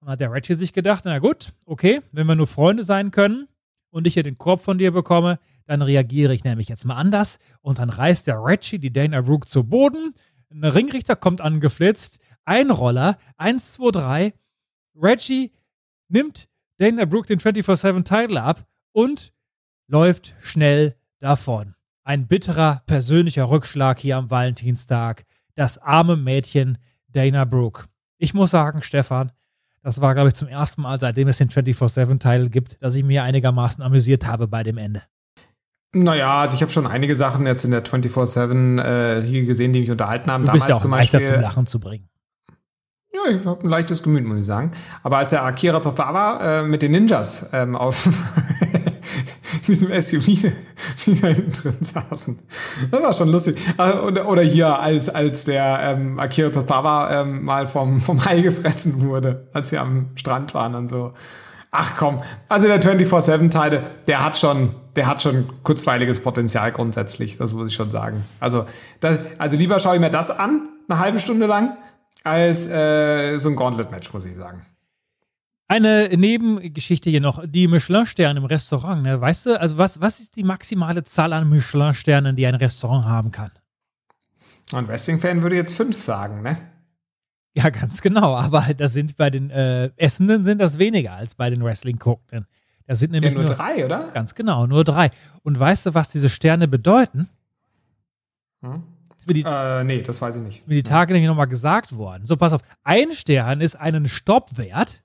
Und 0.00 0.08
hat 0.08 0.20
der 0.20 0.32
Reggie 0.32 0.54
sich 0.54 0.72
gedacht, 0.72 1.04
na 1.04 1.18
gut, 1.18 1.52
okay, 1.66 2.00
wenn 2.12 2.26
wir 2.26 2.34
nur 2.34 2.46
Freunde 2.46 2.82
sein 2.84 3.10
können 3.10 3.48
und 3.90 4.06
ich 4.06 4.14
hier 4.14 4.22
den 4.22 4.36
Korb 4.36 4.62
von 4.62 4.78
dir 4.78 4.92
bekomme, 4.92 5.38
dann 5.66 5.82
reagiere 5.82 6.34
ich 6.34 6.44
nämlich 6.44 6.68
jetzt 6.68 6.84
mal 6.84 6.96
anders. 6.96 7.38
Und 7.60 7.78
dann 7.78 7.90
reißt 7.90 8.26
der 8.26 8.42
Reggie 8.42 8.78
die 8.78 8.92
Dana 8.92 9.20
Brooke 9.20 9.46
zu 9.46 9.64
Boden. 9.64 10.14
Ein 10.50 10.64
Ringrichter 10.64 11.16
kommt 11.16 11.42
angeflitzt. 11.42 12.20
Ein 12.44 12.70
Roller. 12.70 13.18
Eins, 13.36 13.74
zwei, 13.74 13.90
drei. 13.90 14.34
Reggie 14.96 15.52
nimmt 16.08 16.48
Dana 16.78 17.04
Brooke 17.04 17.28
den 17.28 17.38
24-7-Title 17.38 18.42
ab 18.42 18.66
und 18.92 19.32
läuft 19.86 20.34
schnell 20.40 20.96
davon. 21.20 21.74
Ein 22.10 22.26
bitterer 22.26 22.82
persönlicher 22.86 23.48
Rückschlag 23.48 24.00
hier 24.00 24.16
am 24.16 24.32
Valentinstag. 24.32 25.22
Das 25.54 25.78
arme 25.78 26.16
Mädchen 26.16 26.76
Dana 27.06 27.44
Brooke. 27.44 27.84
Ich 28.18 28.34
muss 28.34 28.50
sagen, 28.50 28.82
Stefan, 28.82 29.30
das 29.84 30.00
war, 30.00 30.14
glaube 30.14 30.30
ich, 30.30 30.34
zum 30.34 30.48
ersten 30.48 30.82
Mal, 30.82 30.98
seitdem 30.98 31.28
es 31.28 31.38
den 31.38 31.50
24-7-Title 31.50 32.50
gibt, 32.50 32.82
dass 32.82 32.96
ich 32.96 33.04
mir 33.04 33.22
einigermaßen 33.22 33.80
amüsiert 33.80 34.26
habe 34.26 34.48
bei 34.48 34.64
dem 34.64 34.76
Ende. 34.76 35.04
Naja, 35.92 36.40
also 36.40 36.56
ich 36.56 36.62
habe 36.62 36.72
schon 36.72 36.88
einige 36.88 37.14
Sachen 37.14 37.46
jetzt 37.46 37.64
in 37.64 37.70
der 37.70 37.84
24-7 37.84 38.82
äh, 38.82 39.22
hier 39.22 39.44
gesehen, 39.44 39.72
die 39.72 39.78
mich 39.78 39.90
unterhalten 39.92 40.32
haben. 40.32 40.46
Du 40.46 40.50
bist 40.50 40.64
Damals 40.64 40.68
ja 40.68 40.74
auch 40.74 40.80
zum 40.80 40.90
leichter 40.90 41.18
Beispiel, 41.18 41.34
zum 41.36 41.42
Lachen 41.42 41.66
zu 41.68 41.78
bringen. 41.78 42.08
Ja, 43.12 43.20
ich 43.30 43.44
habe 43.46 43.62
ein 43.62 43.68
leichtes 43.68 44.02
Gemüt, 44.02 44.24
muss 44.24 44.40
ich 44.40 44.46
sagen. 44.46 44.72
Aber 45.04 45.18
als 45.18 45.30
der 45.30 45.44
Akira 45.44 45.78
Tozawa 45.78 46.62
äh, 46.62 46.62
mit 46.64 46.82
den 46.82 46.90
Ninjas 46.90 47.46
ähm, 47.52 47.76
auf 47.76 48.08
diesem 49.70 50.00
SUV 50.00 50.26
wieder 51.06 51.28
hinten 51.28 51.52
drin 51.52 51.76
saßen, 51.80 52.38
das 52.90 53.02
war 53.02 53.14
schon 53.14 53.28
lustig. 53.28 53.58
Oder, 53.78 54.28
oder 54.28 54.42
hier, 54.42 54.78
als, 54.78 55.08
als 55.08 55.44
der 55.44 55.78
ähm, 55.82 56.18
Akira 56.18 56.50
Tozawa 56.50 57.20
ähm, 57.20 57.44
mal 57.44 57.66
vom, 57.66 58.00
vom 58.00 58.24
Hai 58.24 58.40
gefressen 58.40 59.00
wurde, 59.02 59.48
als 59.52 59.70
sie 59.70 59.78
am 59.78 60.10
Strand 60.16 60.54
waren 60.54 60.74
und 60.74 60.88
so. 60.88 61.12
Ach 61.72 61.96
komm, 61.96 62.20
also 62.48 62.66
der 62.66 62.82
24-7-Teil, 62.82 63.86
der 64.08 64.24
hat 64.24 64.36
schon, 64.36 64.74
der 64.96 65.06
hat 65.06 65.22
schon 65.22 65.62
kurzweiliges 65.62 66.18
Potenzial 66.18 66.72
grundsätzlich, 66.72 67.36
das 67.36 67.52
muss 67.52 67.68
ich 67.68 67.76
schon 67.76 67.92
sagen. 67.92 68.24
Also, 68.40 68.66
das, 68.98 69.18
also 69.38 69.56
lieber 69.56 69.78
schaue 69.78 69.94
ich 69.94 70.00
mir 70.00 70.10
das 70.10 70.32
an, 70.32 70.68
eine 70.88 70.98
halbe 70.98 71.20
Stunde 71.20 71.46
lang, 71.46 71.76
als 72.24 72.66
äh, 72.66 73.38
so 73.38 73.50
ein 73.50 73.56
Gauntlet-Match, 73.56 74.12
muss 74.12 74.26
ich 74.26 74.34
sagen. 74.34 74.66
Eine 75.70 76.08
Nebengeschichte 76.16 77.10
hier 77.10 77.20
noch, 77.20 77.44
die 77.46 77.68
Michelin-Sterne 77.68 78.40
im 78.40 78.44
Restaurant. 78.44 79.04
Ne? 79.04 79.20
Weißt 79.20 79.46
du, 79.46 79.60
also 79.60 79.78
was, 79.78 80.00
was 80.00 80.18
ist 80.18 80.34
die 80.34 80.42
maximale 80.42 81.04
Zahl 81.04 81.32
an 81.32 81.48
Michelin-Sternen, 81.48 82.34
die 82.34 82.44
ein 82.44 82.56
Restaurant 82.56 83.04
haben 83.04 83.30
kann? 83.30 83.52
Ein 84.72 84.88
Wrestling-Fan 84.88 85.42
würde 85.42 85.54
jetzt 85.54 85.74
fünf 85.76 85.96
sagen, 85.96 86.42
ne? 86.42 86.56
Ja, 87.54 87.70
ganz 87.70 88.00
genau. 88.00 88.34
Aber 88.36 88.62
das 88.76 88.94
sind 88.94 89.16
bei 89.16 89.30
den 89.30 89.50
äh, 89.50 89.90
Essenden 89.96 90.42
sind 90.44 90.60
das 90.60 90.78
weniger 90.80 91.12
als 91.12 91.36
bei 91.36 91.50
den 91.50 91.62
Wrestling-Guckenden. 91.62 92.48
Das 92.88 92.98
sind 92.98 93.12
nämlich 93.12 93.32
Ja, 93.32 93.38
nur 93.38 93.46
drei, 93.46 93.84
oder? 93.84 94.08
Ganz 94.12 94.34
genau, 94.34 94.66
nur 94.66 94.82
drei. 94.82 95.12
Und 95.44 95.56
weißt 95.56 95.86
du, 95.86 95.94
was 95.94 96.08
diese 96.08 96.28
Sterne 96.28 96.66
bedeuten? 96.66 97.28
Hm? 98.62 98.82
Die, 99.28 99.44
Äh, 99.46 99.84
nee, 99.84 100.02
das 100.02 100.20
weiß 100.20 100.34
ich 100.34 100.42
nicht. 100.42 100.58
ist 100.60 100.68
mir 100.68 100.74
die 100.74 100.82
Tage 100.82 101.12
nämlich 101.12 101.28
nochmal 101.28 101.46
gesagt 101.46 101.94
worden. 101.94 102.26
So, 102.26 102.36
pass 102.36 102.52
auf. 102.52 102.62
Ein 102.82 103.12
Stern 103.14 103.60
ist 103.60 103.76
einen 103.76 104.08
Stoppwert, 104.08 105.04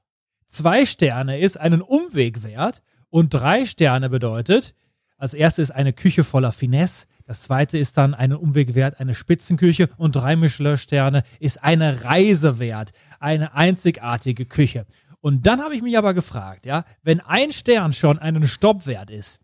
zwei 0.56 0.86
Sterne 0.86 1.40
ist 1.40 1.60
einen 1.60 1.82
Umwegwert 1.82 2.82
und 3.10 3.34
drei 3.34 3.66
Sterne 3.66 4.10
bedeutet, 4.10 4.74
als 5.18 5.34
erstes 5.34 5.70
ist 5.70 5.76
eine 5.76 5.94
Küche 5.94 6.24
voller 6.24 6.52
Finesse, 6.52 7.08
das 7.26 7.42
zweite 7.42 7.78
ist 7.78 7.98
dann 7.98 8.14
einen 8.14 8.38
Umwegwert, 8.38 9.00
eine 9.00 9.16
Spitzenküche 9.16 9.90
und 9.98 10.16
drei 10.16 10.36
Michelin-Sterne 10.36 11.24
ist 11.40 11.64
eine 11.64 12.04
Reisewert, 12.04 12.92
eine 13.20 13.54
einzigartige 13.56 14.46
Küche. 14.46 14.86
Und 15.22 15.48
dann 15.48 15.60
habe 15.60 15.76
ich 15.76 15.82
mich 15.82 15.98
aber 15.98 16.14
gefragt, 16.14 16.68
ja, 16.68 16.86
wenn 17.02 17.20
ein 17.20 17.52
Stern 17.52 17.94
schon 17.94 18.20
einen 18.20 18.48
Stoppwert 18.48 19.10
ist, 19.10 19.40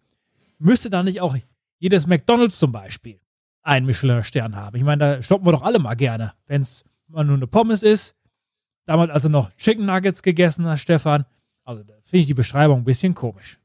müsste 0.59 0.91
dann 0.91 1.05
nicht 1.05 1.22
auch 1.22 1.36
jedes 1.80 2.05
McDonalds 2.05 2.59
zum 2.59 2.72
Beispiel 2.72 3.20
einen 3.64 3.88
Michelin-Stern 3.88 4.55
haben? 4.55 4.78
Ich 4.78 4.84
meine, 4.84 5.16
da 5.16 5.22
stoppen 5.24 5.47
wir 5.47 5.51
doch 5.51 5.64
alle 5.64 5.80
mal 5.80 5.95
gerne, 5.95 6.34
wenn 6.45 6.62
es 6.62 6.84
mal 7.07 7.24
nur 7.24 7.38
eine 7.38 7.47
Pommes 7.47 7.82
ist. 7.82 8.16
Damals, 8.86 9.09
als 9.11 9.23
du 9.23 9.29
noch 9.29 9.51
Chicken 9.57 9.86
Nuggets 9.86 10.21
gegessen 10.23 10.65
hast, 10.67 10.82
Stefan. 10.82 11.25
Also, 11.63 11.84
da 11.84 11.93
finde 12.01 12.21
ich 12.21 12.27
die 12.27 12.34
Beschreibung 12.34 12.79
ein 12.79 12.84
bisschen 12.84 13.13
komisch. 13.13 13.57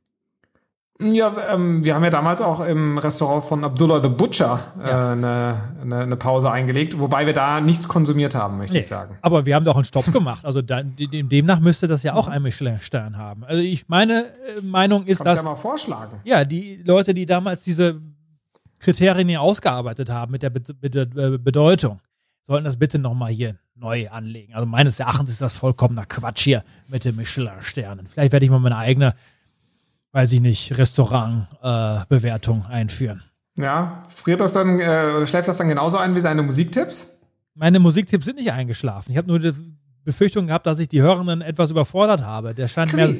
Ja, 0.98 1.30
ähm, 1.52 1.84
wir 1.84 1.94
haben 1.94 2.04
ja 2.04 2.08
damals 2.10 2.40
auch 2.40 2.60
im 2.60 2.96
Restaurant 2.96 3.44
von 3.44 3.64
Abdullah 3.64 4.00
the 4.00 4.08
Butcher 4.08 4.60
äh, 4.78 4.88
eine, 4.90 5.74
eine, 5.82 5.98
eine 5.98 6.16
Pause 6.16 6.50
eingelegt, 6.50 6.98
wobei 6.98 7.26
wir 7.26 7.34
da 7.34 7.60
nichts 7.60 7.86
konsumiert 7.86 8.34
haben, 8.34 8.56
möchte 8.56 8.72
Nee, 8.72 8.78
ich 8.80 8.86
sagen. 8.86 9.18
Aber 9.20 9.44
wir 9.44 9.54
haben 9.54 9.66
doch 9.66 9.74
einen 9.76 9.84
Stopp 9.84 10.10
gemacht. 10.10 10.46
Also 10.46 10.62
da, 10.62 10.82
dem- 10.82 11.28
demnach 11.28 11.60
müsste 11.60 11.86
das 11.86 12.02
ja 12.02 12.14
auch 12.14 12.28
einen 12.28 12.44
Michelin-Stern 12.44 13.18
haben. 13.18 13.44
Also 13.44 13.60
ich 13.60 13.86
meine 13.90 14.24
äh, 14.56 14.62
Meinung 14.62 15.04
ist, 15.04 15.18
Kannst 15.18 15.38
dass 15.40 15.44
ja 15.44 15.50
mal 15.50 15.56
vorschlagen. 15.56 16.18
ja 16.24 16.46
die 16.46 16.76
Leute, 16.82 17.12
die 17.12 17.26
damals 17.26 17.62
diese 17.62 18.00
Kriterien 18.78 19.28
hier 19.28 19.42
ausgearbeitet 19.42 20.08
haben 20.08 20.32
mit 20.32 20.42
der 20.42 20.48
Be 20.50 20.60
Be 20.80 20.88
Be 21.06 21.38
Bedeutung, 21.38 22.00
sollten 22.46 22.64
das 22.64 22.78
bitte 22.78 22.98
nochmal 22.98 23.32
hier 23.32 23.56
neu 23.74 24.08
anlegen. 24.08 24.54
Also 24.54 24.66
meines 24.66 25.00
Erachtens 25.00 25.30
ist 25.30 25.40
das 25.40 25.54
vollkommener 25.54 26.06
Quatsch 26.06 26.44
hier 26.44 26.64
mit 26.88 27.04
den 27.04 27.16
Michelin-Sternen. 27.16 28.06
Vielleicht 28.06 28.32
werde 28.32 28.44
ich 28.44 28.50
mal 28.50 28.58
meine 28.58 28.76
eigene, 28.76 29.14
weiß 30.12 30.32
ich 30.32 30.40
nicht, 30.40 30.76
Restaurant-Bewertung 30.78 32.64
einführen. 32.66 33.22
Ja, 33.58 34.02
friert 34.08 34.40
das 34.40 34.52
dann 34.52 34.78
äh, 34.80 35.12
oder 35.16 35.26
schläft 35.26 35.48
das 35.48 35.56
dann 35.56 35.68
genauso 35.68 35.96
ein 35.96 36.14
wie 36.14 36.20
seine 36.20 36.42
Musiktipps? 36.42 37.18
Meine 37.54 37.78
Musiktipps 37.78 38.26
sind 38.26 38.36
nicht 38.36 38.52
eingeschlafen. 38.52 39.12
Ich 39.12 39.16
habe 39.16 39.28
nur 39.28 39.38
die 39.38 39.52
Befürchtung 40.04 40.46
gehabt, 40.46 40.66
dass 40.66 40.78
ich 40.78 40.88
die 40.88 41.00
Hörenden 41.00 41.40
etwas 41.40 41.70
überfordert 41.70 42.22
habe. 42.22 42.54
Der 42.54 42.68
scheint 42.68 42.94
mehr. 42.94 43.14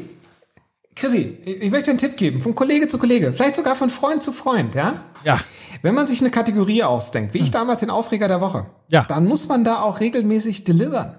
Chrissy, 0.97 1.37
ich 1.45 1.71
möchte 1.71 1.91
einen 1.91 1.99
Tipp 1.99 2.17
geben, 2.17 2.41
von 2.41 2.55
Kollege 2.55 2.89
zu 2.89 2.97
Kollege, 2.99 3.33
vielleicht 3.35 3.55
sogar 3.57 3.77
von 3.77 3.91
Freund 3.91 4.23
zu 4.23 4.33
Freund, 4.33 4.75
ja? 4.75 5.03
Ja. 5.25 5.39
Wenn 5.83 5.95
man 5.95 6.07
sich 6.07 6.21
eine 6.23 6.31
Kategorie 6.31 6.83
ausdenkt, 6.83 7.35
wie 7.35 7.39
ich 7.39 7.51
damals 7.51 7.81
den 7.81 7.91
Aufreger 7.91 8.29
der 8.29 8.41
Woche, 8.41 8.67
Ja. 8.89 9.05
dann 9.07 9.27
muss 9.27 9.47
man 9.47 9.63
da 9.63 9.83
auch 9.83 10.01
regelmäßig 10.01 10.65
delivern. 10.65 11.19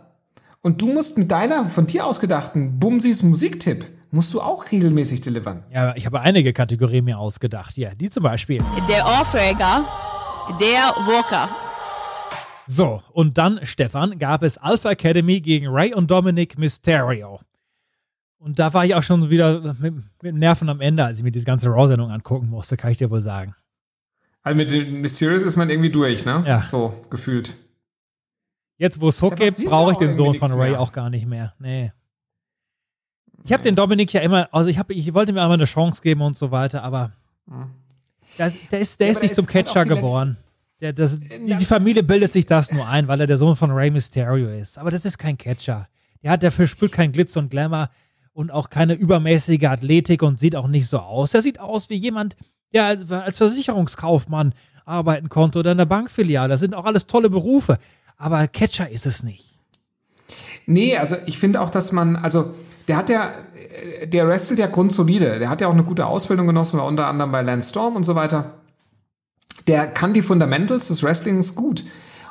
Und 0.62 0.82
du 0.82 0.88
musst 0.92 1.18
mit 1.20 1.32
deiner 1.32 1.66
von 1.66 1.86
dir 1.86 2.08
ausgedachten 2.08 2.80
Bumsis 2.80 3.22
Musiktipp, 3.22 3.86
musst 4.10 4.34
du 4.34 4.42
auch 4.42 4.72
regelmäßig 4.72 5.22
delivern. 5.22 5.64
Ja, 5.72 5.96
ich 5.96 6.08
habe 6.08 6.22
einige 6.22 6.54
Kategorien 6.54 7.06
mir 7.06 7.20
ausgedacht. 7.20 7.78
Ja, 7.78 7.94
die 7.94 8.10
zum 8.10 8.24
Beispiel. 8.24 8.64
Der 8.90 9.06
Aufreger 9.06 9.86
der 10.60 11.06
Woche. 11.06 11.50
So, 12.66 13.02
und 13.14 13.38
dann, 13.38 13.60
Stefan, 13.64 14.18
gab 14.18 14.42
es 14.44 14.58
Alpha 14.58 14.90
Academy 14.92 15.40
gegen 15.40 15.68
Ray 15.68 15.94
und 15.94 16.10
Dominic 16.10 16.58
Mysterio. 16.58 17.40
Und 18.40 18.60
da 18.60 18.74
war 18.74 18.86
ich 18.86 18.94
auch 18.96 19.04
schon 19.04 19.30
wieder 19.30 19.76
mit, 19.80 19.96
mit 20.22 20.36
Nerven 20.36 20.70
am 20.70 20.80
Ende, 20.80 21.04
als 21.04 21.18
ich 21.18 21.24
mir 21.24 21.32
diese 21.32 21.46
ganze 21.46 21.70
Raw-Sendung 21.70 22.12
angucken 22.12 22.50
musste, 22.50 22.78
kann 22.78 22.92
ich 22.92 22.98
dir 22.98 23.10
wohl 23.10 23.22
sagen. 23.22 23.56
Also 24.44 24.56
mit 24.56 24.72
den 24.72 25.02
Mysterious 25.02 25.44
ist 25.44 25.56
man 25.56 25.70
irgendwie 25.70 25.90
durch, 25.90 26.24
ne? 26.26 26.44
Ja. 26.48 26.64
So 26.64 26.94
gefühlt. 27.10 27.56
Jetzt, 28.78 29.02
wo 29.02 29.10
es 29.10 29.22
Hook 29.22 29.36
gibt, 29.36 29.64
brauche 29.66 29.92
ich 29.92 29.98
den 29.98 30.14
Sohn 30.14 30.36
von 30.36 30.52
Ray 30.52 30.72
mehr. 30.72 30.80
auch 30.80 30.92
gar 30.92 31.10
nicht 31.10 31.26
mehr. 31.26 31.54
Nee. 31.60 31.92
Ich 33.44 33.52
habe 33.52 33.64
den 33.64 33.76
Dominik 33.76 34.14
ja 34.14 34.22
immer, 34.22 34.50
also 34.52 34.70
ich, 34.70 34.78
hab, 34.78 34.90
ich 34.92 35.14
wollte 35.14 35.34
mir 35.34 35.42
einmal 35.42 35.58
eine 35.58 35.66
Chance 35.66 36.02
geben 36.02 36.22
und 36.22 36.38
so 36.38 36.52
weiter, 36.52 36.84
aber 36.84 37.12
der, 38.38 38.52
der 38.72 38.80
ist, 38.80 39.00
der 39.00 39.08
Ja, 39.08 39.12
ist 39.14 39.22
nicht 39.22 39.36
zum 39.36 39.46
halt 39.46 39.66
Catcher 39.66 39.86
geboren. 39.86 40.38
Der, 40.80 40.94
das, 40.94 41.20
die, 41.20 41.56
die 41.56 41.66
Familie 41.66 42.04
bildet 42.04 42.32
sich 42.32 42.46
das 42.46 42.72
nur 42.72 42.88
ein, 42.88 43.08
weil 43.08 43.20
er 43.20 43.28
der 43.28 43.38
Sohn 43.38 43.56
von 43.56 43.72
Ray 43.72 43.90
Mysterio 43.90 44.50
ist. 44.50 44.78
Aber 44.78 44.92
das 44.92 45.06
ist 45.06 45.18
kein 45.18 45.38
Catcher. 45.38 45.88
Der 46.22 46.32
hat, 46.32 46.44
der 46.44 46.52
verspürt 46.52 46.92
kein 46.92 47.12
Glitz 47.12 47.36
und 47.36 47.50
Glamour 47.50 47.90
und 48.38 48.52
auch 48.52 48.70
keine 48.70 48.94
übermäßige 48.94 49.64
Athletik 49.64 50.22
und 50.22 50.40
sieht 50.40 50.56
auch 50.56 50.68
nicht 50.68 50.88
so 50.88 51.00
aus. 51.00 51.32
Der 51.32 51.42
sieht 51.42 51.60
aus 51.60 51.90
wie 51.90 51.96
jemand, 51.96 52.38
der 52.72 52.86
als- 53.24 53.38
Versicherungskaufmann 53.40 54.54
arbeiten 54.86 55.28
konnte 55.30 55.58
oder 55.58 55.72
in 55.72 55.80
der 55.80 55.86
Bankfiliale. 55.86 56.50
Das 56.50 56.60
sind 56.60 56.76
auch 56.76 56.86
alles 56.86 57.08
tolle 57.08 57.32
Berufe. 57.32 57.80
Aber 58.16 58.48
Catcher 58.48 58.92
ist 58.92 59.08
es 59.08 59.24
nicht. 59.24 59.58
Nee, 60.68 60.96
also 60.98 61.16
ich 61.26 61.40
finde 61.40 61.62
auch, 61.62 61.72
dass 61.72 61.92
man, 61.92 62.16
also 62.16 62.54
der 62.88 62.98
hat 62.98 63.10
ja, 63.10 63.32
der 64.06 64.28
wrestelt 64.28 64.60
ja 64.60 64.68
grundsolide. 64.68 65.40
Der 65.40 65.50
hat 65.50 65.62
ja 65.62 65.68
auch 65.68 65.74
eine 65.74 65.84
gute 65.84 66.06
Ausbildung 66.06 66.46
genossen, 66.46 66.78
war 66.78 66.86
unter 66.86 67.08
anderem 67.08 67.32
bei 67.32 67.42
Lance 67.42 67.70
Storm 67.70 67.96
und 67.96 68.04
so 68.04 68.14
weiter. 68.14 68.54
Der 69.66 69.88
kann 69.88 70.14
die 70.14 70.22
Fundamentals 70.22 70.90
des 70.90 71.02
Wrestlings 71.02 71.56
gut. 71.56 71.86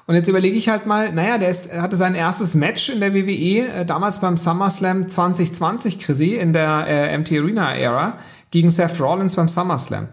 Und 0.07 0.15
jetzt 0.15 0.29
überlege 0.29 0.57
ich 0.57 0.69
halt 0.69 0.87
mal, 0.87 1.13
naja, 1.13 1.37
der 1.37 1.49
ist, 1.49 1.67
er 1.67 1.83
hatte 1.83 1.97
sein 1.97 2.15
erstes 2.15 2.55
Match 2.55 2.89
in 2.89 3.01
der 3.01 3.13
WWE, 3.13 3.69
äh, 3.69 3.85
damals 3.85 4.21
beim 4.21 4.37
SummerSlam 4.37 5.09
2020, 5.09 5.99
Chrissy, 5.99 6.37
in 6.37 6.53
der 6.53 6.87
äh, 6.89 7.19
MT 7.19 7.33
Arena 7.33 7.75
Ära, 7.75 8.19
gegen 8.53 8.71
Seth 8.71 9.01
Rollins 9.01 9.35
beim 9.35 9.49
SummerSlam. 9.49 10.09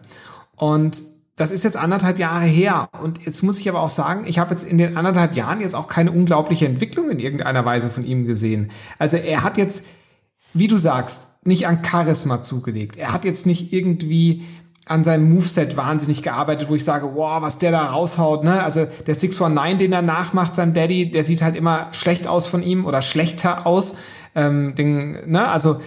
Und 0.56 1.02
das 1.36 1.52
ist 1.52 1.64
jetzt 1.64 1.78
anderthalb 1.78 2.20
Jahre 2.20 2.46
her. 2.46 2.90
Und 3.02 3.26
jetzt 3.26 3.44
muss 3.44 3.60
ich 3.60 3.70
aber 3.70 3.82
auch 3.82 3.90
sagen, 3.90 4.26
ich 4.26 4.40
habe 4.40 4.52
jetzt 4.52 4.64
in 4.64 4.78
den 4.78 4.98
anderthalb 4.98 5.36
Jahren 5.36 5.62
jetzt 5.62 5.76
auch 5.76 5.88
keine 5.88 6.12
unglaubliche 6.12 6.66
Entwicklung 6.66 7.10
in 7.10 7.20
irgendeiner 7.20 7.66
Weise 7.66 7.90
von 7.90 8.04
ihm 8.04 8.26
gesehen. 8.26 8.72
Also 9.00 9.18
er 9.18 9.44
hat 9.44 9.58
jetzt, 9.58 9.86
wie 10.54 10.68
du 10.68 10.78
sagst, 10.78 11.28
nicht 11.44 11.68
an 11.68 11.84
Charisma 11.84 12.42
zugelegt. 12.42 12.98
Er 12.98 13.12
hat 13.12 13.26
jetzt 13.26 13.46
nicht 13.46 13.74
irgendwie 13.74 14.44
an 14.86 15.04
seinem 15.04 15.30
Moveset 15.30 15.78
wahnsinnig 15.78 16.24
gearbeitet, 16.24 16.70
wo 16.70 16.76
ich 16.76 16.84
sage, 16.84 17.16
wow, 17.16 17.42
was 17.42 17.58
der 17.58 17.72
da 17.72 17.86
raushaut, 17.86 18.44
ne? 18.44 18.64
Also 18.64 18.86
der 18.86 19.16
619, 19.16 19.80
den 19.80 19.94
er 19.94 20.02
nachmacht, 20.02 20.54
seinem 20.54 20.74
Daddy, 20.74 21.10
der 21.10 21.24
sieht 21.24 21.42
halt 21.42 21.56
immer 21.56 21.88
schlecht 21.92 22.28
aus 22.28 22.48
von 22.48 22.62
ihm 22.62 22.86
oder 22.86 23.02
schlechter 23.02 23.66
aus. 23.66 23.96
Ähm, 24.36 24.76
den, 24.76 25.30
ne? 25.32 25.48
Also, 25.48 25.80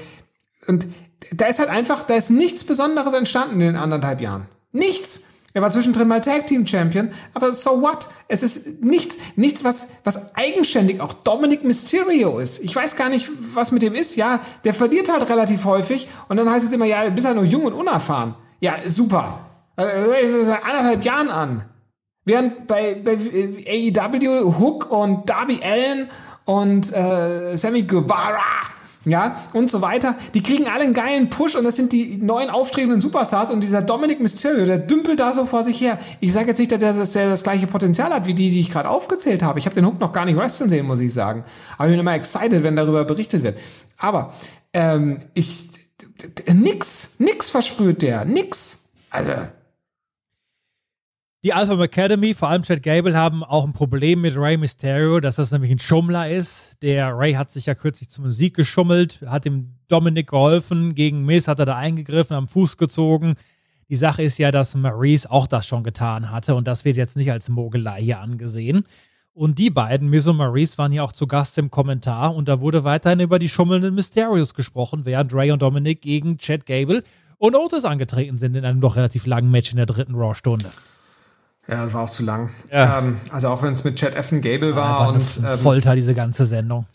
und 0.66 0.86
da 1.30 1.47
ist 1.47 1.59
halt 1.59 1.68
einfach, 1.68 2.05
da 2.05 2.14
ist 2.14 2.30
nichts 2.30 2.64
Besonderes 2.64 3.12
entstanden 3.12 3.55
in 3.55 3.61
den 3.61 3.76
anderthalb 3.76 4.20
Jahren. 4.20 4.47
Nichts. 4.72 5.24
Er 5.53 5.62
war 5.62 5.70
zwischendrin 5.70 6.07
mal 6.07 6.20
Tag 6.20 6.47
Team 6.47 6.66
Champion, 6.66 7.11
aber 7.32 7.53
so 7.55 7.80
what? 7.80 8.09
Es 8.28 8.42
ist 8.42 8.82
nichts, 8.82 9.16
nichts, 9.36 9.64
was, 9.64 9.86
was 10.05 10.34
eigenständig 10.36 11.01
auch 11.01 11.14
Dominic 11.14 11.64
Mysterio 11.64 12.38
ist. 12.38 12.62
Ich 12.62 12.76
weiß 12.76 12.97
gar 12.97 13.09
nicht, 13.09 13.30
was 13.55 13.72
mit 13.72 13.80
dem 13.80 13.94
ist. 13.94 14.16
Ja, 14.16 14.40
der 14.64 14.74
verliert 14.74 15.11
halt 15.11 15.28
relativ 15.30 15.64
häufig 15.64 16.09
und 16.28 16.36
dann 16.36 16.51
heißt 16.51 16.66
es 16.66 16.72
immer, 16.72 16.84
ja, 16.84 17.05
du 17.05 17.11
bist 17.11 17.26
halt 17.26 17.36
nur 17.36 17.47
jung 17.47 17.64
und 17.64 17.72
unerfahren. 17.72 18.34
Ja, 18.61 18.77
super. 18.87 19.41
Also, 19.77 20.45
seit 20.45 20.65
anderthalb 20.65 21.05
Jahren 21.05 21.29
an. 21.29 21.65
Während 22.25 22.67
bei, 22.67 22.95
bei 22.95 23.13
AEW 23.15 24.59
Hook 24.59 24.91
und 24.91 25.29
Darby 25.29 25.61
Allen 25.63 26.09
und 26.45 26.93
äh, 26.93 27.57
Sammy 27.57 27.83
Guevara 27.83 28.43
ja, 29.07 29.37
und 29.53 29.71
so 29.71 29.83
weiter. 29.83 30.17
Die 30.35 30.43
kriegen 30.43 30.67
alle 30.67 30.83
einen 30.83 30.93
geilen 30.93 31.29
Push 31.29 31.55
und 31.55 31.65
das 31.65 31.77
sind 31.77 31.93
die 31.93 32.17
neuen 32.17 32.51
aufstrebenden 32.51 33.01
Superstars 33.01 33.51
und 33.51 33.61
dieser 33.61 33.81
Dominic 33.81 34.21
Mysterio, 34.21 34.67
der 34.67 34.79
dümpelt 34.79 35.21
da 35.21 35.33
so 35.33 35.45
vor 35.45 35.63
sich 35.63 35.81
her. 35.81 35.99
Ich 36.21 36.33
sage 36.33 36.49
jetzt 36.49 36.59
nicht, 36.59 36.73
dass 36.73 36.83
er 36.83 36.93
das, 36.93 37.13
das 37.13 37.43
gleiche 37.45 37.69
Potenzial 37.69 38.13
hat 38.13 38.27
wie 38.27 38.35
die, 38.35 38.51
die 38.51 38.59
ich 38.59 38.71
gerade 38.71 38.89
aufgezählt 38.89 39.43
habe. 39.43 39.59
Ich 39.59 39.67
habe 39.67 39.77
den 39.77 39.87
Hook 39.87 40.01
noch 40.01 40.13
gar 40.13 40.25
nicht 40.25 40.37
wrestlen 40.37 40.69
sehen, 40.69 40.87
muss 40.87 41.01
ich 41.01 41.15
sagen. 41.15 41.45
Aber 41.79 41.87
ich 41.87 41.93
bin 41.93 42.01
immer 42.01 42.15
excited, 42.15 42.63
wenn 42.65 42.75
darüber 42.75 43.05
berichtet 43.05 43.45
wird. 43.45 43.59
Aber 43.97 44.35
ähm, 44.73 45.21
ich 45.35 45.71
nix, 46.53 47.16
nix 47.18 47.51
versprüht 47.51 48.03
der, 48.03 48.24
nix. 48.24 48.90
Also 49.11 49.32
die 51.47 51.53
Alpha 51.53 51.80
Academy, 51.80 52.34
vor 52.34 52.49
allem 52.49 52.64
Chad 52.64 52.82
Gable, 52.82 53.16
haben 53.16 53.44
auch 53.44 53.64
ein 53.64 53.72
Problem 53.72 54.20
mit 54.20 54.36
Ray 54.36 54.57
Mysterio, 54.57 55.20
dass 55.20 55.36
das 55.36 55.53
nämlich 55.53 55.70
ein 55.70 55.78
Schummler 55.78 56.28
ist. 56.28 56.82
Der 56.82 57.16
Ray 57.16 57.34
hat 57.34 57.53
sich 57.53 57.66
ja 57.66 57.76
kürzlich 57.76 58.11
zum 58.11 58.28
Sieg 58.32 58.55
geschummelt, 58.55 59.20
hat 59.24 59.44
dem 59.44 59.76
Dominic 59.86 60.30
geholfen, 60.30 60.97
gegen 60.97 61.24
Miss 61.24 61.47
hat 61.47 61.61
er 61.61 61.64
da 61.64 61.76
eingegriffen, 61.76 62.36
am 62.36 62.49
Fuß 62.49 62.78
gezogen. 62.78 63.34
Die 63.88 63.94
Sache 63.94 64.24
ist 64.24 64.38
ja, 64.38 64.51
dass 64.51 64.74
Maurice 64.74 65.30
auch 65.30 65.47
das 65.47 65.68
schon 65.68 65.84
getan 65.84 66.32
hatte 66.32 66.57
und 66.57 66.66
das 66.66 66.84
wird 66.84 66.97
jetzt 66.97 67.16
nicht 67.16 67.30
als 67.30 67.49
Mogelei 67.49 68.03
hier 68.03 68.18
angesehen. 68.18 68.82
Und 69.37 69.59
die 69.59 69.68
beiden, 69.68 70.09
Miss 70.09 70.26
und 70.26 70.39
Maurice, 70.39 70.78
waren 70.78 70.93
ja 70.93 71.03
auch 71.03 71.12
zu 71.12 71.26
Gast 71.26 71.59
im 71.59 71.70
Kommentar 71.70 72.34
und 72.34 72.49
da 72.49 72.62
wurde 72.62 72.84
weiterhin 72.84 73.20
über 73.20 73.39
die 73.39 73.51
schummelnden 73.51 73.95
Mysterios 73.95 74.55
gesprochen, 74.55 75.03
während 75.05 75.34
Ray 75.34 75.51
und 75.51 75.61
Dominic 75.61 76.01
gegen 76.01 76.39
Chad 76.39 76.64
Gable 76.64 77.03
und 77.37 77.55
Otis 77.55 77.84
angetreten 77.84 78.39
sind 78.39 78.57
in 78.57 78.64
einem 78.64 78.80
doch 78.80 78.97
relativ 78.97 79.26
langen 79.26 79.51
Match 79.51 79.72
in 79.72 79.76
der 79.76 79.84
dritten 79.84 80.14
Raw-Stunde. 80.14 80.70
Ja, 81.68 81.84
das 81.84 81.93
war 81.93 82.05
auch 82.05 82.11
zu 82.11 82.24
lang. 82.24 82.49
Ja. 82.72 83.01
Ähm, 83.01 83.20
also 83.30 83.49
auch 83.49 83.62
wenn 83.62 83.74
es 83.74 83.84
mit 83.84 83.97
Chad 83.97 84.14
Effen 84.14 84.41
Gable 84.41 84.74
war 84.74 85.03
ja, 85.03 85.09
und 85.09 85.16
ähm, 85.16 85.59
Folter 85.59 85.95
diese 85.95 86.14
ganze 86.14 86.47
Sendung. 86.47 86.87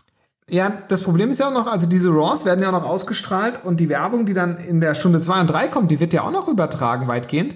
Ja, 0.50 0.74
das 0.88 1.04
Problem 1.04 1.30
ist 1.30 1.40
ja 1.40 1.50
auch 1.50 1.54
noch, 1.54 1.68
also 1.68 1.88
diese 1.88 2.10
Raws 2.10 2.44
werden 2.44 2.64
ja 2.64 2.70
auch 2.70 2.82
noch 2.82 2.90
ausgestrahlt 2.90 3.64
und 3.64 3.80
die 3.80 3.88
Werbung, 3.88 4.26
die 4.26 4.34
dann 4.34 4.58
in 4.58 4.82
der 4.82 4.96
Stunde 4.96 5.22
2 5.22 5.42
und 5.42 5.48
3 5.48 5.68
kommt, 5.68 5.92
die 5.92 6.00
wird 6.00 6.12
ja 6.12 6.24
auch 6.24 6.32
noch 6.32 6.48
übertragen 6.48 7.08
weitgehend. 7.08 7.56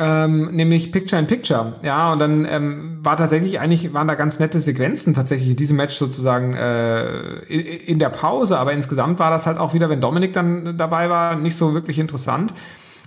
Ähm, 0.00 0.54
nämlich 0.54 0.92
Picture 0.92 1.20
in 1.20 1.26
Picture. 1.26 1.74
Ja, 1.82 2.12
und 2.12 2.20
dann 2.20 2.46
ähm, 2.48 3.04
war 3.04 3.16
tatsächlich 3.16 3.58
eigentlich, 3.58 3.92
waren 3.92 4.06
da 4.06 4.14
ganz 4.14 4.38
nette 4.38 4.60
Sequenzen 4.60 5.12
tatsächlich 5.12 5.50
in 5.50 5.56
diesem 5.56 5.76
Match 5.76 5.96
sozusagen 5.96 6.54
äh, 6.54 7.40
in, 7.48 7.60
in 7.60 7.98
der 7.98 8.10
Pause, 8.10 8.60
aber 8.60 8.72
insgesamt 8.72 9.18
war 9.18 9.30
das 9.30 9.46
halt 9.46 9.58
auch 9.58 9.74
wieder, 9.74 9.88
wenn 9.88 10.00
Dominik 10.00 10.32
dann 10.32 10.78
dabei 10.78 11.10
war, 11.10 11.34
nicht 11.34 11.56
so 11.56 11.74
wirklich 11.74 11.98
interessant. 11.98 12.54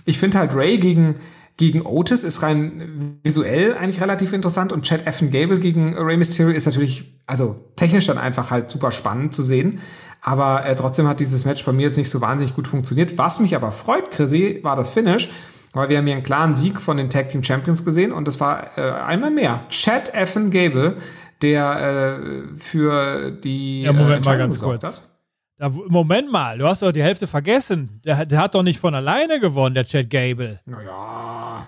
Ich 0.04 0.18
finde 0.18 0.38
halt 0.38 0.54
Ray 0.54 0.78
gegen 0.78 1.14
gegen 1.58 1.82
Otis 1.82 2.24
ist 2.24 2.42
rein 2.42 3.18
visuell 3.22 3.74
eigentlich 3.74 4.00
relativ 4.00 4.32
interessant 4.32 4.72
und 4.72 4.84
Chad 4.84 5.06
Effen 5.06 5.30
Gable 5.30 5.60
gegen 5.60 5.94
Rey 5.96 6.16
Mysterio 6.16 6.54
ist 6.54 6.66
natürlich, 6.66 7.20
also 7.26 7.56
technisch 7.76 8.06
dann 8.06 8.18
einfach 8.18 8.50
halt 8.50 8.70
super 8.70 8.90
spannend 8.90 9.34
zu 9.34 9.42
sehen. 9.42 9.80
Aber 10.22 10.64
äh, 10.64 10.74
trotzdem 10.74 11.08
hat 11.08 11.20
dieses 11.20 11.44
Match 11.44 11.64
bei 11.64 11.72
mir 11.72 11.82
jetzt 11.82 11.98
nicht 11.98 12.08
so 12.08 12.20
wahnsinnig 12.20 12.54
gut 12.54 12.68
funktioniert. 12.68 13.18
Was 13.18 13.40
mich 13.40 13.54
aber 13.54 13.70
freut, 13.70 14.10
Chrissy, 14.10 14.60
war 14.62 14.76
das 14.76 14.90
Finish, 14.90 15.28
weil 15.72 15.88
wir 15.88 15.98
haben 15.98 16.06
hier 16.06 16.14
einen 16.14 16.24
klaren 16.24 16.54
Sieg 16.54 16.80
von 16.80 16.96
den 16.96 17.10
Tag 17.10 17.30
Team 17.30 17.42
Champions 17.42 17.84
gesehen 17.84 18.12
und 18.12 18.28
das 18.28 18.40
war 18.40 18.76
äh, 18.76 18.92
einmal 18.92 19.30
mehr 19.30 19.64
Chad 19.68 20.12
Effen 20.14 20.50
Gable, 20.50 20.96
der 21.40 22.20
äh, 22.22 22.56
für 22.56 23.30
die 23.30 23.82
ja, 23.82 23.92
Moment 23.92 24.26
äh, 24.26 24.28
mal 24.28 24.38
ganz 24.38 24.60
kurz. 24.60 24.84
Hat. 24.84 25.08
Da, 25.58 25.68
Moment 25.68 26.30
mal, 26.30 26.58
du 26.58 26.66
hast 26.66 26.82
doch 26.82 26.92
die 26.92 27.02
Hälfte 27.02 27.26
vergessen. 27.26 28.00
Der, 28.04 28.26
der, 28.26 28.40
hat 28.40 28.54
doch 28.54 28.62
nicht 28.62 28.80
von 28.80 28.94
alleine 28.94 29.40
gewonnen, 29.40 29.74
der 29.74 29.86
Chad 29.86 30.10
Gable. 30.10 30.60
Naja. 30.66 31.66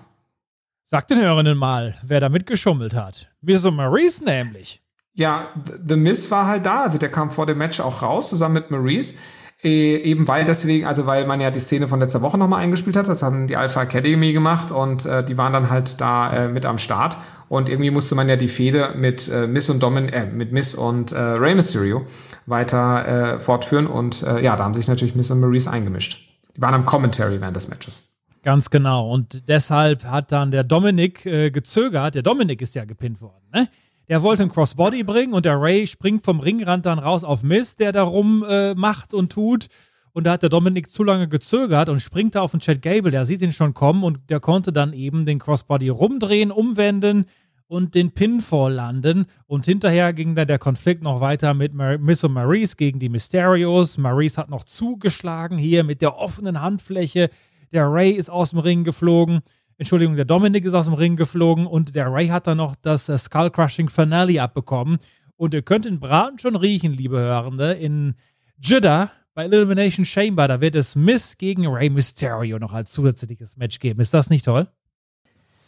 Sag 0.85 1.07
den 1.07 1.19
Hörenden 1.19 1.57
mal, 1.57 1.95
wer 2.03 2.19
da 2.19 2.29
mitgeschummelt 2.29 2.93
hat. 2.93 3.31
Miss 3.41 3.63
Maurice 3.63 4.23
nämlich. 4.23 4.81
Ja, 5.13 5.49
The 5.87 5.95
Miss 5.95 6.29
war 6.29 6.45
halt 6.45 6.65
da. 6.65 6.83
Also 6.83 6.97
der 6.97 7.09
kam 7.09 7.31
vor 7.31 7.45
dem 7.45 7.57
Match 7.57 7.79
auch 7.79 8.01
raus, 8.01 8.29
zusammen 8.29 8.55
mit 8.55 8.69
Maurice. 8.69 9.15
Äh, 9.63 9.97
eben 9.97 10.27
weil 10.27 10.45
deswegen, 10.45 10.85
also 10.85 11.05
weil 11.05 11.25
man 11.25 11.39
ja 11.39 11.49
die 11.49 11.59
Szene 11.59 11.87
von 11.87 11.99
letzter 11.99 12.21
Woche 12.21 12.37
nochmal 12.37 12.61
eingespielt 12.61 12.95
hat. 12.95 13.07
Das 13.07 13.23
haben 13.23 13.47
die 13.47 13.55
Alpha 13.55 13.81
Academy 13.81 14.33
gemacht 14.33 14.71
und 14.71 15.05
äh, 15.05 15.23
die 15.23 15.37
waren 15.37 15.53
dann 15.53 15.69
halt 15.69 15.99
da 16.01 16.33
äh, 16.33 16.47
mit 16.47 16.65
am 16.65 16.77
Start. 16.77 17.17
Und 17.47 17.69
irgendwie 17.69 17.91
musste 17.91 18.15
man 18.15 18.27
ja 18.27 18.35
die 18.35 18.47
Fehde 18.47 18.93
mit 18.95 19.27
äh, 19.29 19.47
Miss 19.47 19.69
und 19.69 19.81
Domin, 19.81 20.09
äh, 20.09 20.25
mit 20.25 20.51
Miss 20.51 20.75
und 20.75 21.11
äh, 21.11 21.19
Rey 21.19 21.55
Mysterio 21.55 22.05
weiter 22.45 23.35
äh, 23.35 23.39
fortführen. 23.39 23.87
Und 23.87 24.23
äh, 24.23 24.43
ja, 24.43 24.55
da 24.55 24.63
haben 24.63 24.73
sich 24.73 24.87
natürlich 24.87 25.15
Miss 25.15 25.31
und 25.31 25.39
Maurice 25.39 25.69
eingemischt. 25.69 26.29
Die 26.55 26.61
waren 26.61 26.73
am 26.73 26.85
Commentary 26.85 27.39
während 27.39 27.55
des 27.55 27.67
Matches. 27.67 28.09
Ganz 28.43 28.69
genau. 28.69 29.09
Und 29.11 29.47
deshalb 29.49 30.03
hat 30.03 30.31
dann 30.31 30.51
der 30.51 30.63
Dominik 30.63 31.25
äh, 31.25 31.49
gezögert. 31.49 32.13
Der 32.13 32.21
Dominik 32.21 32.61
ist 32.61 32.75
ja 32.75 32.85
gepinnt 32.85 33.19
worden, 33.21 33.43
ne? 33.51 33.67
Der 34.07 34.21
wollte 34.21 34.43
einen 34.43 34.51
Crossbody 34.51 35.03
bringen 35.03 35.33
und 35.33 35.45
der 35.45 35.59
Ray 35.59 35.87
springt 35.87 36.23
vom 36.23 36.39
Ringrand 36.39 36.85
dann 36.85 36.99
raus 36.99 37.23
auf 37.23 37.41
Miss, 37.41 37.75
der 37.75 37.91
darum 37.91 38.43
äh, 38.47 38.75
macht 38.75 39.13
und 39.13 39.31
tut. 39.31 39.67
Und 40.13 40.25
da 40.25 40.33
hat 40.33 40.43
der 40.43 40.49
Dominik 40.49 40.91
zu 40.91 41.03
lange 41.03 41.27
gezögert 41.27 41.89
und 41.89 41.99
springt 41.99 42.35
da 42.35 42.41
auf 42.41 42.51
den 42.51 42.61
Chad 42.61 42.81
Gable. 42.81 43.11
Der 43.11 43.25
sieht 43.25 43.41
ihn 43.41 43.51
schon 43.51 43.73
kommen 43.73 44.03
und 44.03 44.29
der 44.29 44.39
konnte 44.39 44.71
dann 44.71 44.93
eben 44.93 45.25
den 45.25 45.39
Crossbody 45.39 45.89
rumdrehen, 45.89 46.51
umwenden 46.51 47.25
und 47.67 47.95
den 47.95 48.11
Pinfall 48.11 48.73
landen. 48.73 49.25
Und 49.47 49.65
hinterher 49.65 50.13
ging 50.13 50.35
dann 50.35 50.47
der 50.47 50.59
Konflikt 50.59 51.03
noch 51.03 51.19
weiter 51.19 51.53
mit 51.53 51.73
Mar 51.73 51.97
Miss 51.97 52.23
und 52.23 52.33
Maurice 52.33 52.75
gegen 52.75 52.99
die 52.99 53.09
Mysterios. 53.09 53.97
Maurice 53.97 54.37
hat 54.37 54.49
noch 54.49 54.63
zugeschlagen 54.63 55.57
hier 55.57 55.83
mit 55.83 56.01
der 56.01 56.17
offenen 56.17 56.61
Handfläche. 56.61 57.29
Der 57.73 57.91
Ray 57.91 58.11
ist 58.11 58.29
aus 58.29 58.51
dem 58.51 58.59
Ring 58.59 58.83
geflogen. 58.83 59.41
Entschuldigung, 59.77 60.15
der 60.15 60.25
Dominik 60.25 60.63
ist 60.63 60.73
aus 60.73 60.85
dem 60.85 60.93
Ring 60.93 61.17
geflogen 61.17 61.67
und 61.67 61.95
der 61.95 62.11
Ray 62.11 62.27
hat 62.29 62.47
dann 62.47 62.57
noch 62.57 62.75
das 62.75 63.09
äh, 63.09 63.17
Skull 63.17 63.51
Crushing 63.51 63.89
Finale 63.89 64.41
abbekommen. 64.41 64.97
Und 65.35 65.53
ihr 65.53 65.63
könnt 65.63 65.83
den 65.83 65.99
Braten 65.99 66.39
schon 66.39 66.55
riechen, 66.55 66.93
liebe 66.93 67.17
Hörende, 67.19 67.73
in 67.73 68.15
Jeddah 68.57 69.11
bei 69.33 69.43
Elimination 69.43 70.05
Chamber. 70.05 70.47
Da 70.47 70.61
wird 70.61 70.75
es 70.75 70.95
Miss 70.95 71.37
gegen 71.37 71.67
Ray 71.67 71.89
Mysterio 71.89 72.57
noch 72.57 72.71
als 72.71 72.91
zusätzliches 72.91 73.57
Match 73.57 73.79
geben. 73.79 73.99
Ist 73.99 74.13
das 74.13 74.29
nicht 74.29 74.45
toll? 74.45 74.69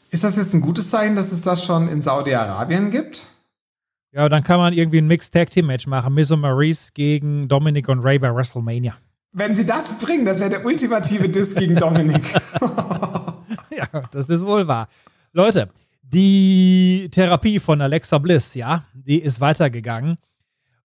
Ist 0.10 0.24
das 0.24 0.38
jetzt 0.38 0.54
ein 0.54 0.62
gutes 0.62 0.90
Zeichen, 0.90 1.18
dass 1.18 1.34
es 1.34 1.42
das 1.42 1.66
schon 1.66 1.90
in 1.90 2.02
Saudi-Arabien 2.02 2.92
gibt? 2.92 3.28
Ja, 4.14 4.30
dann 4.30 4.42
kann 4.42 4.58
man 4.58 4.72
irgendwie 4.72 5.00
ein 5.00 5.08
Mixed 5.08 5.34
Tag 5.34 5.50
Team 5.50 5.68
Match 5.68 5.86
machen. 5.86 6.14
Miss 6.14 6.32
und 6.32 6.40
Maurice 6.40 6.92
gegen 6.94 7.50
Dominic 7.50 7.90
und 7.90 8.00
Ray 8.00 8.18
bei 8.18 8.34
WrestleMania. 8.34 8.96
Wenn 9.34 9.54
sie 9.54 9.66
das 9.66 9.98
bringen, 9.98 10.24
das 10.24 10.40
wäre 10.40 10.50
der 10.50 10.66
ultimative 10.66 11.28
Diss 11.28 11.54
gegen 11.54 11.76
Dominic. 11.80 12.24
ja, 13.78 14.02
das 14.12 14.30
ist 14.30 14.46
wohl 14.46 14.68
wahr. 14.68 14.88
Leute, 15.34 15.70
die 16.02 17.10
Therapie 17.12 17.60
von 17.60 17.82
Alexa 17.82 18.18
Bliss, 18.18 18.54
ja, 18.54 18.86
die 18.94 19.20
ist 19.22 19.42
weitergegangen. 19.42 20.18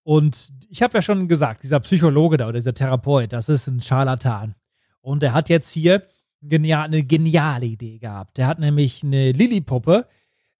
Und 0.02 0.52
ich 0.68 0.82
habe 0.82 0.98
ja 0.98 1.02
schon 1.02 1.28
gesagt, 1.28 1.62
dieser 1.62 1.80
Psychologe 1.80 2.36
da 2.36 2.48
oder 2.48 2.58
dieser 2.58 2.74
Therapeut, 2.74 3.32
das 3.32 3.48
ist 3.48 3.68
ein 3.68 3.80
Scharlatan. 3.80 4.54
Und 5.00 5.22
er 5.22 5.32
hat 5.32 5.48
jetzt 5.48 5.70
hier 5.70 6.02
genial, 6.42 6.86
eine 6.86 7.04
geniale 7.04 7.66
Idee 7.66 7.98
gehabt. 7.98 8.38
Der 8.38 8.46
hat 8.46 8.58
nämlich 8.58 9.02
eine 9.02 9.32
Lilly-Puppe, 9.32 10.06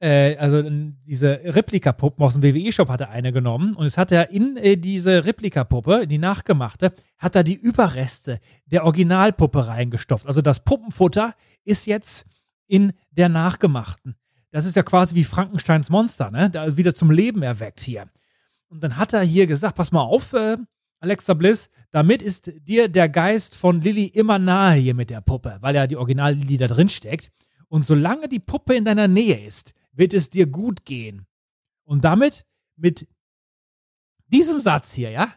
äh, 0.03 0.37
also 0.37 0.63
diese 1.07 1.41
Replikapuppen 1.45 2.25
aus 2.25 2.35
dem 2.35 2.43
WWE-Shop 2.43 2.89
hat 2.89 3.01
er 3.01 3.11
eine 3.11 3.33
genommen 3.33 3.77
und 3.77 3.85
jetzt 3.85 3.99
hat 3.99 4.11
er 4.11 4.31
in 4.31 4.57
äh, 4.57 4.77
diese 4.77 5.25
Replikapuppe, 5.25 6.09
die 6.09 6.19
nachgemachte, 6.19 6.93
hat 7.19 7.37
er 7.37 7.45
die 7.45 7.55
Überreste 7.55 8.41
der 8.67 8.85
Originalpuppe 8.85 9.69
reingestopft. 9.69 10.27
Also 10.27 10.43
das 10.43 10.65
Puppenfutter 10.65 11.35
ist 11.65 11.87
jetzt 11.87 12.27
in 12.67 12.93
der 13.13 13.29
nachgemachten. 13.29 14.17
Das 14.51 14.65
ist 14.65 14.75
ja 14.75 14.83
quasi 14.83 15.15
wie 15.15 15.25
Frankensteins 15.25 15.89
Monster, 15.89 16.33
ne? 16.33 16.51
Da 16.51 16.77
wieder 16.77 16.95
zum 16.95 17.13
Leben 17.13 17.43
erweckt 17.43 17.81
hier. 17.81 18.07
Und 18.69 18.83
dann 18.83 18.97
hat 18.97 19.13
er 19.13 19.23
hier 19.23 19.47
gesagt: 19.47 19.77
Pass 19.77 19.93
mal 19.93 20.03
auf, 20.03 20.33
äh, 20.33 20.57
Alexa 20.99 21.35
Bliss, 21.35 21.71
damit 21.93 22.23
ist 22.23 22.53
dir 22.67 22.89
der 22.89 23.09
Geist 23.09 23.55
von 23.55 23.81
Lilly 23.81 24.07
immer 24.07 24.41
nahe 24.41 24.75
hier 24.75 24.95
mit 24.95 25.11
der 25.11 25.21
Puppe, 25.21 25.59
weil 25.61 25.77
ja 25.77 25.87
die 25.87 25.97
Original 25.97 26.35
Lilly 26.35 26.59
da 26.59 26.67
drin 26.67 26.89
steckt. 26.89 27.31
Und 27.69 27.87
solange 27.87 28.29
die 28.29 28.41
Puppe 28.41 28.75
in 28.75 28.85
deiner 28.85 29.09
Nähe 29.09 29.47
ist, 29.47 29.75
wird 29.93 30.15
es 30.15 30.31
dir 30.31 30.47
gut 30.47 30.85
gehen. 30.85 31.27
Und 31.85 32.05
damit, 32.05 32.45
mit 32.77 33.07
diesem 34.27 34.61
Satz 34.61 34.93
hier, 34.93 35.11
ja, 35.11 35.33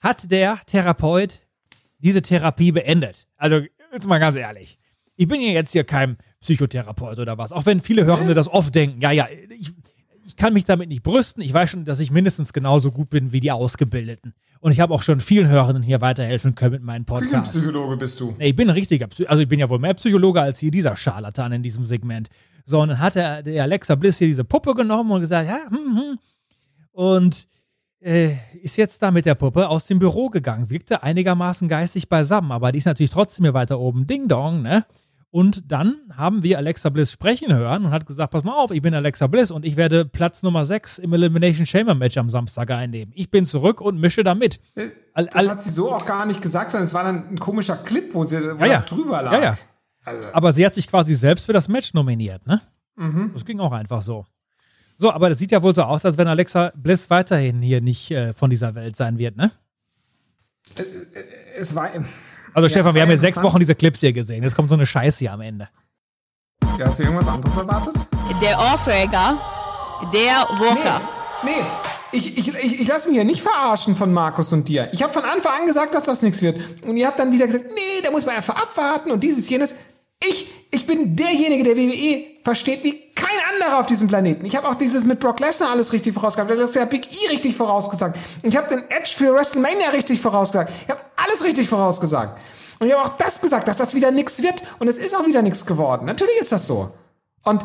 hat 0.00 0.30
der 0.30 0.58
Therapeut 0.66 1.40
diese 1.98 2.22
Therapie 2.22 2.72
beendet. 2.72 3.28
Also, 3.36 3.60
jetzt 3.92 4.08
mal 4.08 4.18
ganz 4.18 4.36
ehrlich. 4.36 4.78
Ich 5.16 5.28
bin 5.28 5.40
ja 5.40 5.52
jetzt 5.52 5.72
hier 5.72 5.84
kein 5.84 6.16
Psychotherapeut 6.40 7.18
oder 7.18 7.38
was. 7.38 7.52
Auch 7.52 7.66
wenn 7.66 7.80
viele 7.80 8.04
Hörende 8.04 8.34
das 8.34 8.48
oft 8.48 8.74
denken. 8.74 9.00
Ja, 9.00 9.12
ja, 9.12 9.28
ich, 9.50 9.72
ich 10.24 10.36
kann 10.36 10.52
mich 10.52 10.64
damit 10.64 10.88
nicht 10.88 11.02
brüsten. 11.02 11.42
Ich 11.42 11.52
weiß 11.52 11.70
schon, 11.70 11.84
dass 11.84 12.00
ich 12.00 12.10
mindestens 12.10 12.52
genauso 12.52 12.90
gut 12.90 13.10
bin 13.10 13.32
wie 13.32 13.40
die 13.40 13.52
Ausgebildeten. 13.52 14.34
Und 14.60 14.72
ich 14.72 14.80
habe 14.80 14.94
auch 14.94 15.02
schon 15.02 15.20
vielen 15.20 15.48
Hörenden 15.48 15.82
hier 15.82 16.00
weiterhelfen 16.00 16.54
können 16.54 16.72
mit 16.72 16.82
meinem 16.82 17.04
Podcast. 17.04 17.52
Psychologe 17.52 17.96
bist 17.96 18.20
du. 18.20 18.34
Nee, 18.38 18.50
ich 18.50 18.56
bin 18.56 18.68
ein 18.68 18.74
richtiger 18.74 19.06
Psychologe. 19.08 19.30
Also 19.30 19.42
ich 19.42 19.48
bin 19.48 19.58
ja 19.58 19.68
wohl 19.68 19.78
mehr 19.78 19.94
Psychologe 19.94 20.40
als 20.40 20.58
hier 20.58 20.70
dieser 20.70 20.96
Scharlatan 20.96 21.52
in 21.52 21.62
diesem 21.62 21.84
Segment. 21.84 22.28
So, 22.64 22.80
und 22.80 22.88
dann 22.90 22.98
hat 22.98 23.16
er, 23.16 23.42
der 23.42 23.62
Alexa 23.62 23.94
Bliss 23.94 24.18
hier 24.18 24.28
diese 24.28 24.44
Puppe 24.44 24.74
genommen 24.74 25.10
und 25.10 25.20
gesagt, 25.20 25.48
ja, 25.48 25.68
hm, 25.68 25.96
hm. 25.96 26.18
Und 26.92 27.48
äh, 28.00 28.34
ist 28.62 28.76
jetzt 28.76 29.02
da 29.02 29.10
mit 29.10 29.26
der 29.26 29.34
Puppe 29.34 29.68
aus 29.68 29.86
dem 29.86 29.98
Büro 29.98 30.28
gegangen. 30.28 30.70
Wirkte 30.70 31.02
einigermaßen 31.02 31.68
geistig 31.68 32.08
beisammen, 32.08 32.52
aber 32.52 32.72
die 32.72 32.78
ist 32.78 32.86
natürlich 32.86 33.10
trotzdem 33.10 33.44
hier 33.44 33.54
weiter 33.54 33.78
oben. 33.78 34.06
Ding 34.06 34.28
Dong, 34.28 34.62
ne? 34.62 34.84
Und 35.30 35.72
dann 35.72 35.96
haben 36.14 36.42
wir 36.42 36.58
Alexa 36.58 36.90
Bliss 36.90 37.10
sprechen 37.10 37.54
hören 37.54 37.86
und 37.86 37.90
hat 37.90 38.04
gesagt, 38.04 38.32
pass 38.32 38.44
mal 38.44 38.54
auf, 38.54 38.70
ich 38.70 38.82
bin 38.82 38.92
Alexa 38.92 39.28
Bliss 39.28 39.50
und 39.50 39.64
ich 39.64 39.78
werde 39.78 40.04
Platz 40.04 40.42
Nummer 40.42 40.66
6 40.66 40.98
im 40.98 41.14
Elimination 41.14 41.64
Chamber 41.64 41.94
Match 41.94 42.18
am 42.18 42.28
Samstag 42.28 42.70
einnehmen. 42.70 43.14
Ich 43.16 43.30
bin 43.30 43.46
zurück 43.46 43.80
und 43.80 43.98
mische 43.98 44.24
da 44.24 44.34
mit. 44.34 44.60
Äh, 44.74 44.90
das 45.14 45.48
hat 45.48 45.62
sie 45.62 45.70
so 45.70 45.90
auch 45.90 46.04
gar 46.04 46.26
nicht 46.26 46.42
gesagt, 46.42 46.72
sondern 46.72 46.84
es 46.84 46.92
war 46.92 47.04
dann 47.04 47.30
ein 47.30 47.40
komischer 47.40 47.76
Clip, 47.76 48.14
wo, 48.14 48.24
sie, 48.24 48.42
wo 48.42 48.58
Ja, 48.58 48.66
ja. 48.66 48.72
das 48.74 48.84
drüber 48.84 49.22
lag. 49.22 49.32
Ja, 49.32 49.40
ja. 49.40 49.58
Also, 50.04 50.28
Aber 50.32 50.52
sie 50.52 50.66
hat 50.66 50.74
sich 50.74 50.88
quasi 50.88 51.14
selbst 51.14 51.46
für 51.46 51.52
das 51.52 51.68
Match 51.68 51.94
nominiert, 51.94 52.46
ne? 52.46 52.60
mhm. 52.96 53.30
Das 53.32 53.44
ging 53.44 53.60
auch 53.60 53.72
einfach 53.72 54.02
so. 54.02 54.26
So, 54.98 55.12
aber 55.12 55.30
das 55.30 55.38
sieht 55.38 55.50
ja 55.50 55.62
wohl 55.62 55.74
so 55.74 55.82
aus, 55.82 56.04
als 56.04 56.18
wenn 56.18 56.28
Alexa 56.28 56.72
Bliss 56.76 57.10
weiterhin 57.10 57.60
hier 57.60 57.80
nicht 57.80 58.10
äh, 58.10 58.32
von 58.32 58.50
dieser 58.50 58.74
Welt 58.74 58.94
sein 58.94 59.18
wird, 59.18 59.36
ne? 59.36 59.50
Es 61.56 61.74
war. 61.74 61.90
Also 62.54 62.66
Ja, 62.66 62.68
Stefan, 62.68 62.94
wir 62.94 63.02
haben 63.02 63.10
jetzt 63.10 63.20
sechs. 63.20 63.42
Wochen 63.42 63.58
diese 63.58 63.74
Clips 63.74 64.00
hier 64.00 64.12
gesehen. 64.12 64.42
Jetzt 64.42 64.54
kommt 64.54 64.68
so 64.68 64.74
eine 64.74 64.86
Scheiße 64.86 65.20
hier 65.20 65.32
am 65.32 65.40
Ende. 65.40 65.68
Ja, 66.78 66.86
hast 66.86 66.98
du 66.98 67.02
irgendwas 67.02 67.28
anderes 67.28 67.56
erwartet? 67.56 67.94
Der 68.40 68.58
Ohrfeger, 68.58 69.38
der 70.12 70.46
Walker. 70.58 71.00
Nee, 71.44 71.64
ich, 72.12 72.38
ich, 72.38 72.54
ich, 72.54 72.80
ich 72.80 72.88
lasse 72.88 73.08
mich 73.08 73.16
hier 73.16 73.24
nicht 73.24 73.42
verarschen 73.42 73.96
von 73.96 74.12
Markus 74.12 74.52
und 74.52 74.68
dir. 74.68 74.88
Ich 74.92 75.02
habe 75.02 75.12
von 75.12 75.24
Anfang 75.24 75.62
an 75.62 75.66
gesagt, 75.66 75.94
dass 75.94 76.04
das 76.04 76.22
nichts 76.22 76.40
wird. 76.42 76.86
Und 76.86 76.96
ihr 76.96 77.06
habt 77.06 77.18
dann 77.18 77.32
wieder 77.32 77.46
gesagt, 77.46 77.66
nee, 77.74 78.02
da 78.02 78.10
muss 78.10 78.26
man 78.26 78.36
einfach 78.36 78.54
abwarten 78.56 79.10
und 79.10 79.24
dieses, 79.24 79.48
jenes. 79.48 79.74
Ich, 80.28 80.50
ich 80.70 80.86
bin 80.86 81.16
derjenige, 81.16 81.64
der 81.64 81.76
WWE 81.76 82.24
versteht 82.42 82.82
wie 82.84 83.10
kein 83.14 83.36
anderer 83.52 83.80
auf 83.80 83.86
diesem 83.86 84.08
Planeten. 84.08 84.44
Ich 84.46 84.56
habe 84.56 84.68
auch 84.68 84.74
dieses 84.74 85.04
mit 85.04 85.20
Brock 85.20 85.40
Lesnar 85.40 85.70
alles 85.70 85.92
richtig 85.92 86.14
vorausgesagt. 86.14 86.50
Ich 86.50 86.80
habe 86.80 86.90
Big 86.90 87.08
E 87.12 87.28
richtig 87.30 87.56
vorausgesagt. 87.56 88.18
Ich 88.42 88.56
habe 88.56 88.68
den 88.68 88.90
Edge 88.90 89.10
für 89.14 89.34
WrestleMania 89.34 89.90
richtig 89.90 90.20
vorausgesagt. 90.20 90.72
Ich 90.84 90.90
habe 90.90 91.00
alles 91.16 91.44
richtig 91.44 91.68
vorausgesagt. 91.68 92.40
Und 92.78 92.86
ich 92.86 92.94
habe 92.94 93.04
auch 93.04 93.16
das 93.16 93.40
gesagt, 93.40 93.68
dass 93.68 93.76
das 93.76 93.94
wieder 93.94 94.10
nichts 94.10 94.42
wird. 94.42 94.62
Und 94.78 94.88
es 94.88 94.98
ist 94.98 95.14
auch 95.14 95.26
wieder 95.26 95.42
nichts 95.42 95.66
geworden. 95.66 96.06
Natürlich 96.06 96.36
ist 96.38 96.52
das 96.52 96.66
so. 96.66 96.92
Und 97.42 97.64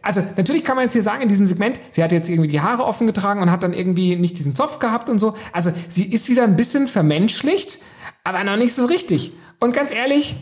also 0.00 0.22
natürlich 0.36 0.64
kann 0.64 0.76
man 0.76 0.84
jetzt 0.84 0.94
hier 0.94 1.02
sagen 1.02 1.22
in 1.22 1.28
diesem 1.28 1.44
Segment, 1.46 1.78
sie 1.90 2.02
hat 2.02 2.12
jetzt 2.12 2.30
irgendwie 2.30 2.50
die 2.50 2.60
Haare 2.60 2.84
offen 2.84 3.06
getragen 3.06 3.42
und 3.42 3.50
hat 3.50 3.62
dann 3.62 3.74
irgendwie 3.74 4.16
nicht 4.16 4.38
diesen 4.38 4.54
Zopf 4.54 4.78
gehabt 4.78 5.10
und 5.10 5.18
so. 5.18 5.34
Also 5.52 5.70
sie 5.88 6.06
ist 6.06 6.28
wieder 6.28 6.44
ein 6.44 6.56
bisschen 6.56 6.88
vermenschlicht, 6.88 7.80
aber 8.24 8.42
noch 8.44 8.56
nicht 8.56 8.74
so 8.74 8.86
richtig. 8.86 9.32
Und 9.60 9.74
ganz 9.74 9.92
ehrlich, 9.92 10.36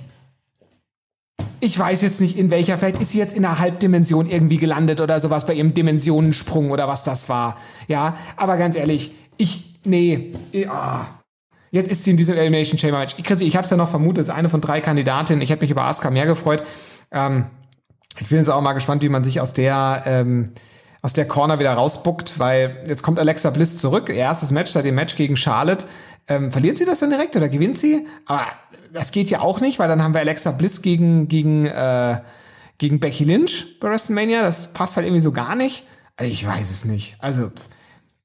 ich 1.63 1.79
weiß 1.79 2.03
jetzt 2.03 2.21
nicht 2.21 2.37
in 2.37 2.51
welcher, 2.51 2.77
vielleicht 2.77 3.01
ist 3.01 3.13
sie 3.13 3.19
jetzt 3.19 3.37
in 3.37 3.45
einer 3.45 3.61
Halbdimension 3.61 4.29
irgendwie 4.29 4.59
gelandet 4.59 5.01
oder 5.01 5.21
sowas 5.21 5.47
bei 5.47 5.55
ihrem 5.55 5.75
Dimensionensprung 5.75 6.73
oder 6.73 6.89
was 6.89 7.05
das 7.05 7.29
war. 7.29 7.57
Ja, 7.87 8.17
aber 8.37 8.57
ganz 8.57 8.75
ehrlich, 8.75 9.15
ich, 9.37 9.79
nee, 9.85 10.35
eh, 10.53 10.67
ah. 10.67 11.21
Jetzt 11.71 11.89
ist 11.89 12.03
sie 12.03 12.11
in 12.11 12.17
diesem 12.17 12.37
Elimination 12.37 12.79
Chamber 12.79 12.99
Match. 12.99 13.15
Chrissy, 13.23 13.45
ich 13.47 13.55
habe 13.55 13.65
es 13.65 13.71
ja 13.71 13.77
noch 13.77 13.89
vermutet, 13.89 14.23
ist 14.23 14.31
eine 14.31 14.49
von 14.49 14.61
drei 14.61 14.81
Kandidatinnen. 14.81 15.41
Ich 15.41 15.51
hätte 15.51 15.63
mich 15.63 15.71
über 15.71 15.85
Asuka 15.85 16.11
mehr 16.11 16.27
gefreut. 16.27 16.65
Ähm, 17.13 17.47
ich 18.19 18.27
bin 18.27 18.39
jetzt 18.39 18.51
auch 18.51 18.61
mal 18.61 18.73
gespannt, 18.73 19.03
wie 19.03 19.09
man 19.09 19.23
sich 19.23 19.41
aus 19.41 19.53
der, 19.53 20.03
ähm, 20.05 20.51
aus 21.01 21.13
der 21.13 21.29
Corner 21.29 21.61
wieder 21.61 21.73
rausbuckt, 21.75 22.41
weil 22.41 22.83
jetzt 22.89 23.05
kommt 23.05 23.21
Alexa 23.21 23.51
Bliss 23.51 23.79
zurück. 23.79 24.11
Erstes 24.11 24.51
Match 24.51 24.73
seit 24.73 24.85
dem 24.85 24.97
Match 24.97 25.15
gegen 25.15 25.37
Charlotte. 25.37 25.87
Ähm, 26.29 26.51
verliert 26.51 26.79
sie 26.79 26.85
das 26.85 27.01
dann 27.01 27.11
direkt 27.11 27.37
oder 27.37 27.49
gewinnt 27.49 27.79
sie? 27.79 28.07
Aber 28.27 28.47
das 28.93 29.13
geht 29.13 29.31
ja 29.31 29.41
auch 29.41 29.61
nicht, 29.61 29.79
weil 29.79 29.89
dann 29.89 30.03
haben 30.03 30.15
wir 30.15 30.21
Alexa 30.21 30.53
Bliss 30.53 30.83
gegen, 30.83 31.29
gegen, 31.29 31.67
äh, 31.67 32.21
gegen 32.79 33.01
Becky 33.01 33.25
Lynch 33.25 33.79
bei 33.81 33.91
WrestleMania. 33.91 34.43
Das 34.43 34.73
passt 34.73 34.97
halt 34.97 35.07
irgendwie 35.07 35.21
so 35.21 35.33
gar 35.33 35.57
nicht. 35.57 35.87
Also 36.17 36.31
ich 36.31 36.47
weiß 36.47 36.71
es 36.71 36.85
nicht. 36.85 37.17
Also, 37.19 37.51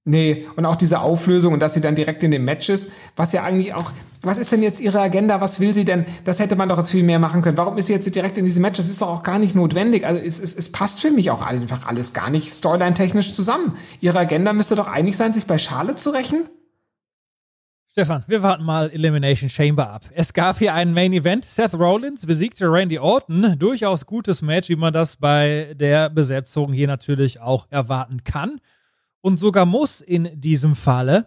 nee. 0.04 0.46
Und 0.56 0.66
auch 0.66 0.76
diese 0.76 1.00
Auflösung 1.00 1.54
und 1.54 1.60
dass 1.60 1.74
sie 1.74 1.82
dann 1.82 1.96
direkt 1.96 2.22
in 2.24 2.44
Match 2.44 2.70
ist, 2.70 2.92
was 3.16 3.34
ja 3.34 3.44
eigentlich 3.44 3.74
auch, 3.74 3.92
was 4.22 4.38
ist 4.38 4.52
denn 4.52 4.62
jetzt 4.62 4.80
ihre 4.80 5.00
Agenda? 5.00 5.42
Was 5.42 5.60
will 5.60 5.74
sie 5.74 5.86
denn? 5.86 6.06
Das 6.26 6.40
hätte 6.40 6.56
man 6.56 6.70
doch 6.70 6.78
jetzt 6.78 6.92
viel 6.92 7.04
mehr 7.04 7.20
machen 7.20 7.42
können. 7.42 7.58
Warum 7.58 7.78
ist 7.78 7.88
sie 7.88 7.94
jetzt 7.94 8.14
direkt 8.14 8.38
in 8.38 8.44
diesem 8.44 8.62
Match? 8.62 8.78
Das 8.78 8.90
ist 8.90 9.02
doch 9.02 9.10
auch 9.10 9.24
gar 9.24 9.40
nicht 9.40 9.56
notwendig. 9.56 10.06
Also 10.06 10.20
es, 10.20 10.40
es, 10.40 10.54
es 10.54 10.72
passt 10.72 11.02
für 11.02 11.12
mich 11.12 11.32
auch 11.32 11.42
einfach 11.42 11.86
alles 11.86 12.14
gar 12.14 12.30
nicht 12.30 12.52
storyline-technisch 12.52 13.34
zusammen. 13.34 13.78
Ihre 14.02 14.20
Agenda 14.20 14.54
müsste 14.54 14.76
doch 14.76 14.88
eigentlich 14.88 15.18
sein, 15.18 15.34
sich 15.34 15.46
bei 15.46 15.58
Charlotte 15.58 15.98
zu 15.98 16.10
rächen. 16.10 16.50
Stefan, 17.98 18.24
wir 18.28 18.44
warten 18.44 18.64
mal 18.64 18.92
Elimination 18.92 19.50
Chamber 19.50 19.90
ab. 19.90 20.04
Es 20.14 20.32
gab 20.32 20.60
hier 20.60 20.76
einen 20.76 20.94
Main 20.94 21.14
Event. 21.14 21.46
Seth 21.46 21.74
Rollins 21.74 22.28
besiegte 22.28 22.72
Randy 22.72 23.00
Orton. 23.00 23.58
Durchaus 23.58 24.06
gutes 24.06 24.44
Match, 24.44 24.70
wie 24.70 24.76
man 24.76 24.94
das 24.94 25.16
bei 25.16 25.74
der 25.74 26.12
Besetzung 26.12 26.74
hier 26.74 26.86
natürlich 26.86 27.40
auch 27.40 27.66
erwarten 27.72 28.24
kann. 28.24 28.62
Und 29.22 29.40
sogar 29.40 29.66
muss 29.66 30.02
in 30.02 30.30
diesem 30.40 30.76
Falle. 30.76 31.26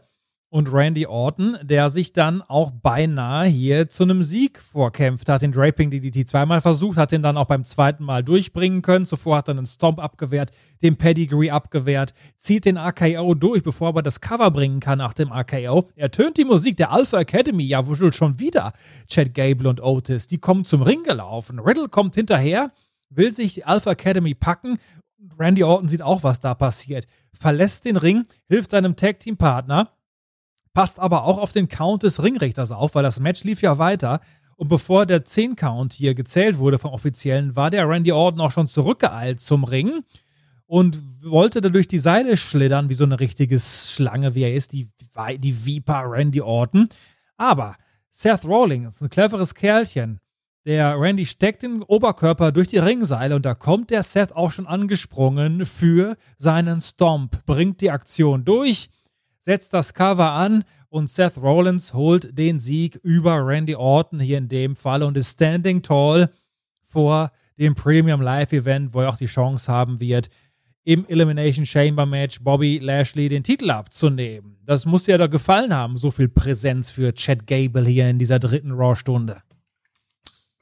Und 0.53 0.73
Randy 0.73 1.07
Orton, 1.07 1.59
der 1.63 1.91
sich 1.91 2.13
dann 2.13 2.43
auch 2.43 2.73
beinahe 2.73 3.47
hier 3.47 3.89
zu 3.89 4.03
einem 4.03 4.25
Sieg 4.25 4.59
vorkämpft 4.59 5.29
hat, 5.29 5.43
den 5.43 5.53
Draping 5.53 5.91
DDT 5.93 6.29
zweimal 6.29 6.61
versucht, 6.61 6.97
hat 6.97 7.13
den 7.13 7.23
dann 7.23 7.37
auch 7.37 7.45
beim 7.45 7.63
zweiten 7.63 8.03
Mal 8.03 8.25
durchbringen 8.25 8.83
können. 8.83 9.07
Zuvor 9.07 9.37
hat 9.37 9.49
er 9.49 9.53
einen 9.53 9.67
Stomp 9.67 10.01
abgewehrt, 10.01 10.51
den 10.83 10.97
Pedigree 10.97 11.51
abgewehrt, 11.51 12.15
zieht 12.37 12.65
den 12.65 12.79
RKO 12.79 13.35
durch, 13.35 13.63
bevor 13.63 13.87
er 13.87 13.91
aber 13.91 14.03
das 14.03 14.21
Cover 14.21 14.51
bringen 14.51 14.81
kann 14.81 14.99
nach 14.99 15.15
dem 15.15 15.31
RKO. 15.31 15.89
Er 15.95 16.11
tönt 16.11 16.37
die 16.37 16.45
Musik 16.45 16.77
der 16.79 16.91
Alpha 16.91 17.21
Academy, 17.21 17.63
ja 17.63 17.87
wohl 17.87 18.13
schon 18.13 18.41
wieder. 18.41 18.73
Chad 19.07 19.35
Gable 19.35 19.69
und 19.69 19.81
Otis, 19.81 20.27
die 20.27 20.39
kommen 20.39 20.65
zum 20.65 20.83
Ring 20.83 21.05
gelaufen. 21.05 21.61
Riddle 21.61 21.89
kommt 21.89 22.17
hinterher, 22.17 22.73
will 23.09 23.33
sich 23.33 23.55
die 23.55 23.67
Alpha 23.67 23.93
Academy 23.93 24.35
packen. 24.35 24.79
Randy 25.39 25.63
Orton 25.63 25.89
sieht 25.89 26.03
auch, 26.03 26.25
was 26.25 26.41
da 26.41 26.55
passiert. 26.55 27.07
Verlässt 27.33 27.85
den 27.85 27.97
Ring, 27.97 28.25
hilft 28.49 28.73
seinem 28.73 28.97
Tag-Team-Partner, 28.97 29.91
passt 30.73 30.99
aber 30.99 31.25
auch 31.25 31.39
auf 31.39 31.53
den 31.53 31.69
Count 31.69 32.03
des 32.03 32.23
Ringrichters 32.23 32.71
auf, 32.71 32.95
weil 32.95 33.03
das 33.03 33.21
Match 33.21 33.45
lief 33.45 33.63
ja 33.63 33.79
weiter. 33.79 34.21
Und 34.57 34.69
bevor 34.69 35.07
der 35.07 35.25
10-Count 35.25 35.95
hier 35.95 36.15
gezählt 36.15 36.59
wurde 36.59 36.79
vom 36.79 36.93
Offiziellen, 36.93 37.57
war 37.57 37.71
der 37.71 37.89
Randy 37.89 38.13
Orton 38.13 38.41
auch 38.41 38.51
schon 38.51 38.69
zurückgeeilt 38.69 39.41
zum 39.41 39.65
Ring 39.65 40.03
und 40.67 40.99
wollte 41.23 41.61
da 41.61 41.69
durch 41.69 41.89
die 41.89 41.99
Seile 41.99 42.37
schlittern, 42.37 42.89
wie 42.89 42.95
so 42.95 43.05
eine 43.05 43.19
richtige 43.19 43.59
Schlange, 43.59 44.35
wie 44.35 44.43
er 44.43 44.55
ist, 44.55 44.73
die, 44.73 44.89
die 45.39 45.67
Viper 45.67 46.05
Randy 46.07 46.43
Orton. 46.43 46.89
Aber 47.37 47.75
Seth 48.11 48.45
Rollins, 48.45 49.01
ein 49.01 49.09
cleveres 49.09 49.55
Kerlchen, 49.55 50.21
der 50.67 51.01
Randy 51.01 51.25
steckt 51.25 51.63
den 51.63 51.83
Oberkörper 51.83 52.53
durch 52.53 52.69
die 52.69 52.79
Ringseile 52.79 53.35
und 53.35 53.47
da 53.47 53.55
kommt 53.55 53.89
der 53.89 54.03
Seth 54.03 54.37
auch 54.37 54.51
schon 54.51 54.67
angesprungen 54.67 55.65
für 55.65 56.17
seinen 56.37 56.83
Stomp, 56.83 57.47
bringt 57.47 57.81
die 57.81 57.91
Aktion 57.91 58.45
durch, 58.45 58.91
setzt 59.41 59.73
das 59.75 59.95
Cover 59.95 60.33
an 60.33 60.65
und 60.89 61.09
Seth 61.09 61.39
Rollins 61.39 61.95
holt 61.95 62.37
den 62.39 62.59
Sieg 62.59 62.97
über 63.03 63.45
Randy 63.47 63.75
Orton 63.75 64.21
hier 64.21 64.39
in 64.39 64.49
dem 64.49 64.77
Fall 64.77 65.03
und 65.03 65.17
ist 65.17 65.33
standing 65.33 65.83
tall 65.83 66.31
vor 66.81 67.33
dem 67.59 67.75
Premium 67.75 68.21
Live 68.21 68.53
Event, 68.53 68.95
wo 68.95 69.01
er 69.01 69.11
auch 69.11 69.17
die 69.17 69.27
Chance 69.27 69.71
haben 69.71 70.01
wird, 70.01 70.29
im 70.85 71.07
Elimination 71.07 71.67
Chamber 71.67 72.07
Match 72.07 72.41
Bobby 72.41 72.79
Lashley 72.79 73.29
den 73.29 73.45
Titel 73.45 73.71
abzunehmen. 73.71 74.57
Das 74.65 74.87
muss 74.87 75.07
ja 75.07 75.19
da 75.19 75.27
gefallen 75.27 75.75
haben, 75.75 75.97
so 75.99 76.11
viel 76.11 76.29
Präsenz 76.29 76.91
für 76.91 77.13
Chad 77.15 77.47
Gable 77.47 77.87
hier 77.87 78.09
in 78.09 78.19
dieser 78.19 78.39
dritten 78.39 78.73
Raw-Stunde. 78.73 79.43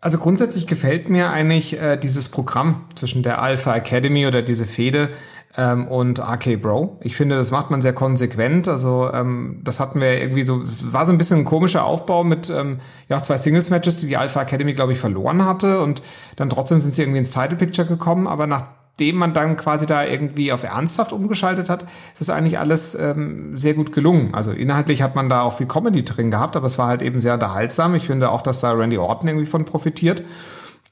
Also 0.01 0.19
grundsätzlich 0.19 0.67
gefällt 0.67 1.09
mir 1.09 1.31
eigentlich 1.31 1.81
äh, 1.81 1.97
dieses 1.97 2.29
Programm 2.29 2.87
zwischen 2.95 3.23
der 3.23 3.43
Alpha 3.43 3.75
Academy 3.75 4.27
oder 4.27 4.43
diese 4.43 4.65
Fehde 4.65 5.11
ähm, 5.59 5.89
und 5.89 6.21
RK 6.21 6.57
Bro. 6.57 7.01
Ich 7.03 7.17
finde, 7.17 7.37
das 7.37 7.51
macht 7.51 7.71
man 7.71 7.83
sehr 7.83 7.93
konsequent. 7.93 8.69
Also 8.69 9.11
ähm, 9.13 9.61
das 9.65 9.81
hatten 9.81 10.01
wir 10.01 10.23
irgendwie 10.23 10.45
so, 10.45 10.63
es 10.63 10.93
war 10.93 11.05
so 11.05 11.13
ein 11.13 11.19
bisschen 11.19 11.41
ein 11.41 11.45
komischer 11.45 11.85
Aufbau 11.85 12.23
mit 12.23 12.49
ähm, 12.49 12.79
ja 13.09 13.21
zwei 13.21 13.37
Singles-Matches, 13.37 13.97
die 13.97 14.07
die 14.07 14.17
Alpha 14.17 14.41
Academy, 14.41 14.73
glaube 14.73 14.93
ich, 14.93 14.99
verloren 14.99 15.45
hatte 15.45 15.81
und 15.81 16.01
dann 16.37 16.49
trotzdem 16.49 16.79
sind 16.79 16.95
sie 16.95 17.03
irgendwie 17.03 17.19
ins 17.19 17.33
Title 17.33 17.57
Picture 17.57 17.89
gekommen, 17.89 18.29
aber 18.29 18.47
nachdem 18.47 19.17
man 19.17 19.33
dann 19.33 19.57
quasi 19.57 19.85
da 19.85 20.05
irgendwie 20.05 20.53
auf 20.53 20.63
ernsthaft 20.63 21.13
umgeschaltet 21.13 21.69
hat, 21.69 21.83
ist 21.83 22.21
das 22.21 22.31
eigentlich 22.31 22.61
alles 22.61 22.95
ähm, 22.95 23.57
sehr 23.57 23.75
gut 23.75 23.93
gelungen. 23.93 24.35
Also 24.35 24.53
inhaltlich 24.53 25.03
hat 25.03 25.17
man 25.17 25.29
da 25.29 25.43
auch 25.43 25.55
viel 25.55 25.67
Comedy 25.67 26.05
drin 26.05 26.31
gehabt, 26.31 26.55
aber 26.55 26.67
es 26.67 26.79
war 26.79 26.87
halt 26.87 27.03
eben 27.03 27.21
sehr 27.21 27.35
unterhaltsam. 27.35 27.97
Ich 27.97 28.07
finde 28.07 28.31
auch, 28.31 28.43
dass 28.43 28.61
da 28.61 28.71
Randy 28.71 28.99
Orton 28.99 29.27
irgendwie 29.27 29.47
von 29.47 29.65
profitiert. 29.65 30.23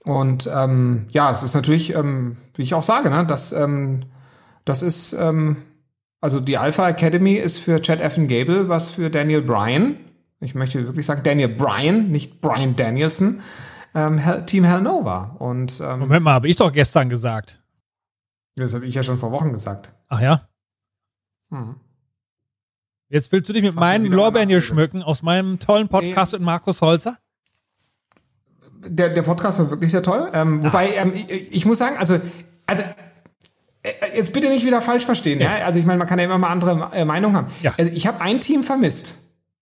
Und 0.03 0.51
ähm, 0.53 1.07
ja, 1.11 1.31
es 1.31 1.45
ist 1.45 1.55
natürlich, 1.55 1.95
ähm, 1.95 2.37
wie 2.55 2.63
ich 2.63 2.75
auch 2.75 2.83
sage, 2.83 3.11
ne, 3.11 3.25
das, 3.27 3.53
ähm, 3.53 4.05
das 4.67 4.83
ist, 4.83 5.15
ähm, 5.15 5.57
also 6.21 6.39
die 6.41 6.59
Alpha 6.59 6.87
Academy 6.89 7.35
ist 7.35 7.59
für 7.59 7.81
Chad 7.81 8.01
Effen 8.01 8.29
Gable, 8.29 8.69
was 8.69 8.91
für 8.91 9.09
Daniel 9.09 9.41
Bryan, 9.41 9.97
ich 10.41 10.55
möchte 10.55 10.87
wirklich 10.87 11.07
sagen 11.07 11.23
Daniel 11.23 11.49
Bryan, 11.49 12.11
nicht 12.11 12.43
Brian 12.43 12.77
Danielson, 12.77 13.41
ähm, 13.95 14.21
Team 14.45 14.65
Hell 14.65 14.83
No 14.83 15.07
war. 15.07 15.41
Und, 15.41 15.81
ähm, 15.81 16.01
Moment 16.01 16.23
mal, 16.23 16.35
habe 16.35 16.49
ich 16.49 16.57
doch 16.57 16.71
gestern 16.71 17.09
gesagt. 17.09 17.63
Das 18.57 18.75
habe 18.75 18.85
ich 18.85 18.95
ja 18.95 19.03
schon 19.03 19.17
vor 19.17 19.33
Wochen 19.33 19.53
gesagt. 19.53 19.95
Ach 20.09 20.21
ja? 20.21 20.47
Hm. 21.51 21.77
Jetzt 23.09 23.33
willst 23.33 23.49
du 23.49 23.55
dich 23.55 23.63
mit 23.63 23.71
Hast 23.71 23.77
du 23.77 23.81
meinen 23.81 24.07
Lorbeeren 24.07 24.49
hier 24.49 24.61
schmücken 24.61 25.03
aus 25.03 25.23
meinem 25.23 25.59
tollen 25.59 25.89
Podcast 25.89 26.33
mit 26.33 26.43
Markus 26.43 26.83
Holzer? 26.83 27.17
der, 28.89 29.11
der 29.11 29.23
Podcast 29.23 29.59
war 29.59 29.71
wirklich 29.71 29.91
sehr 29.91 30.03
toll. 30.03 30.31
Ähm, 30.33 30.63
wobei, 30.63 30.95
ähm, 30.95 31.13
ich, 31.15 31.53
ich 31.53 31.67
muss 31.67 31.79
sagen, 31.79 31.97
also, 31.99 32.21
also 32.67 32.83
jetzt 34.15 34.33
bitte 34.33 34.49
nicht 34.49 34.65
wieder 34.65 34.83
falsch 34.83 35.05
verstehen. 35.05 35.41
Ja. 35.41 35.57
Also 35.65 35.79
ich 35.79 35.87
meine, 35.87 35.99
man 35.99 36.07
kann 36.09 36.19
ja 36.19 36.25
immer 36.25 36.39
mal 36.39 36.49
andere 36.51 36.91
äh, 36.93 37.05
Meinungen 37.05 37.37
haben. 37.37 37.47
Ja. 37.63 37.75
Also 37.79 37.91
ich 37.93 38.07
habe 38.07 38.21
ein 38.21 38.41
Team 38.41 38.63
vermisst. 38.65 39.17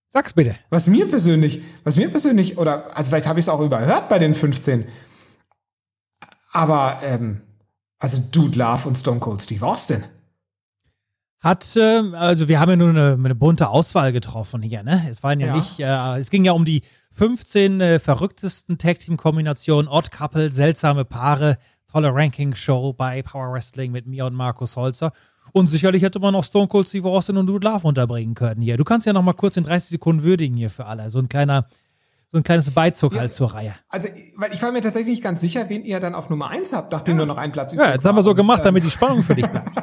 Sag's 0.09 0.33
bitte. 0.33 0.55
Was 0.69 0.87
mir 0.87 1.07
persönlich, 1.07 1.61
was 1.83 1.97
mir 1.97 2.09
persönlich, 2.09 2.57
oder 2.57 2.95
also 2.95 3.09
vielleicht 3.09 3.27
habe 3.27 3.39
ich 3.39 3.45
es 3.45 3.49
auch 3.49 3.59
überhört 3.59 4.07
bei 4.09 4.17
den 4.19 4.33
15. 4.33 4.85
Aber 6.51 6.99
ähm, 7.03 7.41
also 7.99 8.21
Dude 8.31 8.57
Love 8.57 8.87
und 8.87 8.95
Stone 8.97 9.19
Cold 9.19 9.41
Steve 9.41 9.65
Austin. 9.65 10.03
Hat, 11.41 11.75
äh, 11.75 12.01
also 12.13 12.47
wir 12.47 12.59
haben 12.59 12.69
ja 12.71 12.75
nur 12.77 12.89
eine, 12.89 13.13
eine 13.13 13.35
bunte 13.35 13.69
Auswahl 13.69 14.11
getroffen 14.13 14.61
hier, 14.61 14.83
ne? 14.83 15.05
Es 15.09 15.21
waren 15.21 15.39
ja, 15.39 15.47
Ja. 15.47 15.55
nicht, 15.55 15.79
äh, 15.79 16.19
es 16.19 16.29
ging 16.29 16.45
ja 16.45 16.53
um 16.53 16.65
die 16.65 16.81
15 17.11 17.81
äh, 17.81 17.99
verrücktesten 17.99 18.77
Tag-Team-Kombinationen, 18.77 19.87
Odd 19.89 20.11
Couple, 20.11 20.51
seltsame 20.51 21.05
Paare, 21.05 21.57
tolle 21.95 22.13
Ranking-Show 22.13 22.91
bei 22.91 23.21
Power 23.21 23.53
Wrestling 23.53 23.93
mit 23.93 24.05
mir 24.05 24.25
und 24.25 24.33
Markus 24.33 24.75
Holzer. 24.75 25.13
Und 25.53 25.69
sicherlich 25.69 26.03
hätte 26.03 26.19
man 26.19 26.33
noch 26.33 26.43
Stone 26.43 26.67
Cold 26.67 26.89
Steve 26.89 27.07
Austin 27.07 27.37
und 27.37 27.47
Dude 27.47 27.65
Love 27.65 27.87
unterbringen 27.87 28.35
können 28.35 28.61
hier. 28.61 28.75
Du 28.75 28.83
kannst 28.83 29.05
ja 29.05 29.13
noch 29.13 29.21
mal 29.21 29.31
kurz 29.31 29.55
in 29.55 29.63
30 29.63 29.91
Sekunden 29.91 30.23
würdigen 30.23 30.57
hier 30.57 30.69
für 30.69 30.87
alle. 30.87 31.09
So 31.09 31.19
ein 31.19 31.29
kleiner, 31.29 31.67
so 32.27 32.37
ein 32.37 32.43
kleines 32.43 32.69
Beizug 32.71 33.17
halt 33.17 33.33
zur 33.33 33.53
Reihe. 33.53 33.75
Also, 33.87 34.09
weil 34.35 34.51
ich 34.51 34.61
war 34.61 34.73
mir 34.73 34.81
tatsächlich 34.81 35.11
nicht 35.11 35.23
ganz 35.23 35.39
sicher, 35.39 35.69
wen 35.69 35.85
ihr 35.85 36.01
dann 36.01 36.15
auf 36.15 36.29
Nummer 36.29 36.49
1 36.49 36.73
habt, 36.73 36.91
nachdem 36.91 37.15
nur 37.15 37.27
noch 37.27 37.37
ein 37.37 37.53
Platz 37.53 37.71
Ja, 37.73 37.93
jetzt 37.93 38.03
haben 38.03 38.17
wir 38.17 38.23
so 38.23 38.35
gemacht, 38.35 38.65
damit 38.65 38.83
die 38.83 38.91
Spannung 38.91 39.23
für 39.23 39.35
dich 39.35 39.47
bleibt. 39.47 39.69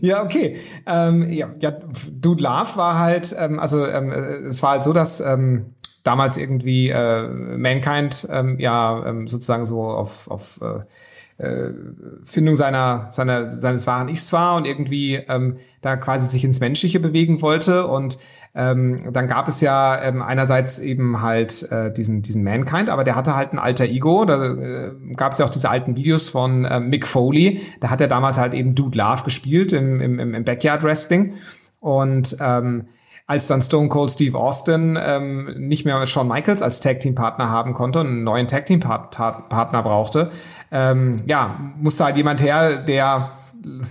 Ja, 0.00 0.22
okay. 0.22 0.60
Ähm, 0.86 1.30
ja, 1.30 1.50
ja, 1.58 1.72
Dude 2.10 2.42
Love 2.42 2.76
war 2.76 2.98
halt, 2.98 3.34
ähm, 3.38 3.58
also 3.58 3.86
ähm, 3.86 4.12
äh, 4.12 4.46
es 4.46 4.62
war 4.62 4.72
halt 4.72 4.82
so, 4.82 4.92
dass 4.92 5.20
ähm, 5.20 5.74
damals 6.02 6.36
irgendwie 6.36 6.90
äh, 6.90 7.28
Mankind 7.28 8.28
ähm, 8.30 8.58
ja 8.58 9.04
ähm, 9.06 9.26
sozusagen 9.26 9.64
so 9.64 9.82
auf, 9.84 10.30
auf 10.30 10.60
äh, 10.62 11.44
äh, 11.44 11.72
Findung 12.24 12.56
seiner, 12.56 13.08
seiner, 13.12 13.50
seines 13.50 13.86
wahren 13.86 14.08
Ichs 14.08 14.32
war 14.32 14.56
und 14.56 14.66
irgendwie 14.66 15.14
ähm, 15.14 15.56
da 15.80 15.96
quasi 15.96 16.26
sich 16.26 16.44
ins 16.44 16.60
Menschliche 16.60 17.00
bewegen 17.00 17.42
wollte 17.42 17.86
und 17.86 18.18
ähm, 18.52 19.12
dann 19.12 19.28
gab 19.28 19.46
es 19.46 19.60
ja 19.60 20.02
ähm, 20.02 20.22
einerseits 20.22 20.80
eben 20.80 21.22
halt 21.22 21.70
äh, 21.70 21.92
diesen, 21.92 22.22
diesen 22.22 22.42
Mankind, 22.42 22.88
aber 22.88 23.04
der 23.04 23.14
hatte 23.14 23.36
halt 23.36 23.52
ein 23.52 23.60
alter 23.60 23.84
Ego. 23.84 24.24
Da 24.24 24.44
äh, 24.44 24.90
gab 25.16 25.32
es 25.32 25.38
ja 25.38 25.44
auch 25.44 25.50
diese 25.50 25.70
alten 25.70 25.94
Videos 25.94 26.28
von 26.28 26.64
äh, 26.64 26.80
Mick 26.80 27.06
Foley. 27.06 27.60
Da 27.78 27.90
hat 27.90 28.00
er 28.00 28.08
damals 28.08 28.38
halt 28.38 28.54
eben 28.54 28.74
Dude 28.74 28.98
Love 28.98 29.22
gespielt 29.22 29.72
im, 29.72 30.00
im, 30.00 30.34
im 30.34 30.44
Backyard 30.44 30.82
Wrestling. 30.82 31.34
Und 31.78 32.36
ähm, 32.40 32.88
als 33.30 33.46
dann 33.46 33.62
Stone 33.62 33.88
Cold 33.88 34.10
Steve 34.10 34.36
Austin 34.36 34.98
ähm, 35.00 35.54
nicht 35.56 35.84
mehr 35.84 36.04
Shawn 36.04 36.26
Michaels 36.26 36.62
als 36.62 36.80
Tag 36.80 36.98
Team 36.98 37.14
Partner 37.14 37.48
haben 37.48 37.74
konnte 37.74 38.00
und 38.00 38.08
einen 38.08 38.24
neuen 38.24 38.48
Tag 38.48 38.66
Team 38.66 38.80
Partner 38.80 39.82
brauchte, 39.84 40.32
ähm, 40.72 41.16
ja, 41.26 41.60
musste 41.80 42.06
halt 42.06 42.16
jemand 42.16 42.42
her, 42.42 42.78
der 42.78 43.30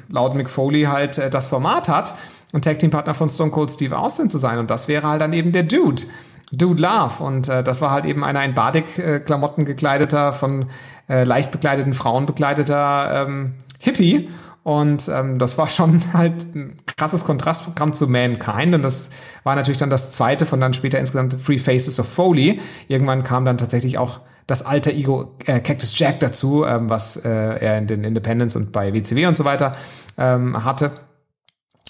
laut 0.09 0.35
Mick 0.35 0.49
Foley 0.49 0.83
halt 0.83 1.17
äh, 1.17 1.29
das 1.29 1.47
Format 1.47 1.87
hat, 1.87 2.15
ein 2.51 2.61
Tag 2.61 2.79
Team 2.79 2.91
Partner 2.91 3.13
von 3.13 3.29
Stone 3.29 3.51
Cold 3.51 3.71
Steve 3.71 3.97
Austin 3.97 4.29
zu 4.29 4.39
sein. 4.39 4.59
Und 4.59 4.69
das 4.69 4.89
wäre 4.89 5.07
halt 5.07 5.21
dann 5.21 5.31
eben 5.31 5.53
der 5.53 5.63
Dude. 5.63 6.03
Dude 6.51 6.81
Love. 6.81 7.23
Und 7.23 7.47
äh, 7.47 7.63
das 7.63 7.79
war 7.79 7.91
halt 7.91 8.05
eben 8.05 8.25
einer 8.25 8.43
in 8.43 8.53
Badik-Klamotten 8.55 9.63
gekleideter, 9.63 10.33
von 10.33 10.65
äh, 11.07 11.23
leicht 11.23 11.51
bekleideten 11.51 11.93
Frauen 11.93 12.25
bekleideter 12.25 13.25
ähm, 13.25 13.53
Hippie. 13.77 14.27
Und 14.63 15.07
ähm, 15.07 15.37
das 15.37 15.57
war 15.57 15.69
schon 15.69 16.01
halt 16.13 16.53
ein 16.53 16.75
krasses 16.99 17.23
Kontrastprogramm 17.23 17.93
zu 17.93 18.07
Mankind. 18.07 18.75
Und 18.75 18.83
das 18.83 19.09
war 19.43 19.55
natürlich 19.55 19.77
dann 19.79 19.89
das 19.89 20.11
zweite 20.11 20.45
von 20.45 20.59
dann 20.59 20.73
später 20.73 20.99
insgesamt 20.99 21.43
Three 21.43 21.57
Faces 21.57 21.99
of 21.99 22.07
Foley. 22.07 22.59
Irgendwann 22.87 23.23
kam 23.23 23.45
dann 23.45 23.57
tatsächlich 23.57 23.97
auch 23.97 24.19
das 24.47 24.65
alte 24.65 24.91
Ego 24.91 25.35
äh, 25.45 25.59
Cactus 25.59 25.97
Jack 25.97 26.19
dazu, 26.19 26.65
ähm, 26.65 26.89
was 26.89 27.17
äh, 27.17 27.29
er 27.29 27.77
in 27.77 27.87
den 27.87 28.03
Independents 28.03 28.55
und 28.55 28.71
bei 28.71 28.93
WCW 28.93 29.27
und 29.27 29.37
so 29.37 29.45
weiter 29.45 29.75
ähm, 30.17 30.65
hatte. 30.65 30.91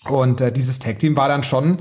Und 0.08 0.42
äh, 0.42 0.52
dieses 0.52 0.80
Tag 0.80 1.00
Team 1.00 1.18
war 1.18 1.28
dann 1.28 1.44
schon 1.44 1.80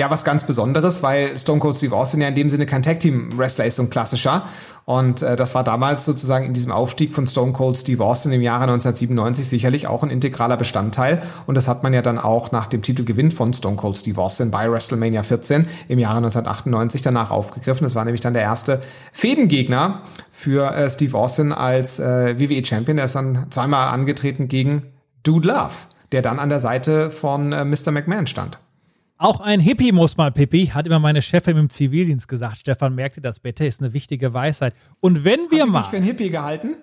ja 0.00 0.10
was 0.10 0.24
ganz 0.24 0.44
Besonderes, 0.44 1.02
weil 1.02 1.36
Stone 1.36 1.60
Cold 1.60 1.76
Steve 1.76 1.94
Austin 1.94 2.22
ja 2.22 2.28
in 2.28 2.34
dem 2.34 2.50
Sinne 2.50 2.64
kein 2.64 2.82
Tag 2.82 3.00
Team 3.00 3.38
Wrestler 3.38 3.66
ist, 3.66 3.76
so 3.76 3.82
ein 3.82 3.90
klassischer. 3.90 4.46
Und 4.86 5.22
äh, 5.22 5.36
das 5.36 5.54
war 5.54 5.62
damals 5.62 6.06
sozusagen 6.06 6.46
in 6.46 6.54
diesem 6.54 6.72
Aufstieg 6.72 7.12
von 7.12 7.26
Stone 7.26 7.52
Cold 7.52 7.76
Steve 7.76 8.02
Austin 8.02 8.32
im 8.32 8.40
Jahre 8.40 8.62
1997 8.62 9.46
sicherlich 9.46 9.86
auch 9.86 10.02
ein 10.02 10.10
integraler 10.10 10.56
Bestandteil. 10.56 11.22
Und 11.46 11.54
das 11.54 11.68
hat 11.68 11.82
man 11.82 11.92
ja 11.92 12.00
dann 12.00 12.18
auch 12.18 12.50
nach 12.50 12.66
dem 12.66 12.80
Titelgewinn 12.80 13.30
von 13.30 13.52
Stone 13.52 13.76
Cold 13.76 13.98
Steve 13.98 14.20
Austin 14.20 14.50
bei 14.50 14.70
WrestleMania 14.70 15.22
14 15.22 15.66
im 15.88 15.98
Jahre 15.98 16.16
1998 16.16 17.02
danach 17.02 17.30
aufgegriffen. 17.30 17.84
Das 17.84 17.94
war 17.94 18.04
nämlich 18.04 18.22
dann 18.22 18.32
der 18.32 18.42
erste 18.42 18.82
Fädengegner 19.12 20.00
für 20.30 20.74
äh, 20.74 20.88
Steve 20.88 21.16
Austin 21.16 21.52
als 21.52 21.98
äh, 21.98 22.40
WWE 22.40 22.64
Champion. 22.64 22.96
Der 22.96 23.04
ist 23.04 23.14
dann 23.14 23.46
zweimal 23.50 23.88
angetreten 23.88 24.48
gegen 24.48 24.82
Dude 25.24 25.46
Love, 25.46 25.74
der 26.10 26.22
dann 26.22 26.38
an 26.38 26.48
der 26.48 26.60
Seite 26.60 27.10
von 27.10 27.52
äh, 27.52 27.66
Mr. 27.66 27.90
McMahon 27.90 28.26
stand. 28.26 28.58
Auch 29.22 29.40
ein 29.40 29.60
Hippie 29.60 29.92
muss 29.92 30.16
mal 30.16 30.32
Pippi, 30.32 30.68
hat 30.68 30.86
immer 30.86 30.98
meine 30.98 31.20
Chefin 31.20 31.58
im 31.58 31.68
Zivildienst 31.68 32.26
gesagt. 32.26 32.56
Stefan 32.56 32.94
merkte 32.94 33.20
das 33.20 33.38
bitte, 33.38 33.66
ist 33.66 33.82
eine 33.82 33.92
wichtige 33.92 34.32
Weisheit. 34.32 34.72
Und 35.00 35.26
wenn 35.26 35.40
wir 35.50 35.64
Hat 35.64 35.68
mal. 35.68 35.80
dich 35.82 35.90
für 35.90 35.96
einen 35.98 36.06
Hippie 36.06 36.30
gehalten? 36.30 36.76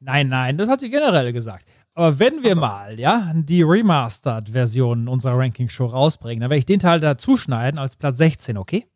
Nein, 0.00 0.28
nein, 0.28 0.58
das 0.58 0.68
hat 0.68 0.80
sie 0.80 0.90
generell 0.90 1.32
gesagt. 1.32 1.68
Aber 1.94 2.18
wenn 2.18 2.42
wir 2.42 2.56
mal, 2.56 2.98
ja, 2.98 3.30
die 3.36 3.62
Remastered-Version 3.62 5.06
unserer 5.06 5.38
Ranking-Show 5.38 5.86
rausbringen, 5.86 6.40
dann 6.40 6.50
werde 6.50 6.58
ich 6.58 6.66
den 6.66 6.80
Teil 6.80 6.98
dazu 6.98 7.36
schneiden 7.36 7.78
als 7.78 7.94
Platz 7.94 8.16
16, 8.16 8.58
okay? 8.58 8.86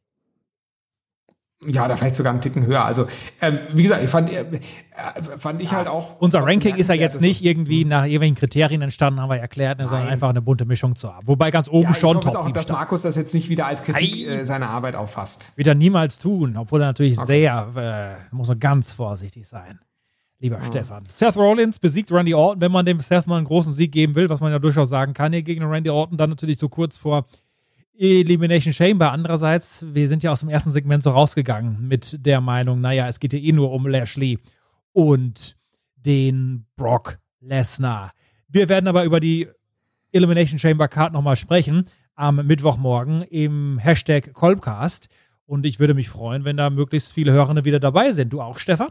Ja, 1.66 1.88
da 1.88 1.96
vielleicht 1.96 2.14
sogar 2.14 2.32
einen 2.32 2.40
Ticken 2.40 2.64
höher. 2.66 2.84
Also, 2.84 3.08
ähm, 3.40 3.58
wie 3.72 3.82
gesagt, 3.82 4.04
ich 4.04 4.08
fand, 4.08 4.30
äh, 4.30 4.44
fand 5.38 5.60
ich 5.60 5.72
halt 5.72 5.88
auch. 5.88 6.20
Unser 6.20 6.40
Ranking 6.46 6.76
ist 6.76 6.88
ja 6.88 6.94
jetzt 6.94 7.20
nicht 7.20 7.44
irgendwie 7.44 7.84
nach 7.84 8.04
irgendwelchen 8.04 8.36
Kriterien 8.36 8.80
entstanden, 8.80 9.20
haben 9.20 9.28
wir 9.28 9.38
erklärt, 9.38 9.78
ne, 9.80 9.88
sondern 9.88 10.06
einfach 10.06 10.28
eine 10.28 10.40
bunte 10.40 10.66
Mischung 10.66 10.94
zu 10.94 11.12
haben. 11.12 11.26
Wobei 11.26 11.50
ganz 11.50 11.68
oben 11.68 11.82
Ja, 11.84 11.90
ich 11.90 11.96
schon 11.98 12.16
hoffe 12.16 12.30
top 12.30 12.36
auch, 12.36 12.50
dass 12.52 12.68
Markus 12.68 13.02
das 13.02 13.16
jetzt 13.16 13.34
nicht 13.34 13.48
wieder 13.48 13.66
als 13.66 13.82
Kritik 13.82 14.28
äh, 14.28 14.44
seiner 14.44 14.70
Arbeit 14.70 14.94
auffasst. 14.94 15.52
Wird 15.56 15.66
er 15.66 15.74
niemals 15.74 16.20
tun, 16.20 16.56
obwohl 16.56 16.80
er 16.80 16.86
natürlich 16.88 17.18
Okay. 17.18 17.26
sehr, 17.26 18.18
äh, 18.30 18.34
muss 18.34 18.46
man 18.46 18.60
ganz 18.60 18.92
vorsichtig 18.92 19.48
sein. 19.48 19.80
Lieber 20.38 20.62
Stefan. 20.62 21.02
Seth 21.12 21.36
Rollins 21.36 21.80
besiegt 21.80 22.12
Randy 22.12 22.32
Orton, 22.34 22.60
wenn 22.60 22.70
man 22.70 22.86
dem 22.86 23.00
Seth 23.00 23.26
mal 23.26 23.38
einen 23.38 23.46
großen 23.46 23.72
Sieg 23.72 23.90
geben 23.90 24.14
will, 24.14 24.28
was 24.28 24.38
man 24.38 24.52
ja 24.52 24.60
durchaus 24.60 24.88
sagen 24.88 25.12
kann 25.12 25.32
hier 25.32 25.42
gegen 25.42 25.64
Randy 25.64 25.90
Orton, 25.90 26.16
dann 26.16 26.30
natürlich 26.30 26.58
so 26.58 26.68
kurz 26.68 26.96
vor 26.96 27.24
Elimination 27.98 28.72
Chamber. 28.72 29.12
Andererseits, 29.12 29.84
wir 29.92 30.08
sind 30.08 30.22
ja 30.22 30.30
aus 30.30 30.40
dem 30.40 30.48
ersten 30.48 30.70
Segment 30.70 31.02
so 31.02 31.10
rausgegangen 31.10 31.86
mit 31.86 32.24
der 32.24 32.40
Meinung, 32.40 32.80
naja, 32.80 33.08
es 33.08 33.18
geht 33.18 33.32
ja 33.32 33.38
eh 33.38 33.52
nur 33.52 33.72
um 33.72 33.86
Lashley 33.86 34.38
und 34.92 35.56
den 35.96 36.66
Brock 36.76 37.18
Lesnar. 37.40 38.12
Wir 38.48 38.68
werden 38.68 38.86
aber 38.86 39.04
über 39.04 39.20
die 39.20 39.48
Elimination 40.12 40.58
Chamber 40.58 40.88
Card 40.88 41.12
nochmal 41.12 41.36
sprechen 41.36 41.84
am 42.14 42.36
Mittwochmorgen 42.46 43.22
im 43.22 43.78
Hashtag 43.78 44.32
Kolbcast. 44.32 45.08
Und 45.46 45.66
ich 45.66 45.80
würde 45.80 45.94
mich 45.94 46.08
freuen, 46.08 46.44
wenn 46.44 46.56
da 46.56 46.68
möglichst 46.70 47.12
viele 47.12 47.32
Hörende 47.32 47.64
wieder 47.64 47.80
dabei 47.80 48.12
sind. 48.12 48.32
Du 48.32 48.40
auch, 48.40 48.58
Stefan? 48.58 48.90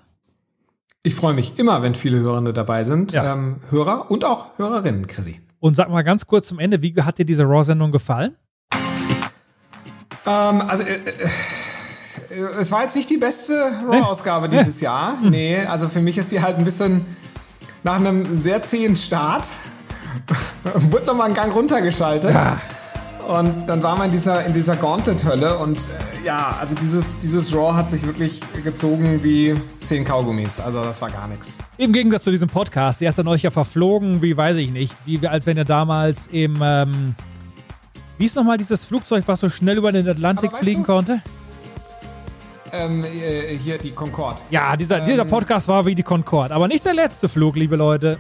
Ich 1.04 1.16
freue 1.16 1.34
mich 1.34 1.58
immer, 1.58 1.82
wenn 1.82 1.96
viele 1.96 2.20
Hörende 2.20 2.52
dabei 2.52 2.84
sind. 2.84 3.14
Ja. 3.14 3.34
Ähm, 3.34 3.62
Hörer 3.70 4.10
und 4.10 4.26
auch 4.26 4.58
Hörerinnen, 4.58 5.08
Chrissy. 5.08 5.42
Und 5.60 5.76
sag 5.76 5.90
mal 5.90 6.04
ganz 6.04 6.26
kurz 6.26 6.48
zum 6.48 6.60
Ende, 6.60 6.82
wie 6.82 6.94
hat 7.02 7.18
dir 7.18 7.26
diese 7.26 7.44
Raw-Sendung 7.44 7.92
gefallen? 7.92 8.36
Ähm, 10.28 10.62
also, 10.68 10.84
äh, 10.84 10.96
äh, 12.30 12.44
es 12.60 12.72
war 12.72 12.84
jetzt 12.84 12.96
nicht 12.96 13.10
die 13.10 13.18
beste 13.18 13.72
Raw-Ausgabe 13.88 14.50
dieses 14.50 14.82
Jahr. 14.82 15.18
Nee, 15.22 15.60
also 15.66 15.88
für 15.88 16.02
mich 16.02 16.18
ist 16.18 16.30
sie 16.30 16.42
halt 16.42 16.58
ein 16.58 16.66
bisschen 16.66 17.06
nach 17.84 17.96
einem 17.96 18.42
sehr 18.42 18.62
zähen 18.64 18.96
Start. 18.96 19.48
Wurde 20.92 21.06
nochmal 21.06 21.28
einen 21.28 21.36
Gang 21.36 21.54
runtergeschaltet. 21.54 22.36
Und 23.28 23.68
dann 23.68 23.84
war 23.84 23.98
man 23.98 24.06
in 24.06 24.14
dieser, 24.14 24.46
in 24.46 24.54
dieser 24.54 24.78
Gauntlet-Hölle 24.78 25.58
und 25.58 25.78
äh, 25.78 26.26
ja, 26.26 26.56
also 26.62 26.76
dieses, 26.76 27.20
dieses 27.20 27.54
Raw 27.54 27.74
hat 27.74 27.92
sich 27.92 28.06
wirklich 28.06 28.40
gezogen 28.64 29.22
wie 29.22 29.54
zehn 29.84 30.06
Kaugummis. 30.06 30.62
Also 30.62 30.82
das 30.82 31.02
war 31.02 31.10
gar 31.10 31.28
nichts. 31.28 31.58
Im 31.78 31.92
Gegensatz 31.92 32.24
zu 32.24 32.32
diesem 32.32 32.48
Podcast, 32.48 33.02
der 33.02 33.10
ist 33.10 33.20
an 33.20 33.28
euch 33.28 33.42
ja 33.42 33.52
verflogen, 33.52 34.22
wie 34.22 34.36
weiß 34.36 34.56
ich 34.58 34.72
nicht, 34.72 34.96
wie 35.06 35.28
als 35.28 35.46
wenn 35.46 35.58
ihr 35.58 35.66
damals 35.66 36.28
im, 36.28 36.62
ähm, 36.62 37.16
wie 38.18 38.26
ist 38.26 38.36
nochmal 38.36 38.58
dieses 38.58 38.84
Flugzeug, 38.86 39.24
was 39.28 39.40
so 39.42 39.50
schnell 39.50 39.78
über 39.78 39.92
den 39.92 40.08
Atlantik 40.08 40.56
fliegen 40.58 40.84
du- 40.84 40.92
konnte? 40.94 41.22
ähm, 42.74 43.04
äh, 43.06 43.58
hier 43.58 43.78
die 43.78 43.92
Concorde. 43.92 44.42
Ja, 44.50 44.76
dieser, 44.76 45.00
dieser 45.00 45.22
Ähm, 45.22 45.28
Podcast 45.30 45.68
war 45.70 45.86
wie 45.86 45.96
die 45.96 46.04
Concorde. 46.04 46.54
Aber 46.54 46.68
nicht 46.68 46.84
der 46.84 46.94
letzte 46.94 47.30
Flug, 47.30 47.56
liebe 47.56 47.76
Leute. 47.78 48.18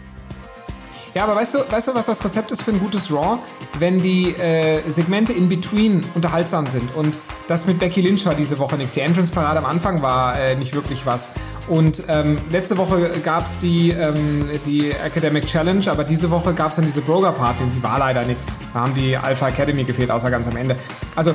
Ja, 1.13 1.23
aber 1.23 1.35
weißt 1.35 1.55
du, 1.55 1.59
weißt 1.69 1.87
du, 1.89 1.95
was 1.95 2.05
das 2.05 2.23
Rezept 2.23 2.51
ist 2.51 2.61
für 2.61 2.71
ein 2.71 2.79
gutes 2.79 3.11
Raw? 3.11 3.39
Wenn 3.79 3.97
die 4.01 4.35
äh, 4.35 4.81
Segmente 4.89 5.33
in 5.33 5.49
between 5.49 6.01
unterhaltsam 6.13 6.67
sind. 6.67 6.93
Und 6.95 7.17
das 7.47 7.65
mit 7.65 7.79
Becky 7.79 8.01
Lynch 8.01 8.25
war 8.25 8.35
diese 8.35 8.57
Woche 8.59 8.77
nichts. 8.77 8.93
Die 8.93 9.01
Entrance-Parade 9.01 9.59
am 9.59 9.65
Anfang 9.65 10.01
war 10.01 10.39
äh, 10.39 10.55
nicht 10.55 10.73
wirklich 10.73 11.05
was. 11.05 11.31
Und 11.67 12.03
ähm, 12.07 12.37
letzte 12.49 12.77
Woche 12.77 13.09
gab 13.23 13.45
es 13.45 13.57
die, 13.57 13.91
ähm, 13.91 14.47
die 14.65 14.91
Academic 14.91 15.45
Challenge, 15.45 15.83
aber 15.91 16.03
diese 16.05 16.31
Woche 16.31 16.53
gab 16.53 16.69
es 16.69 16.77
dann 16.77 16.85
diese 16.85 17.01
Broger-Party 17.01 17.63
und 17.63 17.71
die 17.71 17.83
war 17.83 17.99
leider 17.99 18.23
nichts. 18.23 18.59
Da 18.73 18.81
haben 18.81 18.93
die 18.93 19.17
Alpha 19.17 19.49
Academy 19.49 19.83
gefehlt, 19.83 20.09
außer 20.09 20.31
ganz 20.31 20.47
am 20.47 20.55
Ende. 20.55 20.77
Also 21.15 21.33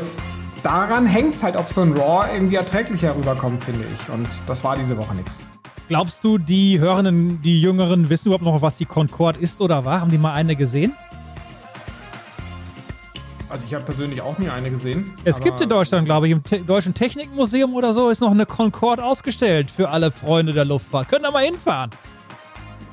daran 0.62 1.06
hängt 1.06 1.34
es 1.34 1.42
halt, 1.42 1.56
ob 1.56 1.68
so 1.68 1.82
ein 1.82 1.92
Raw 1.92 2.26
irgendwie 2.32 2.56
erträglicher 2.56 3.14
rüberkommt, 3.14 3.62
finde 3.62 3.84
ich. 3.92 4.08
Und 4.08 4.28
das 4.46 4.64
war 4.64 4.76
diese 4.76 4.96
Woche 4.96 5.14
nichts. 5.14 5.44
Glaubst 5.88 6.24
du, 6.24 6.38
die 6.38 6.78
Hörenden, 6.78 7.42
die 7.42 7.60
Jüngeren 7.60 8.08
wissen 8.08 8.28
überhaupt 8.28 8.44
noch, 8.44 8.62
was 8.62 8.76
die 8.76 8.86
Concorde 8.86 9.38
ist 9.38 9.60
oder 9.60 9.84
war? 9.84 10.00
Haben 10.00 10.10
die 10.10 10.18
mal 10.18 10.32
eine 10.32 10.56
gesehen? 10.56 10.94
Also 13.53 13.66
ich 13.66 13.74
habe 13.74 13.84
persönlich 13.84 14.22
auch 14.22 14.38
nie 14.38 14.48
eine 14.48 14.70
gesehen. 14.70 15.12
Es 15.24 15.38
gibt 15.38 15.61
in 15.61 15.68
Deutschland, 15.68 16.07
glaube 16.07 16.26
ich, 16.26 16.32
im 16.32 16.42
Te 16.42 16.61
Deutschen 16.61 16.94
Technikmuseum 16.94 17.74
oder 17.74 17.92
so, 17.92 18.09
ist 18.09 18.22
noch 18.22 18.30
eine 18.30 18.46
Concorde 18.46 19.05
ausgestellt 19.05 19.70
für 19.70 19.90
alle 19.90 20.11
Freunde 20.11 20.55
der 20.55 20.64
Luftfahrt. 20.64 21.11
Könnt 21.11 21.22
ihr 21.22 21.30
mal 21.30 21.44
hinfahren? 21.44 21.90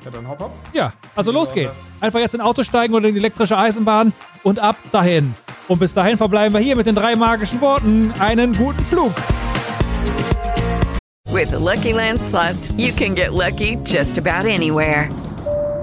Ja, 0.04 0.10
dann 0.10 0.28
hopp 0.28 0.38
hopp. 0.38 0.52
Ja, 0.74 0.92
also 1.16 1.32
los 1.32 1.54
geht's. 1.54 1.90
Einfach 1.98 2.20
jetzt 2.20 2.34
in 2.34 2.42
ein 2.42 2.46
Auto 2.46 2.62
steigen 2.62 2.92
oder 2.92 3.08
in 3.08 3.14
die 3.14 3.20
elektrische 3.20 3.56
Eisenbahn 3.56 4.12
und 4.42 4.58
ab 4.58 4.76
dahin. 4.92 5.34
Und 5.66 5.78
bis 5.78 5.94
dahin 5.94 6.18
verbleiben 6.18 6.52
wir 6.52 6.60
hier 6.60 6.76
mit 6.76 6.84
den 6.84 6.94
drei 6.94 7.16
magischen 7.16 7.62
Worten. 7.62 8.12
Einen 8.18 8.52
guten 8.52 8.84
Flug. 8.84 9.14
With 11.30 11.48
the 11.48 11.56
Lucky 11.56 11.92
Land 11.92 12.20
slots, 12.20 12.74
you 12.76 12.92
can 12.92 13.14
get 13.14 13.32
lucky 13.32 13.78
just 13.86 14.18
about 14.18 14.46
anywhere. 14.46 15.08